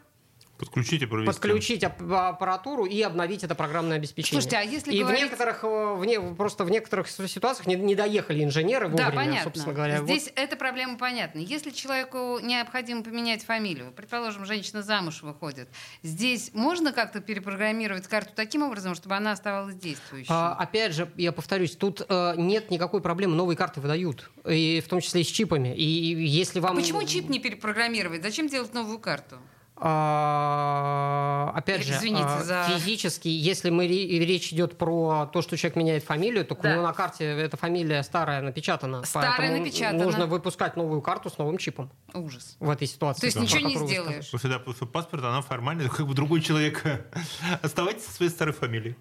Провести. 0.56 1.06
подключить 1.26 1.82
ап- 1.84 2.28
аппаратуру 2.28 2.84
и 2.84 3.00
обновить 3.02 3.42
это 3.44 3.54
программное 3.54 3.96
обеспечение. 3.96 4.40
Слушайте, 4.40 4.56
а 4.56 4.62
если 4.62 4.92
и 4.92 5.00
говорить- 5.00 5.20
в 5.20 5.24
некоторых, 5.24 5.64
э, 5.64 5.94
в 5.94 6.04
не- 6.04 6.20
просто 6.34 6.64
в 6.64 6.70
некоторых 6.70 7.08
ситуациях 7.08 7.66
не, 7.66 7.74
не 7.74 7.94
доехали 7.94 8.42
инженеры 8.44 8.88
Да, 8.88 9.04
вовремя, 9.04 9.12
понятно. 9.14 9.42
собственно 9.44 9.74
говоря. 9.74 10.00
Вот. 10.00 10.08
Здесь 10.08 10.30
эта 10.36 10.56
проблема 10.56 10.96
понятна. 10.96 11.40
Если 11.40 11.70
человеку 11.70 12.38
необходимо 12.40 13.02
поменять 13.02 13.44
фамилию, 13.44 13.92
предположим, 13.92 14.44
женщина 14.46 14.82
замуж 14.82 15.22
выходит, 15.22 15.68
здесь 16.02 16.50
можно 16.54 16.92
как-то 16.92 17.20
перепрограммировать 17.20 18.06
карту 18.06 18.30
таким 18.34 18.62
образом, 18.62 18.94
чтобы 18.94 19.16
она 19.16 19.32
оставалась 19.32 19.74
действующей? 19.74 20.28
А, 20.30 20.54
опять 20.54 20.94
же, 20.94 21.10
я 21.16 21.32
повторюсь, 21.32 21.76
тут 21.76 22.02
э, 22.08 22.34
нет 22.36 22.70
никакой 22.70 23.00
проблемы, 23.00 23.34
новые 23.34 23.56
карты 23.56 23.80
выдают, 23.80 24.30
и 24.48 24.80
в 24.84 24.88
том 24.88 25.00
числе 25.00 25.22
и 25.22 25.24
с 25.24 25.28
чипами. 25.28 25.74
И, 25.74 25.82
и 26.14 26.24
если 26.26 26.60
вам... 26.60 26.72
А 26.76 26.80
Почему 26.80 27.02
чип 27.04 27.28
не 27.28 27.40
перепрограммировать? 27.40 28.22
Зачем 28.22 28.48
делать 28.48 28.72
новую 28.72 28.98
карту? 28.98 29.36
А, 29.76 31.52
опять 31.54 31.82
же, 31.84 31.92
Извините 31.94 32.24
а, 32.26 32.42
за- 32.42 32.64
физически, 32.78 33.28
если 33.28 33.70
мы 33.70 33.86
ре- 33.88 34.18
речь 34.24 34.52
идет 34.52 34.78
про 34.78 35.26
то, 35.32 35.42
что 35.42 35.56
человек 35.56 35.76
меняет 35.76 36.04
фамилию, 36.04 36.44
то 36.44 36.54
у 36.54 36.62
Да. 36.62 36.72
него 36.74 36.82
на 36.82 36.92
карте 36.92 37.24
эта 37.24 37.56
фамилия 37.56 38.02
старая 38.02 38.40
напечатана. 38.40 39.02
Старая 39.04 39.58
напечатана. 39.58 40.04
Нужно 40.04 40.26
выпускать 40.26 40.76
новую 40.76 41.00
карту 41.02 41.30
с 41.30 41.38
новым 41.38 41.58
чипом 41.58 41.90
Ужас. 42.12 42.56
в 42.60 42.70
этой 42.70 42.86
ситуации. 42.86 43.20
То 43.20 43.26
есть 43.26 43.36
про 43.36 43.42
ничего 43.44 43.58
не 43.60 43.64
которую 43.74 43.86
вы 43.86 43.92
сделаешь. 43.92 44.26
сказали. 44.26 44.30
Потому 44.30 44.38
что, 44.38 44.48
да, 44.48 44.58
потому 44.58 44.76
что 44.76 44.86
паспорт, 44.86 45.24
она 45.24 45.42
формально 45.42 45.88
как 45.88 46.06
бы 46.06 46.14
другой 46.14 46.40
человек. 46.40 46.82
Оставайтесь 47.62 48.04
со 48.04 48.12
своей 48.12 48.30
старой 48.30 48.52
фамилией. 48.54 48.96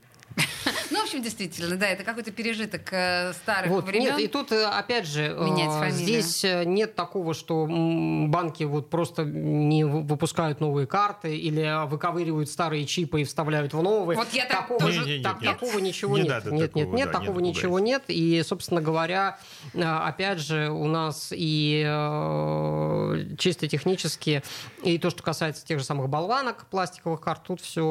Ну, 1.13 1.19
общем, 1.19 1.23
действительно, 1.23 1.75
да, 1.77 1.87
это 1.89 2.03
какой-то 2.03 2.31
пережиток 2.31 2.81
э, 2.91 3.33
старых 3.33 3.69
Вот, 3.69 3.85
времен. 3.85 4.15
нет, 4.15 4.19
и 4.19 4.27
тут, 4.27 4.51
э, 4.51 4.65
опять 4.65 5.05
же, 5.05 5.35
э, 5.37 5.91
здесь 5.91 6.43
нет 6.65 6.95
такого, 6.95 7.35
что 7.35 7.67
банки 7.69 8.63
вот 8.63 8.89
просто 8.89 9.23
не 9.23 9.83
вы- 9.83 10.01
выпускают 10.01 10.59
новые 10.59 10.87
карты 10.87 11.37
или 11.37 11.85
выковыривают 11.87 12.49
старые 12.49 12.85
чипы 12.85 13.21
и 13.21 13.23
вставляют 13.25 13.73
в 13.75 13.81
новые. 13.83 14.17
Вот 14.17 14.27
я 14.33 14.45
так 14.45 14.61
такого, 14.61 14.79
тоже- 14.79 15.01
Не, 15.01 15.05
не, 15.05 15.17
не, 15.19 15.23
так- 15.23 15.41
нет. 15.41 15.59
такого 15.59 15.79
ничего 15.79 16.17
Не 16.17 16.23
нет. 16.23 16.31
надо 16.31 16.51
нет, 16.51 16.71
такого, 16.71 16.83
нет, 16.85 16.93
нет, 16.95 17.11
да, 17.11 17.19
такого 17.19 17.39
нет, 17.39 17.55
ничего 17.55 17.79
нет. 17.79 18.03
И, 18.07 18.41
собственно 18.43 18.81
говоря, 18.81 19.37
опять 19.75 20.39
же, 20.39 20.69
у 20.71 20.87
нас 20.87 21.29
и 21.35 21.83
э, 21.85 23.35
чисто 23.37 23.67
технически, 23.67 24.41
и 24.83 24.97
то, 24.97 25.11
что 25.11 25.21
касается 25.21 25.63
тех 25.65 25.77
же 25.77 25.85
самых 25.85 26.09
болванок, 26.09 26.65
пластиковых 26.71 27.21
карт, 27.21 27.43
тут 27.45 27.61
все, 27.61 27.83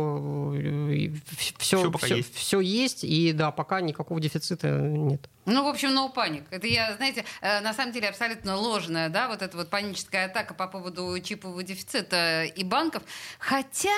все, 1.59 1.91
все, 1.93 2.17
есть. 2.17 2.35
все 2.35 2.61
есть, 2.61 3.05
и 3.13 3.33
да, 3.35 3.51
пока 3.51 3.83
никакого 3.83 4.21
дефицита 4.21 4.71
нет. 4.71 5.29
Ну, 5.45 5.65
в 5.65 5.67
общем, 5.67 5.91
no 5.91 6.11
panic. 6.15 6.45
Это 6.49 6.67
я, 6.67 6.95
знаете, 6.97 7.27
э, 7.43 7.61
на 7.61 7.75
самом 7.75 7.93
деле 7.93 8.09
абсолютно 8.09 8.57
ложная, 8.57 9.11
да, 9.11 9.29
вот 9.29 9.43
эта 9.43 9.55
вот 9.55 9.69
паническая 9.69 10.27
атака 10.27 10.55
по 10.55 10.67
поводу 10.67 11.21
чипового 11.21 11.63
дефицита 11.63 12.45
и 12.45 12.65
банков. 12.65 13.03
Хотя 13.39 13.91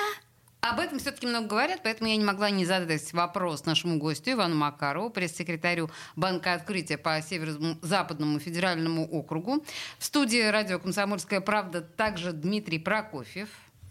об 0.59 0.81
этом 0.81 0.99
все-таки 0.99 1.27
много 1.27 1.47
говорят, 1.47 1.79
поэтому 1.81 2.09
я 2.09 2.17
не 2.17 2.25
могла 2.25 2.49
не 2.49 2.65
задать 2.65 3.13
вопрос 3.13 3.65
нашему 3.65 3.99
гостю 3.99 4.31
Ивану 4.31 4.55
Макарову, 4.55 5.09
пресс-секретарю 5.09 5.89
Банка 6.17 6.51
открытия 6.51 6.97
по 6.97 7.21
Северо-Западному 7.21 8.39
федеральному 8.39 9.07
округу. 9.07 9.63
В 9.97 10.03
студии 10.03 10.45
радио 10.49 10.77
«Комсомольская 10.77 11.39
правда» 11.39 11.79
также 11.79 12.33
Дмитрий 12.33 12.79
Прокофьев, 12.79 13.47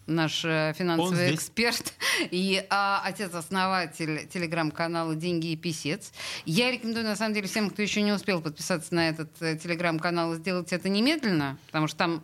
наш 0.07 0.43
э, 0.45 0.73
финансовый 0.77 1.33
эксперт 1.33 1.93
и 2.31 2.65
а, 2.69 3.01
отец-основатель 3.03 4.27
телеграм-канала 4.27 5.15
«Деньги 5.15 5.47
и 5.47 5.55
писец». 5.55 6.11
Я 6.45 6.71
рекомендую, 6.71 7.05
на 7.05 7.15
самом 7.15 7.33
деле, 7.33 7.47
всем, 7.47 7.69
кто 7.69 7.81
еще 7.81 8.01
не 8.01 8.11
успел 8.11 8.41
подписаться 8.41 8.93
на 8.93 9.09
этот 9.09 9.29
э, 9.41 9.57
телеграм-канал, 9.57 10.35
сделать 10.35 10.71
это 10.73 10.89
немедленно, 10.89 11.57
потому 11.67 11.87
что 11.87 11.97
там 11.97 12.23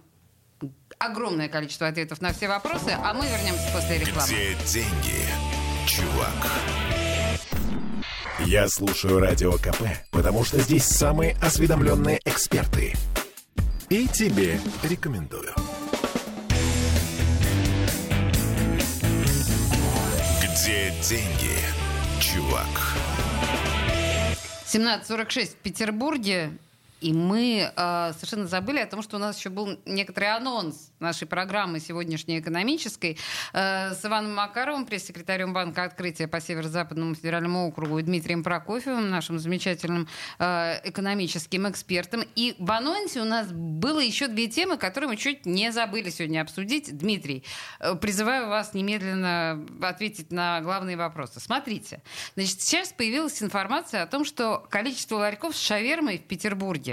огромное 1.00 1.50
количество 1.50 1.88
ответов 1.88 2.22
на 2.22 2.34
все 2.34 2.48
вопросы, 2.48 2.96
а 3.04 3.14
мы 3.14 3.26
вернемся 3.26 3.68
после 3.74 4.00
рекламы. 4.00 4.28
Где 4.28 4.56
деньги, 4.66 5.26
чувак? 5.88 6.52
Я 8.46 8.68
слушаю 8.68 9.20
Радио 9.20 9.54
КП, 9.54 9.84
потому 10.12 10.44
что 10.44 10.60
здесь 10.60 10.86
самые 10.86 11.36
осведомленные 11.42 12.20
эксперты. 12.26 12.94
И 13.90 14.08
тебе 14.08 14.60
рекомендую. 14.84 15.51
Где 20.72 20.90
деньги, 21.02 21.58
чувак? 22.22 22.66
17.46 24.66 25.48
в 25.48 25.56
Петербурге. 25.56 26.52
И 27.02 27.14
мы 27.14 27.72
э, 27.76 28.14
совершенно 28.14 28.46
забыли 28.46 28.78
о 28.78 28.86
том, 28.86 29.02
что 29.02 29.18
у 29.18 29.20
нас 29.20 29.38
еще 29.38 29.50
был 29.50 29.80
некоторый 29.86 30.36
анонс 30.36 30.92
нашей 31.00 31.28
программы 31.28 31.80
сегодняшней 31.80 32.40
экономической 32.40 33.18
э, 33.54 33.96
с 33.96 34.06
Иваном 34.06 34.36
Макаровым, 34.36 34.86
пресс-секретарем 34.86 35.52
Банка 35.52 35.84
открытия 35.84 36.28
по 36.28 36.40
Северо-Западному 36.40 37.16
федеральному 37.16 37.68
округу, 37.68 37.98
и 37.98 38.04
Дмитрием 38.04 38.44
Прокофьевым, 38.44 39.10
нашим 39.10 39.40
замечательным 39.40 40.08
э, 40.38 40.80
экономическим 40.84 41.68
экспертом. 41.68 42.24
И 42.36 42.56
в 42.60 42.72
анонсе 42.72 43.22
у 43.22 43.26
нас 43.26 43.48
было 43.52 44.00
еще 44.00 44.28
две 44.28 44.48
темы, 44.48 44.78
которые 44.78 45.10
мы 45.10 45.18
чуть 45.18 45.48
не 45.48 45.72
забыли 45.72 46.12
сегодня 46.12 46.42
обсудить. 46.42 46.96
Дмитрий, 46.96 47.44
э, 47.80 47.96
призываю 47.96 48.48
вас 48.48 48.76
немедленно 48.76 49.66
ответить 49.82 50.32
на 50.32 50.62
главные 50.62 50.98
вопросы. 50.98 51.40
Смотрите, 51.40 52.04
значит, 52.36 52.62
сейчас 52.62 52.94
появилась 52.94 53.42
информация 53.42 54.04
о 54.04 54.08
том, 54.08 54.24
что 54.24 54.68
количество 54.70 55.16
ларьков 55.16 55.56
с 55.56 55.60
шавермой 55.60 56.20
в 56.20 56.24
Петербурге 56.26 56.91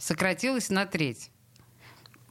сократилось 0.00 0.70
на 0.70 0.86
треть. 0.86 1.30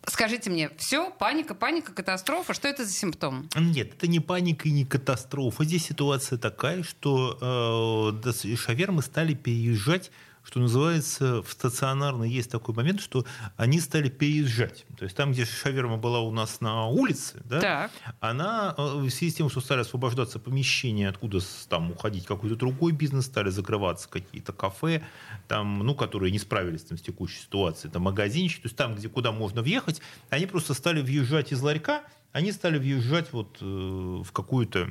Скажите 0.08 0.50
мне, 0.50 0.72
все, 0.78 1.12
паника, 1.12 1.54
паника, 1.54 1.94
катастрофа, 1.94 2.54
что 2.54 2.68
это 2.68 2.84
за 2.84 2.92
симптом? 2.92 3.48
Нет, 3.56 3.94
это 3.94 4.08
не 4.08 4.20
паника 4.20 4.68
и 4.68 4.72
не 4.72 4.86
катастрофа. 4.86 5.64
Здесь 5.64 5.86
ситуация 5.86 6.38
такая, 6.40 6.84
что 6.84 8.18
э, 8.24 8.56
шавермы 8.56 9.04
стали 9.04 9.34
переезжать, 9.36 10.10
что 10.44 10.60
называется, 10.60 11.42
в 11.42 11.52
стационарный 11.52 12.30
есть 12.30 12.50
такой 12.50 12.74
момент, 12.74 13.02
что 13.02 13.26
они 13.58 13.80
стали 13.80 14.10
переезжать. 14.10 14.86
То 14.98 15.04
есть 15.04 15.16
там, 15.16 15.32
где 15.32 15.46
шаверма 15.46 15.98
была 15.98 16.22
у 16.22 16.32
нас 16.32 16.62
на 16.62 16.88
улице, 16.88 17.42
да, 17.46 17.60
Так. 17.60 17.92
она 18.20 18.74
э, 18.78 18.82
в 18.82 19.10
связи 19.10 19.32
с 19.32 19.36
тем, 19.36 19.50
что 19.50 19.62
стали 19.62 19.82
освобождаться 19.82 20.40
помещения, 20.40 21.10
откуда 21.10 21.40
там 21.68 21.92
уходить 21.92 22.26
какой-то 22.26 22.56
другой 22.56 22.92
бизнес, 22.94 23.26
стали 23.26 23.50
закрываться 23.50 24.10
какие-то 24.10 24.54
кафе, 24.54 25.04
там, 25.48 25.80
ну, 25.80 25.96
которые 25.96 26.32
не 26.32 26.40
справились 26.40 26.84
там, 26.84 26.98
с 26.98 27.02
текущей 27.02 27.40
ситуацией, 27.42 27.92
там 27.92 28.04
магазинчики, 28.04 28.62
то 28.62 28.68
есть 28.68 28.78
там, 28.78 28.96
где 28.96 29.10
куда 29.10 29.32
можно 29.32 29.62
въехать, 29.62 30.02
они 30.30 30.46
просто 30.46 30.74
стали 30.74 31.02
въезжать 31.02 31.52
из 31.52 31.62
ларька, 31.62 32.04
они 32.32 32.52
стали 32.52 32.78
въезжать 32.78 33.34
вот 33.34 33.58
э, 33.62 33.66
в 33.66 34.32
какую-то 34.32 34.90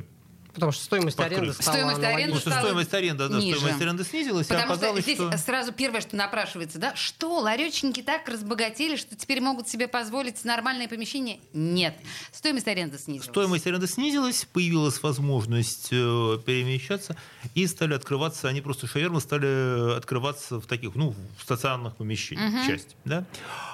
Потому 0.59 0.73
что 0.73 0.85
стоимость 0.85 1.17
Подкрыто. 1.17 1.41
аренды 1.43 1.63
стала 1.63 1.75
Стоимость 1.77 2.03
аренды 2.03 2.23
Потому 2.23 2.41
что 2.41 2.51
стало 2.51 2.63
стоимость 2.65 2.95
аренды, 2.95 3.29
да, 3.29 3.39
ниже. 3.39 3.57
стоимость 3.59 3.81
аренды 3.83 4.05
снизилась, 4.05 4.47
и 4.47 4.49
Потому 4.51 4.75
что 4.75 5.01
здесь 5.01 5.15
что... 5.17 5.39
сразу 5.39 5.73
первое, 5.73 6.01
что 6.01 6.17
напрашивается, 6.17 6.79
да, 6.79 6.95
что 6.97 7.39
ларечники 7.39 8.03
так 8.03 8.29
разбогатели, 8.29 8.97
что 8.97 9.17
теперь 9.17 9.41
могут 9.41 9.69
себе 9.69 9.89
позволить 9.89 10.45
нормальное 10.45 10.89
помещение? 10.89 11.39
Нет. 11.53 11.95
Стоимость 12.33 12.67
аренды 12.69 12.99
снизилась. 12.99 13.29
Стоимость 13.29 13.67
аренды 13.67 13.87
снизилась, 13.87 14.47
появилась 14.53 15.03
возможность 15.03 15.89
э, 15.93 16.39
перемещаться, 16.45 17.17
и 17.55 17.67
стали 17.67 17.95
открываться, 17.95 18.49
они 18.49 18.61
просто 18.61 18.87
шавермы 18.87 19.21
стали 19.21 19.97
открываться 19.97 20.61
в 20.61 20.67
таких, 20.67 20.95
ну, 20.95 21.15
в 21.39 21.43
стационарных 21.43 21.97
помещениях, 21.97 22.53
Мгм. 22.53 22.67
часть, 22.67 22.97
да. 23.05 23.25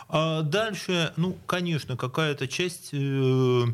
А 0.09 0.43
дальше, 0.43 1.13
ну, 1.17 1.37
конечно, 1.47 1.97
какая-то 1.97 2.47
часть, 2.47 2.91
э, 2.93 3.65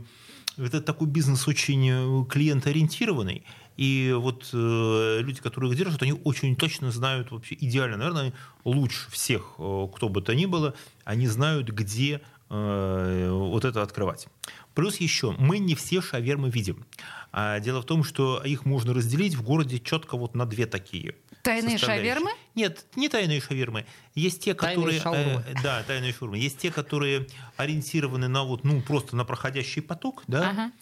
это 0.61 0.81
такой 0.81 1.09
бизнес 1.09 1.49
очень 1.49 1.89
э, 1.89 2.25
клиентоориентированный, 2.29 3.45
и 3.77 4.15
вот 4.15 4.51
э, 4.53 5.21
люди, 5.23 5.41
которые 5.41 5.71
их 5.73 5.79
держат, 5.79 6.03
они 6.03 6.13
очень 6.25 6.55
точно 6.55 6.91
знают 6.91 7.31
вообще 7.31 7.57
идеально, 7.59 7.97
наверное, 7.97 8.35
лучше 8.65 9.11
всех, 9.11 9.55
э, 9.59 9.89
кто 9.95 10.09
бы 10.11 10.21
то 10.21 10.35
ни 10.35 10.45
было, 10.45 10.75
они 11.05 11.27
знают, 11.27 11.71
где 11.71 12.21
э, 12.51 13.31
вот 13.33 13.65
это 13.65 13.83
открывать. 13.83 14.29
Плюс 14.75 14.97
еще, 14.97 15.35
мы 15.39 15.59
не 15.59 15.75
все 15.75 16.03
шавермы 16.03 16.51
видим. 16.51 16.85
А 17.33 17.59
дело 17.61 17.81
в 17.81 17.87
том, 17.87 18.05
что 18.05 18.43
их 18.45 18.67
можно 18.67 18.93
разделить 18.93 19.35
в 19.35 19.43
городе 19.43 19.79
четко 19.79 20.19
вот 20.19 20.35
на 20.35 20.45
две 20.45 20.67
такие. 20.67 21.15
Тайные 21.43 21.79
шавермы? 21.79 22.31
Нет, 22.55 22.85
не 22.97 23.09
тайные 23.09 23.41
шавермы. 23.41 23.87
Есть 24.15 24.45
те, 24.45 24.55
которые... 24.55 25.01
э, 25.01 25.55
да, 25.63 25.83
тайные 25.85 26.13
шаурмы. 26.13 26.39
Есть 26.39 26.59
те, 26.59 26.71
которые 26.71 27.27
ориентированы 27.57 28.29
на 28.29 28.45
вот, 28.45 28.65
ну, 28.65 28.83
просто 28.83 29.17
на 29.17 29.25
проходящий 29.25 29.83
поток, 29.83 30.23
да. 30.27 30.51
Ага. 30.51 30.73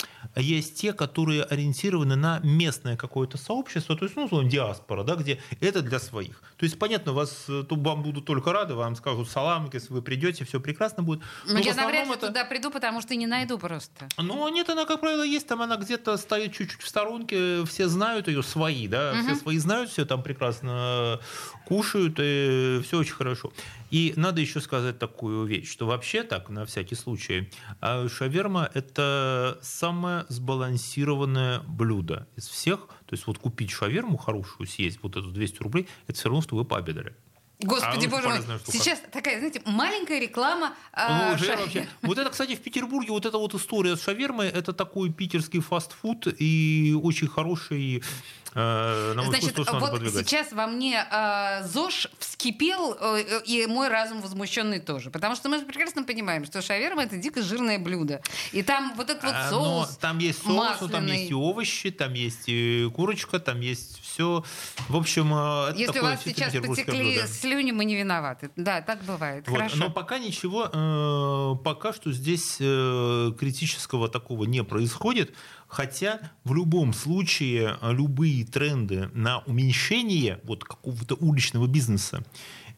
Есть 0.40 0.76
те, 0.80 0.92
которые 0.92 1.42
ориентированы 1.42 2.16
на 2.16 2.38
местное 2.40 2.96
какое-то 2.96 3.36
сообщество, 3.38 3.96
то 3.96 4.04
есть, 4.04 4.16
ну, 4.16 4.24
условно, 4.24 4.48
диаспора, 4.48 5.02
да, 5.04 5.16
где 5.16 5.40
это 5.60 5.82
для 5.82 5.98
своих. 5.98 6.40
То 6.56 6.64
есть, 6.64 6.78
понятно, 6.78 7.12
вас, 7.12 7.44
э, 7.48 7.64
то 7.68 7.74
вам 7.76 8.02
будут 8.02 8.24
только 8.24 8.52
рады, 8.52 8.74
вам 8.74 8.94
скажут 8.96 9.28
салам, 9.28 9.68
если 9.72 9.92
вы 9.92 10.02
придете, 10.02 10.44
все 10.44 10.60
прекрасно 10.60 11.02
будет. 11.02 11.20
Ну, 11.46 11.54
Но 11.54 11.58
я 11.60 11.74
навряд 11.74 12.06
ли 12.06 12.12
это- 12.14 12.28
туда 12.28 12.44
приду, 12.44 12.70
потому 12.70 13.00
что 13.00 13.14
не 13.16 13.26
найду 13.26 13.58
просто. 13.58 14.08
ну, 14.16 14.48
нет, 14.48 14.68
она, 14.70 14.84
как 14.84 15.00
правило, 15.00 15.22
есть, 15.22 15.46
там 15.48 15.60
она 15.62 15.76
где-то 15.76 16.16
стоит 16.16 16.52
чуть-чуть 16.52 16.80
в 16.82 16.88
сторонке, 16.88 17.64
все 17.64 17.88
знают 17.88 18.28
ее, 18.28 18.42
свои, 18.42 18.86
да, 18.88 19.14
все 19.22 19.34
свои 19.34 19.58
знают, 19.58 19.90
все 19.90 20.04
там 20.04 20.22
прекрасно 20.22 21.20
кушают, 21.68 22.14
и 22.18 22.80
все 22.82 22.98
очень 22.98 23.12
хорошо. 23.12 23.52
И 23.90 24.14
надо 24.16 24.40
еще 24.40 24.60
сказать 24.60 24.98
такую 24.98 25.44
вещь, 25.44 25.70
что 25.70 25.86
вообще 25.86 26.22
так, 26.22 26.48
на 26.48 26.64
всякий 26.64 26.94
случай, 26.94 27.50
а 27.80 28.08
шаверма– 28.08 28.70
это 28.74 29.58
самое 29.60 30.24
сбалансированное 30.30 31.60
блюдо 31.60 32.26
из 32.36 32.48
всех. 32.48 32.88
То 33.04 33.12
есть 33.14 33.26
вот 33.26 33.38
купить 33.38 33.70
шаверму 33.70 34.16
хорошую, 34.16 34.66
съесть 34.66 35.00
вот 35.02 35.16
эту 35.16 35.30
200 35.30 35.62
рублей, 35.62 35.86
это 36.06 36.18
все 36.18 36.28
равно, 36.28 36.40
что 36.40 36.56
вы 36.56 36.64
пообедали. 36.64 37.14
Господи, 37.60 38.06
А, 38.06 38.08
боже 38.08 38.28
мой. 38.28 38.40
Сейчас 38.70 39.00
такая, 39.10 39.38
знаете, 39.38 39.60
маленькая 39.64 40.20
реклама. 40.20 40.68
Ну, 40.68 40.74
а, 40.92 41.32
уже 41.34 41.44
шавермы. 41.46 41.64
вообще. 41.64 41.88
Вот 42.02 42.16
это, 42.18 42.30
кстати, 42.30 42.54
в 42.54 42.60
Петербурге, 42.60 43.10
вот 43.10 43.26
эта 43.26 43.36
вот 43.36 43.52
история 43.54 43.96
с 43.96 44.02
шавермой, 44.02 44.48
это 44.48 44.72
такой 44.72 45.10
питерский 45.12 45.60
фастфуд 45.60 46.28
и 46.38 46.96
очень 47.02 47.26
хороший, 47.26 48.04
э, 48.54 49.12
на 49.14 49.22
мой 49.22 49.34
вкус, 49.34 49.40
Значит, 49.40 49.72
надо 49.72 49.78
вот 49.78 50.12
сейчас 50.12 50.52
во 50.52 50.68
мне 50.68 51.04
э, 51.10 51.64
ЗОЖ 51.64 52.08
вскипел, 52.20 52.96
э, 53.00 53.42
и 53.44 53.66
мой 53.66 53.88
разум 53.88 54.20
возмущенный 54.20 54.78
тоже. 54.78 55.10
Потому 55.10 55.34
что 55.34 55.48
мы 55.48 55.58
же 55.58 55.64
прекрасно 55.64 56.04
понимаем, 56.04 56.44
что 56.44 56.62
шаверма 56.62 57.02
это 57.02 57.16
дико 57.16 57.42
жирное 57.42 57.80
блюдо. 57.80 58.22
И 58.52 58.62
там 58.62 58.94
вот 58.96 59.10
этот 59.10 59.24
вот 59.24 59.34
А, 59.34 59.50
но 59.50 59.84
соус. 59.84 59.96
там 59.96 60.18
есть 60.18 60.44
соус, 60.44 60.80
но 60.80 60.86
там 60.86 61.02
масляный. 61.02 61.18
есть 61.18 61.30
и 61.32 61.34
овощи, 61.34 61.90
там 61.90 62.14
есть 62.14 62.44
и 62.46 62.88
курочка, 62.94 63.40
там 63.40 63.60
есть 63.60 64.00
все. 64.18 64.42
В 64.88 64.96
общем, 64.96 65.32
э, 65.32 65.70
это 65.70 65.78
Если 65.78 65.90
у 65.90 65.92
такое 65.92 66.10
вас 66.10 66.24
чисто 66.24 66.50
сейчас 66.50 66.66
потекли 66.66 67.12
блюдо. 67.14 67.26
слюни, 67.28 67.70
мы 67.70 67.84
не 67.84 67.94
виноваты. 67.94 68.50
Да, 68.56 68.82
так 68.82 69.04
бывает. 69.04 69.46
Вот. 69.46 69.56
Хорошо. 69.56 69.76
Но 69.76 69.90
пока 69.90 70.18
ничего, 70.18 70.68
э, 70.72 71.54
пока 71.62 71.92
что 71.92 72.10
здесь 72.12 72.56
э, 72.58 73.32
критического 73.38 74.08
такого 74.08 74.44
не 74.44 74.64
происходит. 74.64 75.34
Хотя 75.68 76.18
в 76.44 76.54
любом 76.54 76.94
случае 76.94 77.76
любые 77.82 78.44
тренды 78.44 79.10
на 79.12 79.40
уменьшение 79.40 80.40
вот 80.42 80.64
какого-то 80.64 81.14
уличного 81.14 81.66
бизнеса 81.66 82.24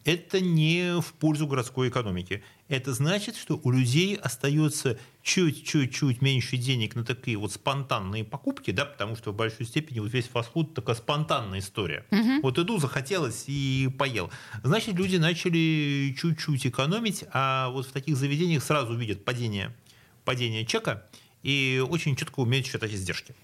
это 0.03 0.39
не 0.39 0.99
в 0.99 1.13
пользу 1.13 1.47
городской 1.47 1.89
экономики. 1.89 2.43
Это 2.71 2.93
значит, 2.93 3.35
что 3.35 3.59
у 3.61 3.69
людей 3.69 4.15
остается 4.15 4.97
чуть-чуть-чуть 5.23 6.21
меньше 6.21 6.55
денег 6.55 6.95
на 6.95 7.03
такие 7.03 7.35
вот 7.35 7.51
спонтанные 7.51 8.23
покупки, 8.23 8.71
да, 8.71 8.85
потому 8.85 9.17
что 9.17 9.33
в 9.33 9.35
большой 9.35 9.65
степени 9.65 9.99
вот 9.99 10.13
весь 10.13 10.29
фастфуд 10.29 10.73
такая 10.73 10.95
спонтанная 10.95 11.59
история. 11.59 12.05
Вот 12.41 12.57
иду, 12.57 12.79
захотелось 12.79 13.43
и 13.47 13.89
поел. 13.99 14.31
Значит, 14.63 14.95
люди 14.95 15.17
начали 15.17 16.15
чуть-чуть 16.17 16.65
экономить, 16.65 17.25
а 17.33 17.67
вот 17.71 17.87
в 17.87 17.91
таких 17.91 18.15
заведениях 18.15 18.63
сразу 18.63 18.95
видят 18.95 19.25
падение, 19.25 19.75
падение 20.23 20.65
чека 20.65 21.05
и 21.43 21.83
очень 21.85 22.15
четко 22.15 22.39
умеют 22.39 22.67
считать 22.67 22.93
издержки. 22.93 23.35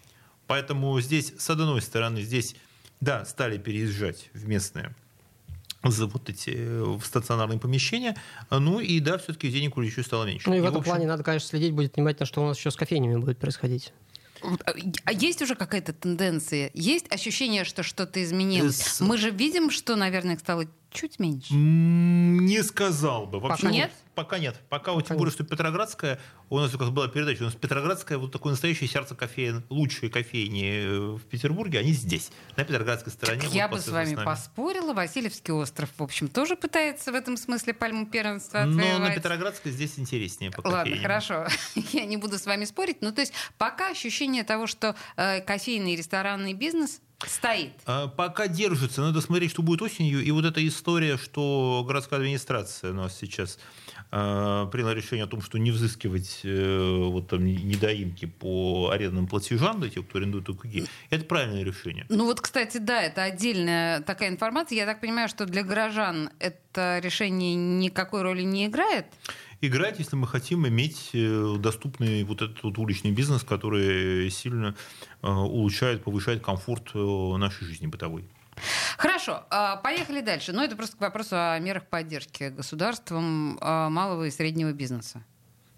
Поэтому 0.48 1.02
здесь, 1.02 1.34
с 1.38 1.50
одной 1.50 1.82
стороны, 1.82 2.22
здесь, 2.22 2.56
да, 3.02 3.26
стали 3.26 3.58
переезжать 3.58 4.30
в 4.34 4.48
местные 4.48 4.96
за 5.84 6.08
вот 6.08 6.30
эти 6.30 6.52
э, 6.56 6.84
в 6.84 7.04
стационарные 7.06 7.60
помещения. 7.60 8.16
Ну 8.50 8.80
и 8.80 9.00
да, 9.00 9.18
все-таки 9.18 9.50
денег 9.50 9.78
у 9.78 9.82
людей 9.82 10.04
стало 10.04 10.26
меньше. 10.26 10.50
Ну 10.50 10.56
и 10.56 10.60
в 10.60 10.64
И, 10.64 10.68
этом 10.68 10.80
общем, 10.80 10.92
плане 10.92 11.08
надо, 11.08 11.24
конечно, 11.24 11.48
следить 11.48 11.72
будет 11.74 11.96
внимательно, 11.96 12.26
что 12.26 12.42
у 12.44 12.48
нас 12.48 12.58
еще 12.58 12.72
с 12.72 12.76
кофейнями 12.76 13.18
будет 13.18 13.38
происходить. 13.38 13.94
А 15.06 15.12
есть 15.12 15.42
уже 15.42 15.56
какая-то 15.56 15.94
тенденция? 15.94 16.70
Есть 16.76 17.12
ощущение, 17.12 17.64
что 17.64 17.82
что-то 17.82 18.24
изменилось? 18.24 18.80
С- 18.80 19.02
Мы 19.02 19.18
же 19.18 19.32
видим, 19.32 19.72
что, 19.72 19.96
наверное, 19.96 20.38
стало 20.38 20.66
чуть 20.92 21.20
меньше. 21.20 21.54
Не 21.54 22.64
сказал 22.64 23.28
бы. 23.28 23.40
Вообще, 23.40 23.64
Пока 23.64 23.74
нет? 23.74 23.92
Пока 24.16 24.40
нет. 24.40 24.60
Пока, 24.70 24.94
вот, 24.94 25.04
Пока 25.04 25.08
тем 25.10 25.18
более, 25.18 25.32
что 25.32 25.44
Петроградская, 25.44 26.20
у 26.50 26.58
нас 26.60 26.72
как 26.72 26.92
была 26.92 27.08
передача, 27.08 27.42
у 27.42 27.46
нас 27.46 27.56
Петроградская, 27.56 28.18
вот 28.18 28.32
такое 28.32 28.52
настоящее 28.52 28.90
сердце 28.90 29.14
кофеин, 29.14 29.64
лучшие 29.70 30.10
кофейни 30.10 30.86
э, 30.86 31.00
в 31.18 31.22
Петербурге, 31.26 31.80
они 31.80 31.92
здесь, 31.92 32.32
на 32.56 32.64
Петроградской 32.64 33.14
стороне. 33.14 33.42
Так 33.42 33.50
вот 33.50 33.56
я 33.56 33.68
бы 33.68 33.80
с 33.80 33.88
вами 33.88 34.16
нами. 34.16 34.26
поспорила. 34.26 34.94
Васильевский 34.94 35.54
остров, 35.54 35.90
в 35.98 36.02
общем, 36.02 36.30
тоже 36.30 36.56
пытается 36.56 37.12
в 37.12 37.16
этом 37.16 37.38
смысле 37.38 37.74
пальму 37.76 38.08
первенства 38.08 38.60
Но 38.64 38.78
на 38.78 38.84
отвоевать. 38.84 39.16
Петроградской 39.16 39.72
здесь 39.72 40.00
интереснее 40.00 40.50
по 40.50 40.62
Ладно, 40.62 40.80
кофейням. 40.80 41.02
хорошо. 41.04 41.48
Я 41.94 42.06
не 42.06 42.18
буду 42.18 42.40
с 42.40 42.46
вами 42.48 42.66
спорить. 42.66 42.98
Ну, 43.02 43.12
то 43.12 43.22
есть 43.22 43.34
пока 43.60 43.90
ощущение 43.92 44.44
того, 44.44 44.66
что 44.66 44.96
э, 45.16 45.42
кофейный 45.42 45.94
и 45.94 45.96
ресторанный 45.96 46.54
бизнес 46.54 47.02
стоит. 47.26 47.74
А, 47.86 48.08
Пока 48.08 48.48
держится, 48.48 49.02
надо 49.02 49.22
смотреть, 49.22 49.52
что 49.52 49.64
будет 49.64 49.82
осенью. 49.82 50.24
И 50.24 50.32
вот 50.32 50.46
эта 50.46 50.66
история, 50.68 51.18
что 51.18 51.84
городская 51.88 52.20
администрация 52.20 52.92
у 52.92 52.94
нас 52.94 53.18
сейчас 53.18 53.58
э, 54.12 54.68
приняла 54.72 54.94
решение 54.94 55.26
о 55.26 55.28
том, 55.28 55.42
что 55.42 55.58
не 55.58 55.72
взыскивать 55.72 56.42
э, 56.44 57.08
вот 57.10 57.30
там 57.30 57.44
недоимки 57.44 58.26
по 58.26 58.92
арендным 58.94 59.28
платежам 59.28 59.80
для 59.80 59.90
тех, 59.90 60.08
кто 60.08 60.20
арендует 60.20 60.48
УКГ, 60.50 60.88
это 61.10 61.26
правильное 61.26 61.64
решение. 61.64 62.06
Ну 62.10 62.26
вот, 62.26 62.42
кстати, 62.42 62.78
да, 62.78 63.02
это 63.02 63.24
отдельная 63.24 64.02
такая 64.02 64.30
информация. 64.30 64.78
Я 64.78 64.86
так 64.86 65.02
понимаю, 65.02 65.28
что 65.28 65.46
для 65.46 65.64
горожан 65.64 66.30
это 66.40 67.00
решение 67.04 67.56
никакой 67.56 68.22
роли 68.22 68.44
не 68.44 68.68
играет. 68.68 69.08
Играть, 69.60 69.98
если 69.98 70.16
мы 70.16 70.28
хотим 70.28 70.68
иметь 70.68 71.10
э, 71.14 71.56
доступный 71.60 72.24
вот 72.24 72.42
этот 72.44 72.62
вот 72.64 72.78
уличный 72.78 73.12
бизнес, 73.12 73.44
который 73.44 74.30
сильно 74.30 74.76
э, 75.24 75.28
улучшает, 75.28 76.04
повышает 76.04 76.44
комфорт 76.44 76.92
э, 76.94 77.38
нашей 77.38 77.66
жизни 77.66 77.88
бытовой. 77.88 78.30
Хорошо, 78.98 79.46
а, 79.50 79.78
поехали 79.78 80.22
дальше. 80.22 80.52
Ну, 80.52 80.62
это 80.62 80.76
просто 80.76 80.98
к 80.98 81.02
вопросу 81.02 81.36
о 81.36 81.58
мерах 81.60 81.88
поддержки 81.88 82.50
государством 82.50 83.58
а, 83.62 83.90
малого 83.90 84.26
и 84.26 84.32
среднего 84.32 84.72
бизнеса. 84.72 85.24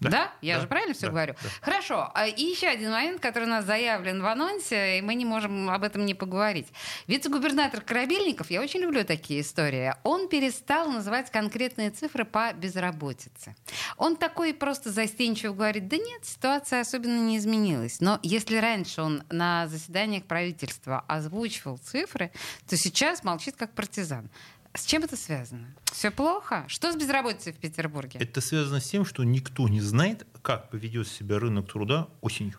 Да? 0.00 0.10
Да. 0.10 0.32
Я 0.40 0.56
Да. 0.56 0.62
же 0.62 0.66
правильно 0.68 0.94
все 0.94 1.06
Да. 1.06 1.12
говорю? 1.12 1.34
Да. 1.42 1.48
Хорошо. 1.60 2.10
А, 2.14 2.26
И 2.26 2.42
еще 2.42 2.68
один 2.68 2.90
момент, 2.90 3.20
который 3.20 3.44
у 3.44 3.48
нас 3.48 3.64
заявлен 3.66 4.22
в 4.22 4.26
анонсе, 4.26 4.98
и 4.98 5.02
мы 5.02 5.14
не 5.14 5.24
можем 5.24 5.68
об 5.68 5.82
этом 5.82 6.06
не 6.06 6.14
поговорить. 6.14 6.68
Вице-губернатор 7.06 7.80
Корабельников, 7.82 8.50
я 8.50 8.60
очень 8.62 8.80
люблю 8.80 9.04
такие 9.04 9.40
истории, 9.42 9.94
он 10.02 10.28
перестал 10.28 10.90
называть 10.90 11.30
конкретные 11.30 11.90
цифры 11.90 12.24
по 12.24 12.52
безработице. 12.52 13.54
Он 13.98 14.16
такой 14.16 14.54
просто 14.54 14.90
застенчиво 14.90 15.52
говорит, 15.54 15.88
да 15.88 15.96
нет, 15.96 16.24
ситуация 16.24 16.80
особенно 16.80 17.20
не 17.20 17.36
изменилась. 17.38 18.00
Но 18.00 18.18
если 18.22 18.56
раньше 18.56 19.02
он 19.02 19.22
на 19.30 19.66
заседаниях 19.68 20.24
правительства 20.24 21.04
озвучивал 21.08 21.76
цифры, 21.78 22.32
то 22.68 22.76
сейчас 22.76 23.22
молчит 23.24 23.56
как 23.56 23.72
партизан. 23.72 24.30
С 24.74 24.84
чем 24.84 25.02
это 25.02 25.16
связано? 25.16 25.74
Все 25.92 26.10
плохо? 26.10 26.64
Что 26.68 26.92
с 26.92 26.96
безработицей 26.96 27.52
в 27.52 27.56
Петербурге? 27.56 28.20
Это 28.20 28.40
связано 28.40 28.80
с 28.80 28.88
тем, 28.88 29.04
что 29.04 29.24
никто 29.24 29.68
не 29.68 29.80
знает, 29.80 30.26
как 30.42 30.70
поведет 30.70 31.08
себя 31.08 31.38
рынок 31.38 31.70
труда 31.70 32.08
осенью. 32.20 32.58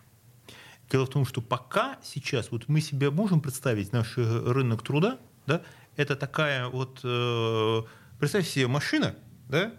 Дело 0.90 1.06
в 1.06 1.08
том, 1.08 1.24
что 1.24 1.40
пока 1.40 1.98
сейчас 2.02 2.50
вот 2.50 2.68
мы 2.68 2.82
себе 2.82 3.10
можем 3.10 3.40
представить 3.40 3.92
наш 3.92 4.18
э, 4.18 4.22
рынок 4.22 4.82
труда, 4.82 5.18
да, 5.46 5.62
это 5.96 6.16
такая 6.16 6.68
вот, 6.68 7.00
э, 7.02 7.82
представьте 8.18 8.50
себе 8.50 8.66
машина, 8.66 9.16
да, 9.48 9.72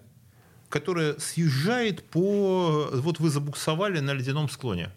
которая 0.70 1.20
съезжает 1.20 2.04
по, 2.10 2.90
вот 2.92 3.20
вы 3.20 3.30
забуксовали 3.30 4.00
на 4.00 4.12
ледяном 4.14 4.50
склоне. 4.50 4.92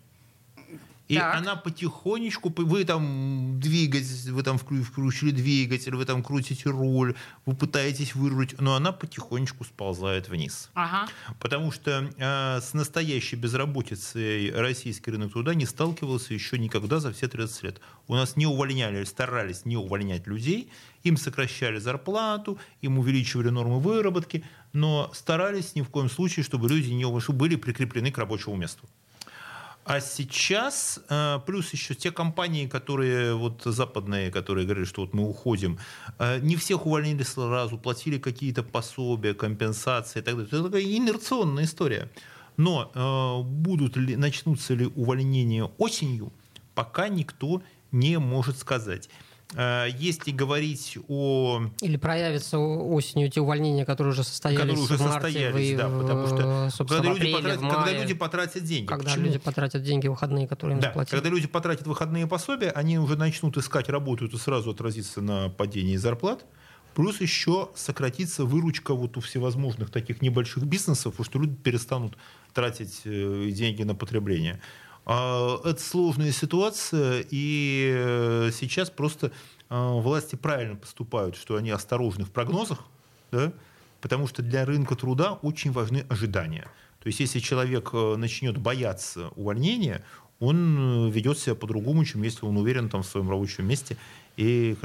И 1.08 1.14
Так. 1.16 1.36
она 1.36 1.54
потихонечку, 1.54 2.52
вы 2.56 2.84
там 2.84 3.60
двигатель, 3.60 4.32
вы 4.32 4.42
там 4.42 4.56
вклю- 4.56 4.82
вкручили 4.82 5.30
двигатель, 5.30 5.94
вы 5.94 6.04
там 6.04 6.22
крутите 6.22 6.68
руль, 6.68 7.14
вы 7.44 7.54
пытаетесь 7.54 8.16
вырулить, 8.16 8.60
но 8.60 8.74
она 8.74 8.90
потихонечку 8.90 9.64
сползает 9.64 10.28
вниз. 10.28 10.68
Ага. 10.74 11.08
Потому 11.38 11.70
что 11.70 12.10
э, 12.16 12.60
с 12.60 12.74
настоящей 12.74 13.36
безработицей 13.36 14.50
российский 14.52 15.12
рынок 15.12 15.32
труда 15.32 15.54
не 15.54 15.64
сталкивался 15.66 16.34
еще 16.34 16.58
никогда 16.58 16.98
за 16.98 17.12
все 17.12 17.28
30 17.28 17.62
лет. 17.62 17.80
У 18.08 18.14
нас 18.14 18.36
не 18.36 18.46
увольняли, 18.46 19.04
старались 19.04 19.64
не 19.64 19.76
увольнять 19.76 20.26
людей, 20.26 20.70
им 21.04 21.16
сокращали 21.16 21.78
зарплату, 21.78 22.58
им 22.82 22.98
увеличивали 22.98 23.50
нормы 23.50 23.78
выработки, 23.78 24.44
но 24.72 25.10
старались 25.14 25.76
ни 25.76 25.82
в 25.82 25.88
коем 25.88 26.10
случае, 26.10 26.42
чтобы 26.44 26.68
люди 26.68 26.90
не 26.90 27.04
чтобы 27.20 27.38
были 27.38 27.54
прикреплены 27.56 28.10
к 28.10 28.18
рабочему 28.18 28.56
месту. 28.56 28.88
А 29.86 30.00
сейчас, 30.00 30.98
э, 31.08 31.38
плюс 31.46 31.72
еще 31.72 31.94
те 31.94 32.10
компании, 32.10 32.66
которые 32.66 33.34
вот 33.34 33.62
западные, 33.64 34.32
которые 34.32 34.64
говорили, 34.64 34.84
что 34.84 35.02
вот 35.02 35.14
мы 35.14 35.28
уходим, 35.28 35.78
э, 36.18 36.40
не 36.40 36.56
всех 36.56 36.86
увольнили 36.86 37.22
сразу, 37.22 37.78
платили 37.78 38.18
какие-то 38.18 38.64
пособия, 38.64 39.32
компенсации 39.32 40.18
и 40.18 40.22
так 40.22 40.34
далее. 40.34 40.48
Это 40.48 40.64
такая 40.64 40.82
инерционная 40.82 41.64
история. 41.64 42.10
Но 42.56 42.90
э, 42.94 43.42
будут 43.48 43.96
ли, 43.96 44.16
начнутся 44.16 44.74
ли 44.74 44.86
увольнения 44.86 45.70
осенью, 45.78 46.32
пока 46.74 47.08
никто 47.08 47.62
не 47.92 48.18
может 48.18 48.58
сказать. 48.58 49.08
Э, 49.54 49.86
Если 49.96 50.32
говорить 50.32 50.98
о 51.08 51.62
Или 51.80 51.96
проявятся 51.96 52.58
о- 52.58 52.92
осенью 52.94 53.30
те 53.30 53.40
увольнения, 53.40 53.84
которые 53.84 54.12
уже 54.12 54.24
состоялись 54.24 54.60
которые 54.60 54.82
уже 54.84 54.96
в 54.96 55.00
марте, 55.02 55.28
состоялись, 55.28 55.72
в- 55.72 55.76
да, 55.76 55.88
потому 55.88 56.26
что 56.26 56.70
собственно, 56.70 57.02
когда 57.02 57.08
люди, 57.12 57.18
апреле, 57.20 57.34
потратят, 57.36 57.58
в 57.58 57.68
когда 57.68 57.80
мае, 57.80 58.00
люди 58.02 58.14
потратят 58.14 58.64
деньги. 58.64 58.86
когда 58.86 59.04
Почему? 59.04 59.24
люди 59.24 59.38
потратят 59.38 59.82
деньги 59.84 60.08
выходные, 60.08 60.48
которые 60.48 60.74
им 60.76 60.80
Да, 60.80 60.88
заплатили. 60.88 61.14
когда 61.20 61.30
люди 61.30 61.46
потратят 61.46 61.86
выходные 61.86 62.26
пособия, 62.26 62.70
они 62.70 62.98
уже 62.98 63.16
начнут 63.16 63.56
искать 63.56 63.88
работу, 63.88 64.26
это 64.26 64.36
сразу 64.36 64.70
отразится 64.72 65.20
на 65.20 65.48
падении 65.48 65.96
зарплат. 65.96 66.44
Плюс 66.94 67.20
еще 67.20 67.68
сократится 67.76 68.44
выручка 68.46 68.94
вот 68.94 69.16
у 69.16 69.20
всевозможных 69.20 69.90
таких 69.90 70.22
небольших 70.22 70.64
бизнесов, 70.64 71.12
потому 71.12 71.24
что 71.26 71.38
люди 71.38 71.54
перестанут 71.54 72.16
тратить 72.54 73.02
э, 73.04 73.50
деньги 73.52 73.82
на 73.84 73.94
потребление. 73.94 74.60
А, 75.06 75.60
Это 75.64 75.80
сложная 75.80 76.32
ситуация, 76.32 77.24
и 77.30 77.94
э, 77.96 78.50
сейчас 78.52 78.90
просто 78.90 79.28
э, 79.28 79.30
власти 79.70 80.34
правильно 80.34 80.74
поступают, 80.74 81.36
что 81.36 81.54
они 81.54 81.70
осторожны 81.70 82.24
в 82.24 82.32
прогнозах, 82.32 82.80
да, 83.30 83.52
потому 84.00 84.26
что 84.26 84.42
для 84.42 84.64
рынка 84.64 84.96
труда 84.96 85.34
очень 85.34 85.70
важны 85.70 86.04
ожидания. 86.08 86.68
То 87.00 87.06
есть 87.06 87.20
если 87.20 87.38
человек 87.38 87.90
э, 87.92 88.16
начнет 88.16 88.58
бояться 88.58 89.28
увольнения, 89.36 90.04
он 90.40 91.06
э, 91.06 91.10
ведет 91.12 91.38
себя 91.38 91.54
по-другому, 91.54 92.04
чем 92.04 92.24
если 92.24 92.44
он 92.44 92.56
уверен 92.56 92.88
там, 92.88 93.04
в 93.04 93.06
своем 93.06 93.30
рабочем 93.30 93.64
месте. 93.66 93.96
И... 94.36 94.76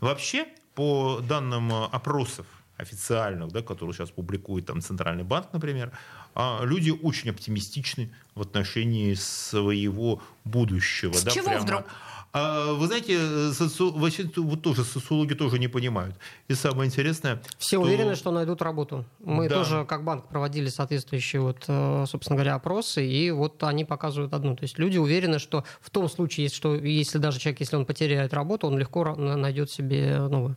Вообще, 0.00 0.48
по 0.74 1.20
данным 1.20 1.72
опросов 1.72 2.46
официальных, 2.78 3.52
да, 3.52 3.62
которые 3.62 3.94
сейчас 3.94 4.10
публикует 4.10 4.66
там 4.66 4.80
Центральный 4.80 5.24
банк, 5.24 5.52
например, 5.52 5.92
а 6.38 6.62
люди 6.64 6.90
очень 6.90 7.30
оптимистичны 7.30 8.10
в 8.36 8.42
отношении 8.42 9.12
своего 9.14 10.22
будущего. 10.44 11.12
С 11.12 11.24
да, 11.24 11.32
чего 11.32 11.46
прямо. 11.46 11.60
вдруг? 11.64 11.84
А, 12.32 12.74
Вы 12.74 12.86
знаете, 12.86 13.52
соци... 13.52 13.82
вообще 13.82 14.30
вот 14.36 14.62
тоже 14.62 14.84
социологи 14.84 15.34
тоже 15.34 15.58
не 15.58 15.66
понимают. 15.66 16.14
И 16.46 16.54
самое 16.54 16.86
интересное, 16.86 17.42
Все 17.58 17.78
что- 17.78 17.80
уверены, 17.80 18.14
что 18.14 18.30
найдут 18.30 18.62
работу. 18.62 19.04
Мы 19.18 19.48
Да. 19.48 19.56
тоже, 19.56 19.84
как 19.84 20.04
банк, 20.04 20.28
проводили 20.28 20.68
соответствующие, 20.68 21.40
вот, 21.42 21.64
э, 21.66 22.04
собственно 22.06 22.36
говоря, 22.36 22.54
опросы, 22.54 23.04
и 23.04 23.30
вот 23.32 23.60
они 23.64 23.84
показывают 23.84 24.32
одну. 24.34 24.54
То 24.54 24.62
есть 24.64 24.78
люди 24.78 24.98
уверены, 24.98 25.38
что 25.40 25.64
в 25.80 25.90
том 25.90 26.08
случае, 26.08 26.44
если, 26.44 26.56
что, 26.56 26.74
если 26.76 27.18
даже 27.18 27.40
человек, 27.40 27.60
если 27.60 27.76
он 27.76 27.84
потеряет 27.86 28.32
работу, 28.32 28.66
он 28.68 28.78
легко 28.78 29.04
найдет 29.16 29.70
себе 29.72 30.18
новую. 30.18 30.56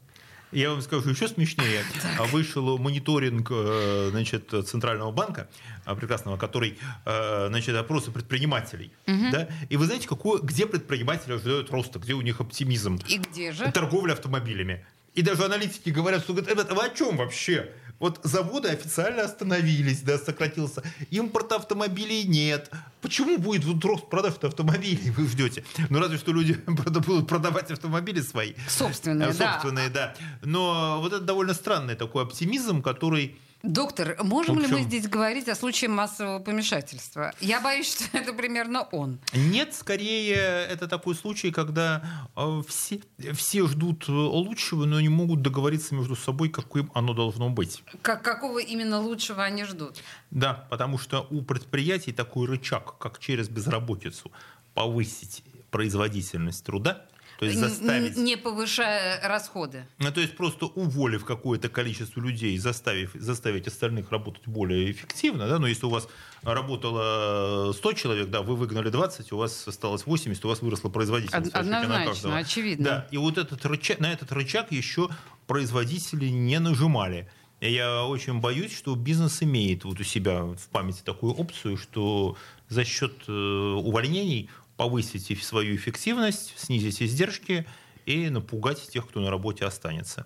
Я 0.52 0.72
вам 0.72 0.82
скажу 0.82 1.10
еще 1.10 1.28
смешнее. 1.28 1.84
А 2.20 2.24
Вышел 2.26 2.78
мониторинг 2.78 3.48
э, 3.52 4.10
значит, 4.12 4.54
Центрального 4.68 5.12
банка, 5.12 5.50
а, 5.86 5.96
прекрасного, 5.96 6.38
который 6.38 6.78
э, 7.06 7.48
значит, 7.50 7.76
опросы 7.76 8.12
предпринимателей. 8.12 8.92
Да? 9.08 9.48
И 9.70 9.78
вы 9.78 9.86
знаете, 9.86 10.08
какое, 10.08 10.42
где 10.42 10.66
предприниматели 10.66 11.34
ожидают 11.34 11.72
роста, 11.72 12.00
где 12.00 12.14
у 12.14 12.22
них 12.22 12.42
оптимизм? 12.42 13.00
И 13.08 13.18
где 13.18 13.52
же? 13.52 13.72
Торговля 13.72 14.14
автомобилями. 14.14 14.86
И 15.14 15.22
даже 15.22 15.44
аналитики 15.44 15.90
говорят, 15.90 16.24
что 16.24 16.34
говорят, 16.34 16.52
ребята, 16.52 16.74
вы 16.74 16.86
о 16.86 16.90
чем 16.90 17.18
вообще? 17.18 17.72
Вот 18.02 18.20
заводы 18.24 18.70
официально 18.70 19.22
остановились, 19.22 20.02
да, 20.02 20.18
сократился. 20.18 20.82
Импорта 21.12 21.58
автомобилей 21.58 22.24
нет. 22.24 22.72
Почему 23.00 23.38
будет 23.38 23.64
вот 23.64 23.86
рост 23.86 24.10
продаж 24.10 24.34
автомобилей, 24.42 25.12
вы 25.12 25.28
ждете? 25.28 25.64
Ну, 25.90 26.00
разве 26.00 26.18
что 26.18 26.32
люди 26.34 26.54
будут 26.66 27.28
продавать 27.28 27.70
автомобили 27.70 28.22
свои. 28.22 28.54
Собственные, 28.68 29.30
Э, 29.30 29.34
да. 29.34 29.54
Собственные, 29.54 29.90
да. 29.90 30.16
Но 30.42 30.98
вот 31.00 31.14
это 31.14 31.24
довольно 31.24 31.54
странный 31.54 31.96
такой 31.96 32.24
оптимизм, 32.24 32.82
который... 32.82 33.38
Доктор, 33.64 34.18
можем 34.24 34.56
В 34.56 34.60
ли 34.62 34.68
мы 34.68 34.74
общем- 34.80 34.88
здесь 34.88 35.08
говорить 35.08 35.48
о 35.48 35.56
случае 35.56 35.90
массового 35.90 36.40
помешательства? 36.40 37.34
Я 37.40 37.62
боюсь, 37.62 37.94
что 37.94 38.18
это 38.18 38.34
примерно 38.34 38.84
он. 38.92 39.20
Нет, 39.34 39.76
скорее, 39.76 40.36
это 40.36 40.88
такой 40.88 41.16
случай, 41.16 41.52
когда 41.52 42.28
э, 42.36 42.62
все, 42.68 43.02
все 43.34 43.68
ждут 43.68 44.08
лучшего, 44.08 44.86
но 44.86 45.00
не 45.00 45.10
могут 45.10 45.42
договориться 45.42 45.94
между 45.96 46.16
собой, 46.16 46.50
каким 46.50 46.92
оно 46.96 47.14
должно 47.14 47.50
быть. 47.50 47.84
Как, 48.02 48.24
какого 48.24 48.60
именно 48.60 49.00
лучшего 49.00 49.44
они 49.44 49.64
ждут? 49.66 49.98
Да, 50.32 50.66
потому 50.70 50.98
что 50.98 51.28
у 51.30 51.42
предприятий 51.42 52.14
такой 52.14 52.48
рычаг, 52.48 52.98
как 52.98 53.20
через 53.20 53.48
безработицу 53.50 54.32
повысить 54.74 55.44
производительность 55.70 56.66
труда, 56.66 57.06
то 57.42 57.48
есть 57.48 57.58
заставить... 57.58 58.18
Не 58.18 58.38
повышая 58.38 59.20
расходы. 59.28 59.88
Ну, 59.98 60.12
то 60.12 60.22
есть 60.22 60.38
просто 60.38 60.68
уволив 60.68 61.26
какое-то 61.26 61.70
количество 61.70 62.22
людей, 62.22 62.56
заставив, 62.60 63.14
заставить 63.16 63.66
остальных 63.66 64.12
работать 64.12 64.46
более 64.46 64.92
эффективно, 64.92 65.48
да, 65.48 65.58
но 65.58 65.66
если 65.66 65.88
у 65.88 65.90
вас 65.90 66.08
работало 66.44 67.74
100 67.74 67.94
человек, 67.94 68.30
да, 68.30 68.44
вы 68.44 68.56
выгнали 68.56 68.90
20, 68.92 69.32
у 69.32 69.38
вас 69.38 69.68
осталось 69.68 70.06
80, 70.06 70.46
у 70.46 70.50
вас 70.50 70.62
выросла 70.62 70.90
производительность. 70.90 71.48
Од- 71.48 71.56
однозначно, 71.56 72.38
очевидно. 72.38 72.86
Да, 72.86 73.08
и 73.10 73.18
вот 73.18 73.40
этот 73.40 73.66
рычаг, 73.66 74.00
на 74.00 74.14
этот 74.14 74.32
рычаг 74.32 74.72
еще 74.72 75.10
производители 75.48 76.28
не 76.28 76.60
нажимали. 76.60 77.28
Я 77.60 78.06
очень 78.06 78.40
боюсь, 78.40 78.76
что 78.76 78.94
бизнес 78.96 79.42
имеет 79.42 79.84
вот 79.84 80.00
у 80.00 80.04
себя 80.04 80.44
в 80.44 80.68
памяти 80.72 81.02
такую 81.04 81.34
опцию, 81.34 81.78
что 81.78 82.38
за 82.70 82.86
счет 82.86 83.14
э, 83.28 83.32
увольнений 83.32 84.50
повысить 84.82 85.44
свою 85.44 85.76
эффективность, 85.76 86.56
снизить 86.58 87.04
издержки 87.04 87.68
и 88.08 88.32
напугать 88.32 88.90
тех, 88.90 89.08
кто 89.08 89.20
на 89.20 89.30
работе 89.30 89.64
останется. 89.64 90.26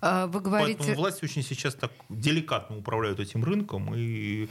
А, 0.00 0.28
Вы 0.28 0.38
говорите... 0.38 0.78
Поэтому 0.78 0.96
власти 0.96 1.24
очень 1.24 1.42
сейчас 1.42 1.74
так 1.74 1.90
деликатно 2.08 2.76
управляют 2.78 3.18
этим 3.18 3.42
рынком 3.42 3.92
и 3.96 4.48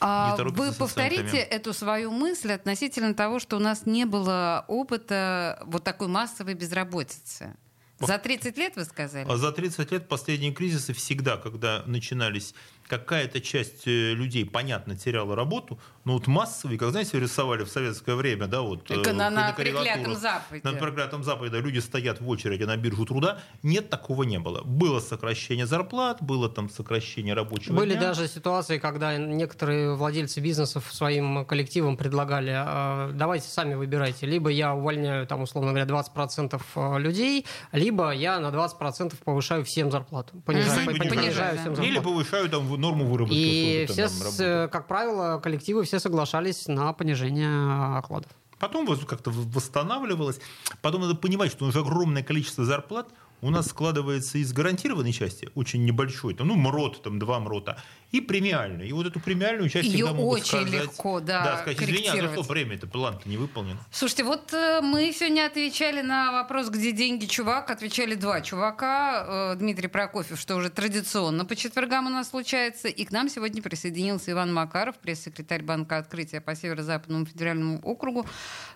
А 0.00 0.34
не 0.38 0.44
вы 0.52 0.72
повторите 0.72 1.36
эту 1.36 1.74
свою 1.74 2.12
мысль 2.12 2.52
относительно 2.52 3.12
того, 3.12 3.40
что 3.40 3.58
у 3.58 3.60
нас 3.60 3.84
не 3.84 4.06
было 4.06 4.64
опыта 4.68 5.62
вот 5.66 5.84
такой 5.84 6.08
массовой 6.08 6.54
безработицы. 6.54 7.54
За 8.00 8.18
30 8.18 8.56
лет, 8.56 8.76
вы 8.76 8.84
сказали? 8.84 9.26
А 9.28 9.36
За 9.36 9.52
30 9.52 9.92
лет 9.92 10.08
последние 10.08 10.52
кризисы 10.52 10.92
всегда, 10.94 11.36
когда 11.36 11.82
начинались, 11.86 12.54
какая-то 12.88 13.40
часть 13.40 13.86
э, 13.86 14.12
людей, 14.14 14.44
понятно, 14.44 14.96
теряла 14.96 15.34
работу, 15.36 15.78
но 16.04 16.14
вот 16.14 16.26
массовые, 16.26 16.78
как, 16.78 16.90
знаете, 16.90 17.18
рисовали 17.18 17.64
в 17.64 17.68
советское 17.68 18.14
время, 18.14 18.46
да, 18.46 18.60
вот... 18.60 18.90
э, 18.90 18.94
Только 18.94 19.12
на, 19.12 19.30
на 19.30 19.52
карикатурах, 19.52 19.84
преклятом 19.94 20.14
Западе. 20.20 20.60
На 20.64 20.72
проклятом 20.74 21.24
Западе 21.24 21.50
да, 21.50 21.58
люди 21.60 21.78
стоят 21.78 22.20
в 22.20 22.28
очереди 22.28 22.64
на 22.64 22.76
биржу 22.76 23.06
труда. 23.06 23.38
Нет, 23.62 23.88
такого 23.90 24.22
не 24.24 24.38
было. 24.38 24.62
Было 24.62 25.00
сокращение 25.00 25.66
зарплат, 25.66 26.22
было 26.22 26.48
там 26.48 26.68
сокращение 26.68 27.34
рабочего 27.34 27.74
Были 27.74 27.92
дня. 27.92 28.00
даже 28.00 28.28
ситуации, 28.28 28.78
когда 28.78 29.16
некоторые 29.16 29.94
владельцы 29.94 30.40
бизнесов 30.40 30.84
своим 30.92 31.44
коллективам 31.46 31.96
предлагали, 31.96 32.52
«А, 32.54 33.10
давайте 33.12 33.48
сами 33.48 33.74
выбирайте, 33.74 34.26
либо 34.26 34.50
я 34.50 34.74
увольняю, 34.74 35.26
там, 35.26 35.42
условно 35.42 35.72
говоря, 35.72 35.86
20% 35.86 36.98
людей, 36.98 37.46
либо 37.72 38.10
я 38.10 38.38
на 38.40 38.48
20% 38.48 39.14
повышаю 39.24 39.64
всем 39.64 39.90
зарплату. 39.90 40.40
Понижаю, 40.44 40.86
понижаю 40.86 41.10
Понижаю, 41.14 41.58
всем 41.58 41.74
да. 41.74 41.82
Или 41.82 41.94
зарплату. 41.94 42.08
повышают 42.18 42.50
там 42.50 42.66
норму 42.76 43.06
выработки. 43.06 43.34
И 43.34 43.86
все, 43.86 44.08
с- 44.08 44.20
работы. 44.20 44.68
как 44.72 44.86
правило, 44.86 45.38
коллективы 45.40 45.84
все 45.84 45.98
соглашались 45.98 46.66
на 46.68 46.92
понижение 46.92 47.96
окладов. 47.98 48.30
Потом 48.58 48.86
как-то 49.06 49.30
восстанавливалось. 49.30 50.40
Потом 50.80 51.02
надо 51.02 51.14
понимать, 51.14 51.50
что 51.52 51.64
уже 51.66 51.80
огромное 51.80 52.22
количество 52.22 52.64
зарплат 52.64 53.08
у 53.42 53.50
нас 53.50 53.66
складывается 53.66 54.38
из 54.38 54.52
гарантированной 54.52 55.12
части, 55.12 55.50
очень 55.54 55.84
небольшой, 55.84 56.34
там, 56.34 56.48
ну, 56.48 56.54
МРОТ, 56.54 57.02
там, 57.02 57.18
два 57.18 57.40
МРОТа, 57.40 57.82
и 58.14 58.20
премиальной. 58.20 58.88
И 58.88 58.92
вот 58.92 59.06
эту 59.06 59.18
премиальную 59.18 59.68
часть 59.68 59.88
Её 59.88 60.06
всегда 60.06 60.12
могут 60.12 60.40
очень 60.40 60.46
сказать, 60.46 60.72
легко, 60.72 61.18
да, 61.18 61.44
да, 61.44 61.58
сказать, 61.58 61.82
извини, 61.82 62.06
а 62.06 62.28
за 62.28 62.32
что 62.32 62.44
премия-то, 62.44 62.86
план 62.86 63.18
не 63.24 63.36
выполнен. 63.36 63.76
Слушайте, 63.90 64.22
вот 64.22 64.52
э, 64.52 64.80
мы 64.82 65.12
сегодня 65.12 65.46
отвечали 65.46 66.00
на 66.00 66.30
вопрос, 66.30 66.68
где 66.68 66.92
деньги, 66.92 67.26
чувак. 67.26 67.70
Отвечали 67.70 68.14
два 68.14 68.40
чувака. 68.40 69.54
Э, 69.54 69.56
Дмитрий 69.56 69.88
Прокофьев, 69.88 70.38
что 70.38 70.54
уже 70.54 70.70
традиционно 70.70 71.44
по 71.44 71.56
четвергам 71.56 72.06
у 72.06 72.10
нас 72.10 72.30
случается. 72.30 72.86
И 72.86 73.04
к 73.04 73.10
нам 73.10 73.28
сегодня 73.28 73.60
присоединился 73.60 74.30
Иван 74.30 74.54
Макаров, 74.54 74.94
пресс-секретарь 74.98 75.64
Банка 75.64 75.98
Открытия 75.98 76.40
по 76.40 76.54
Северо-Западному 76.54 77.26
федеральному 77.26 77.80
округу. 77.82 78.28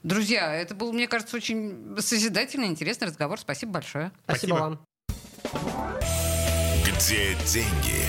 Друзья, 0.02 0.52
это 0.52 0.74
был, 0.74 0.92
мне 0.92 1.06
кажется, 1.06 1.36
очень 1.36 1.96
созидательный, 2.00 2.66
интересный 2.66 3.06
разговор. 3.06 3.38
Спасибо 3.38 3.70
большое. 3.74 4.10
Спасибо, 4.24 4.56
Спасибо. 4.56 4.64
вам. 4.64 4.80
Где 6.84 7.36
деньги, 7.46 8.02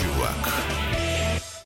чувак? 0.00 0.79